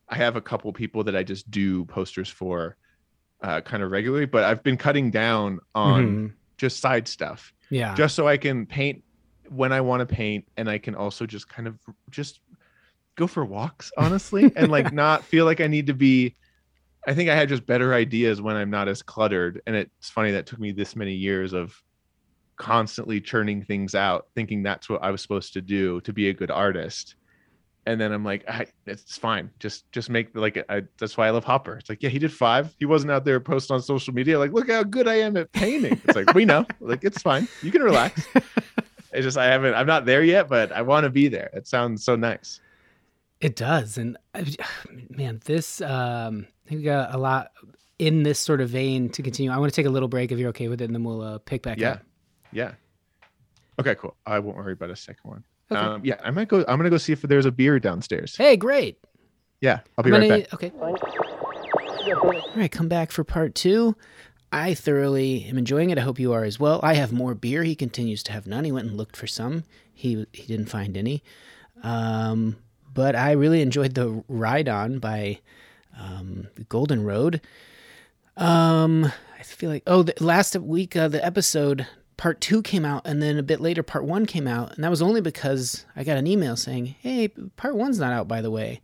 I 0.07 0.15
have 0.15 0.36
a 0.36 0.41
couple 0.41 0.71
people 0.73 1.03
that 1.05 1.15
I 1.15 1.23
just 1.23 1.49
do 1.51 1.86
posters 1.86 2.30
for 2.30 2.77
uh 3.43 3.61
kind 3.61 3.84
of 3.84 3.91
regularly, 3.91 4.25
but 4.25 4.43
I've 4.43 4.63
been 4.63 4.77
cutting 4.77 5.11
down 5.11 5.59
on 5.75 6.19
Mhm. 6.19 6.34
just 6.57 6.80
side 6.82 7.07
stuff 7.07 7.53
Yeah. 7.69 7.95
just 7.95 8.15
so 8.15 8.27
I 8.27 8.38
can 8.38 8.65
paint 8.65 9.03
when 9.47 9.71
I 9.71 9.82
want 9.82 10.01
to 10.01 10.05
paint 10.15 10.45
and 10.57 10.69
I 10.69 10.77
can 10.77 10.95
also 10.95 11.25
just 11.25 11.47
kind 11.47 11.67
of 11.67 11.80
just 12.09 12.41
go 13.17 13.27
for 13.27 13.45
walks 13.45 13.91
honestly 13.97 14.51
and 14.55 14.71
like 14.71 14.91
not 14.91 15.25
feel 15.25 15.45
like 15.45 15.61
I 15.61 15.67
need 15.67 15.88
to 15.88 15.93
be 15.93 16.36
I 17.07 17.13
think 17.13 17.30
I 17.30 17.36
had 17.36 17.49
just 17.49 17.65
better 17.65 17.93
ideas 17.93 18.41
when 18.41 18.55
I'm 18.55 18.69
not 18.69 18.88
as 18.88 19.01
cluttered 19.01 19.61
and 19.65 19.75
it's 19.75 20.09
funny 20.09 20.32
that 20.32 20.45
took 20.45 20.59
me 20.59 20.71
this 20.71 20.95
many 20.95 21.13
years 21.13 21.53
of 21.53 21.73
constantly 22.60 23.22
churning 23.22 23.64
things 23.64 23.95
out 23.95 24.28
thinking 24.36 24.62
that's 24.62 24.89
what 24.89 25.01
I 25.01 25.10
was 25.10 25.22
supposed 25.22 25.53
to 25.53 25.62
do 25.62 26.01
to 26.01 26.14
be 26.14 26.30
a 26.30 26.34
good 26.34 26.51
artist. 26.51 27.16
And 27.86 27.99
then 27.99 28.12
I'm 28.12 28.24
like 28.24 28.43
I, 28.47 28.68
it's 28.86 29.18
fine. 29.18 29.49
Just 29.57 29.89
just 29.91 30.10
make 30.10 30.36
like 30.36 30.64
I, 30.70 30.84
that's 30.99 31.18
why 31.18 31.28
I 31.28 31.30
love 31.32 31.45
Hopper. 31.45 31.78
It's 31.78 31.89
like 31.89 32.03
yeah 32.03 32.10
he 32.10 32.20
did 32.20 32.32
five. 32.32 32.76
He 32.78 32.86
wasn't 32.86 33.12
out 33.12 33.26
there 33.26 33.39
posting 33.39 33.76
on 33.76 33.82
social 33.82 34.14
media 34.14 34.38
like 34.38 34.51
look 34.51 34.70
how 34.70 34.84
good 34.84 35.07
I 35.07 35.16
am 35.16 35.38
at 35.38 35.51
painting. 35.53 35.99
It's 36.03 36.16
like 36.16 36.34
we 36.36 36.45
know. 36.45 36.68
Like 36.82 37.03
it's 37.03 37.22
fine. 37.22 37.47
You 37.64 37.72
can 37.72 37.82
relax. 37.82 38.28
It's 39.12 39.24
just 39.26 39.39
I 39.39 39.45
haven't 39.45 39.74
I'm 39.74 39.88
not 39.88 40.05
there 40.05 40.24
yet 40.24 40.47
but 40.49 40.72
I 40.72 40.84
want 40.84 41.05
to 41.05 41.10
be 41.10 41.30
there. 41.30 41.49
It 41.53 41.66
sounds 41.66 42.03
so 42.03 42.16
nice. 42.16 42.62
It 43.41 43.55
does, 43.55 43.97
and 43.97 44.18
I- 44.36 44.55
man, 45.10 45.41
this 45.45 45.82
um, 45.82 46.45
I 46.66 46.70
think 46.70 46.80
we 46.80 46.84
got 46.84 47.16
a 47.16 47.18
lot 47.18 47.51
in 47.97 48.22
this 48.24 48.38
sort 48.38 48.62
of 48.62 48.70
vein 48.70 49.10
to 49.10 49.24
continue. 49.24 49.49
I 49.49 49.57
want 49.57 49.72
to 49.72 49.76
take 49.76 49.86
a 49.86 49.89
little 49.89 50.10
break 50.10 50.32
if 50.32 50.38
you're 50.38 50.49
okay 50.49 50.68
with 50.68 50.82
it, 50.82 50.86
and 50.86 50.93
then 50.93 51.03
we'll 51.03 51.22
uh, 51.22 51.38
pick 51.39 51.64
back 51.64 51.80
yeah. 51.80 51.91
up. 51.91 52.03
Yeah 52.52 52.74
okay 53.80 53.95
cool 53.95 54.16
I 54.26 54.39
won't 54.39 54.58
worry 54.58 54.74
about 54.74 54.89
a 54.89 54.95
second 54.95 55.30
one 55.30 55.43
Okay. 55.72 55.80
um 55.80 56.02
yeah 56.04 56.16
I 56.24 56.32
might 56.32 56.47
go 56.47 56.66
I'm 56.68 56.78
gonna 56.78 56.89
go 56.89 56.97
see 56.97 57.14
if 57.14 57.22
there's 57.22 57.45
a 57.45 57.52
beer 57.52 57.80
downstairs 57.80 58.36
Hey, 58.36 58.58
great. 58.58 58.97
yeah 59.62 59.80
I'll 59.97 60.04
be 60.04 60.12
I'm 60.14 60.22
right 60.22 60.30
gonna- 60.30 60.41
back 60.41 60.54
Okay. 60.54 60.72
All 62.12 62.41
right, 62.56 62.72
come 62.72 62.88
back 62.88 63.12
for 63.12 63.24
part 63.24 63.54
two. 63.54 63.95
I 64.52 64.74
thoroughly 64.74 65.43
am 65.45 65.58
enjoying 65.60 65.91
it. 65.91 65.97
I 66.00 66.02
hope 66.02 66.18
you 66.20 66.34
are 66.34 66.43
as 66.43 66.60
well. 66.60 66.80
I 66.82 66.95
have 66.95 67.12
more 67.12 67.36
beer. 67.36 67.64
He 67.64 67.76
continues 67.76 68.24
to 68.24 68.32
have 68.32 68.47
none. 68.47 68.64
He 68.64 68.72
went 68.72 68.88
and 68.88 68.97
looked 68.97 69.16
for 69.16 69.28
some. 69.28 69.64
He 69.93 70.26
he 70.34 70.43
didn't 70.47 70.68
find 70.70 70.97
any. 70.97 71.24
Um, 71.84 72.56
but 72.91 73.16
I 73.16 73.34
really 73.34 73.62
enjoyed 73.62 73.93
the 73.93 74.24
ride 74.28 74.68
on 74.68 74.97
by 74.97 75.39
um, 76.00 76.47
the 76.56 76.64
Golden 76.64 77.04
Road. 77.04 77.41
Um, 78.38 79.12
I 79.38 79.43
feel 79.43 79.70
like 79.70 79.84
oh, 79.86 80.02
the, 80.04 80.14
last 80.20 80.56
week 80.56 80.95
uh, 80.95 81.10
the 81.10 81.24
episode 81.24 81.86
part 82.20 82.39
two 82.39 82.61
came 82.61 82.86
out, 82.86 83.01
and 83.05 83.22
then 83.24 83.39
a 83.39 83.43
bit 83.43 83.59
later 83.59 83.82
part 83.82 84.05
one 84.05 84.28
came 84.28 84.47
out, 84.47 84.76
and 84.76 84.84
that 84.84 84.91
was 84.91 85.01
only 85.01 85.22
because 85.22 85.86
I 85.95 86.03
got 86.03 86.17
an 86.17 86.28
email 86.28 86.55
saying, 86.55 86.95
"Hey, 86.99 87.30
part 87.55 87.76
one's 87.76 87.99
not 87.99 88.13
out, 88.13 88.28
by 88.28 88.41
the 88.41 88.51
way." 88.51 88.82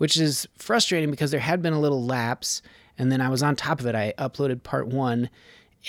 which 0.00 0.16
is 0.16 0.48
frustrating 0.56 1.10
because 1.10 1.30
there 1.30 1.40
had 1.40 1.60
been 1.60 1.74
a 1.74 1.78
little 1.78 2.02
lapse. 2.02 2.62
And 2.96 3.12
then 3.12 3.20
I 3.20 3.28
was 3.28 3.42
on 3.42 3.54
top 3.54 3.80
of 3.80 3.86
it. 3.86 3.94
I 3.94 4.14
uploaded 4.16 4.62
part 4.62 4.88
one, 4.88 5.28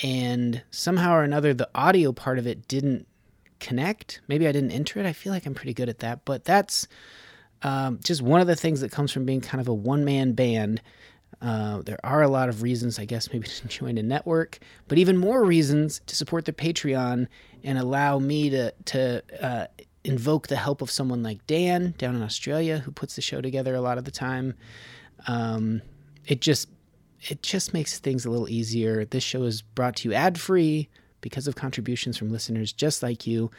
and 0.02 0.62
somehow 0.70 1.14
or 1.14 1.22
another, 1.22 1.54
the 1.54 1.70
audio 1.74 2.12
part 2.12 2.38
of 2.38 2.46
it 2.46 2.68
didn't 2.68 3.06
connect. 3.58 4.20
Maybe 4.28 4.46
I 4.46 4.52
didn't 4.52 4.72
enter 4.72 5.00
it. 5.00 5.06
I 5.06 5.14
feel 5.14 5.32
like 5.32 5.46
I'm 5.46 5.54
pretty 5.54 5.72
good 5.72 5.88
at 5.88 6.00
that. 6.00 6.26
But 6.26 6.44
that's 6.44 6.86
um, 7.62 8.00
just 8.04 8.20
one 8.20 8.42
of 8.42 8.46
the 8.46 8.54
things 8.54 8.82
that 8.82 8.92
comes 8.92 9.10
from 9.10 9.24
being 9.24 9.40
kind 9.40 9.62
of 9.62 9.68
a 9.68 9.72
one 9.72 10.04
man 10.04 10.32
band. 10.32 10.82
Uh, 11.40 11.82
there 11.82 11.98
are 12.04 12.22
a 12.22 12.28
lot 12.28 12.48
of 12.48 12.62
reasons, 12.62 12.98
I 12.98 13.04
guess, 13.04 13.32
maybe 13.32 13.48
to 13.48 13.68
join 13.68 13.98
a 13.98 14.02
network, 14.02 14.58
but 14.88 14.98
even 14.98 15.16
more 15.16 15.44
reasons 15.44 16.00
to 16.06 16.16
support 16.16 16.44
the 16.44 16.52
Patreon 16.52 17.26
and 17.64 17.78
allow 17.78 18.18
me 18.18 18.50
to 18.50 18.72
to 18.86 19.22
uh, 19.40 19.66
invoke 20.04 20.48
the 20.48 20.56
help 20.56 20.82
of 20.82 20.90
someone 20.90 21.22
like 21.22 21.46
Dan 21.46 21.94
down 21.98 22.16
in 22.16 22.22
Australia, 22.22 22.78
who 22.78 22.90
puts 22.90 23.16
the 23.16 23.22
show 23.22 23.40
together 23.40 23.74
a 23.74 23.80
lot 23.80 23.98
of 23.98 24.04
the 24.04 24.10
time. 24.10 24.54
Um, 25.26 25.82
it 26.26 26.40
just 26.40 26.68
it 27.28 27.42
just 27.42 27.72
makes 27.72 27.98
things 27.98 28.24
a 28.24 28.30
little 28.30 28.48
easier. 28.48 29.04
This 29.04 29.22
show 29.22 29.44
is 29.44 29.62
brought 29.62 29.96
to 29.96 30.08
you 30.08 30.14
ad 30.14 30.38
free 30.38 30.88
because 31.20 31.46
of 31.46 31.54
contributions 31.54 32.16
from 32.16 32.30
listeners 32.30 32.72
just 32.72 33.02
like 33.02 33.26
you. 33.26 33.50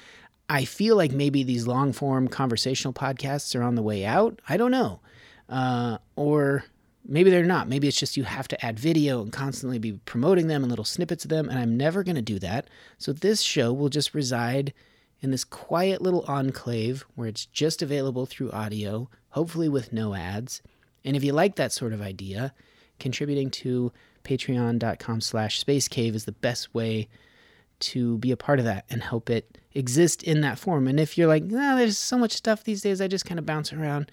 I 0.50 0.66
feel 0.66 0.98
like 0.98 1.12
maybe 1.12 1.44
these 1.44 1.66
long 1.66 1.94
form 1.94 2.28
conversational 2.28 2.94
podcasts 2.94 3.58
are 3.58 3.64
on 3.64 3.76
the 3.76 3.82
way 3.82 4.06
out. 4.06 4.42
I 4.50 4.58
don't 4.58 4.72
know. 4.72 5.00
Uh, 5.48 5.98
or 6.16 6.66
maybe 7.06 7.30
they're 7.30 7.44
not. 7.44 7.68
Maybe 7.68 7.88
it's 7.88 8.00
just 8.00 8.18
you 8.18 8.24
have 8.24 8.48
to 8.50 8.66
add 8.66 8.80
video 8.80 9.22
and 9.22 9.32
constantly 9.32 9.80
be 9.80 9.94
promoting 10.06 10.48
them 10.48 10.64
and 10.64 10.70
little 10.70 10.86
snippets 10.86 11.26
of 11.26 11.30
them. 11.30 11.50
And 11.50 11.60
I'm 11.60 11.78
never 11.78 12.04
going 12.04 12.16
to 12.16 12.22
do 12.22 12.40
that. 12.40 12.70
So 12.98 13.14
this 13.14 13.42
show 13.42 13.74
will 13.74 13.90
just 13.90 14.14
reside 14.14 14.74
in 15.22 15.32
this 15.32 15.44
quiet 15.44 16.02
little 16.02 16.26
enclave 16.28 17.06
where 17.16 17.28
it's 17.28 17.46
just 17.46 17.82
available 17.82 18.26
through 18.26 18.52
audio, 18.52 19.10
hopefully 19.30 19.70
with 19.70 19.94
no 19.94 20.14
ads. 20.14 20.62
And 21.06 21.16
if 21.16 21.24
you 21.24 21.34
like 21.34 21.56
that 21.56 21.72
sort 21.72 21.94
of 21.94 22.02
idea, 22.02 22.54
contributing 23.00 23.50
to 23.52 23.92
patreon.com 24.24 25.22
slash 25.22 25.60
space 25.60 25.88
cave 25.88 26.16
is 26.16 26.26
the 26.26 26.32
best 26.32 26.74
way 26.74 27.10
to 27.80 28.18
be 28.20 28.32
a 28.32 28.38
part 28.38 28.60
of 28.60 28.66
that 28.66 28.86
and 28.90 29.04
help 29.04 29.30
it 29.30 29.58
exist 29.74 30.24
in 30.24 30.42
that 30.42 30.58
form. 30.58 30.88
And 30.88 31.00
if 31.00 31.18
you're 31.18 31.28
like, 31.28 31.44
nah, 31.44 31.76
there's 31.76 31.98
so 31.98 32.18
much 32.18 32.32
stuff 32.32 32.64
these 32.64 32.82
days, 32.82 33.02
I 33.02 33.08
just 33.08 33.26
kind 33.26 33.40
of 33.40 33.46
bounce 33.46 33.74
around, 33.74 34.10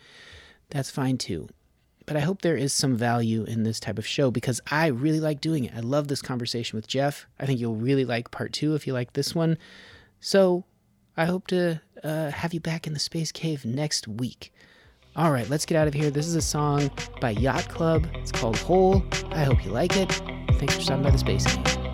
that's 0.71 0.91
fine 0.91 1.19
too. 1.19 1.49
But 2.07 2.17
I 2.17 2.21
hope 2.21 2.43
there 2.43 2.57
is 2.57 2.73
some 2.73 2.97
value 2.97 3.45
in 3.45 3.63
this 3.63 3.79
type 3.79 3.99
of 3.99 4.07
show 4.07 4.31
because 4.31 4.61
I 4.71 4.89
really 4.89 5.21
like 5.21 5.41
doing 5.41 5.65
it. 5.65 5.75
I 5.77 5.81
love 5.81 6.09
this 6.09 6.23
conversation 6.23 6.77
with 6.77 6.89
Jeff. 6.89 7.27
I 7.39 7.47
think 7.47 7.61
you'll 7.61 7.77
really 7.77 8.05
like 8.05 8.31
part 8.31 8.53
two 8.53 8.75
if 8.75 8.87
you 8.87 8.93
like 8.93 9.13
this 9.13 9.35
one. 9.35 9.59
So 10.19 10.65
I 11.17 11.25
hope 11.27 11.47
to 11.49 11.81
uh, 12.03 12.31
have 12.31 12.55
you 12.55 12.61
back 12.61 12.87
in 12.87 12.95
the 12.95 12.99
Space 12.99 13.31
Cave 13.33 13.65
next 13.65 14.09
week. 14.09 14.53
All 15.17 15.31
right, 15.31 15.49
let's 15.51 15.67
get 15.67 15.77
out 15.77 15.89
of 15.89 15.95
here. 15.95 16.11
This 16.11 16.27
is 16.27 16.37
a 16.37 16.43
song 16.43 16.91
by 17.21 17.31
Yacht 17.31 17.69
Club. 17.69 18.07
It's 18.15 18.33
called 18.33 18.57
Hole. 18.59 19.03
I 19.31 19.45
hope 19.45 19.65
you 19.65 19.71
like 19.71 19.97
it. 19.97 20.11
Thanks 20.59 20.77
for 20.77 20.81
stopping 20.81 21.03
by 21.03 21.11
the 21.11 21.19
Space 21.19 21.47
Cave. 21.47 21.90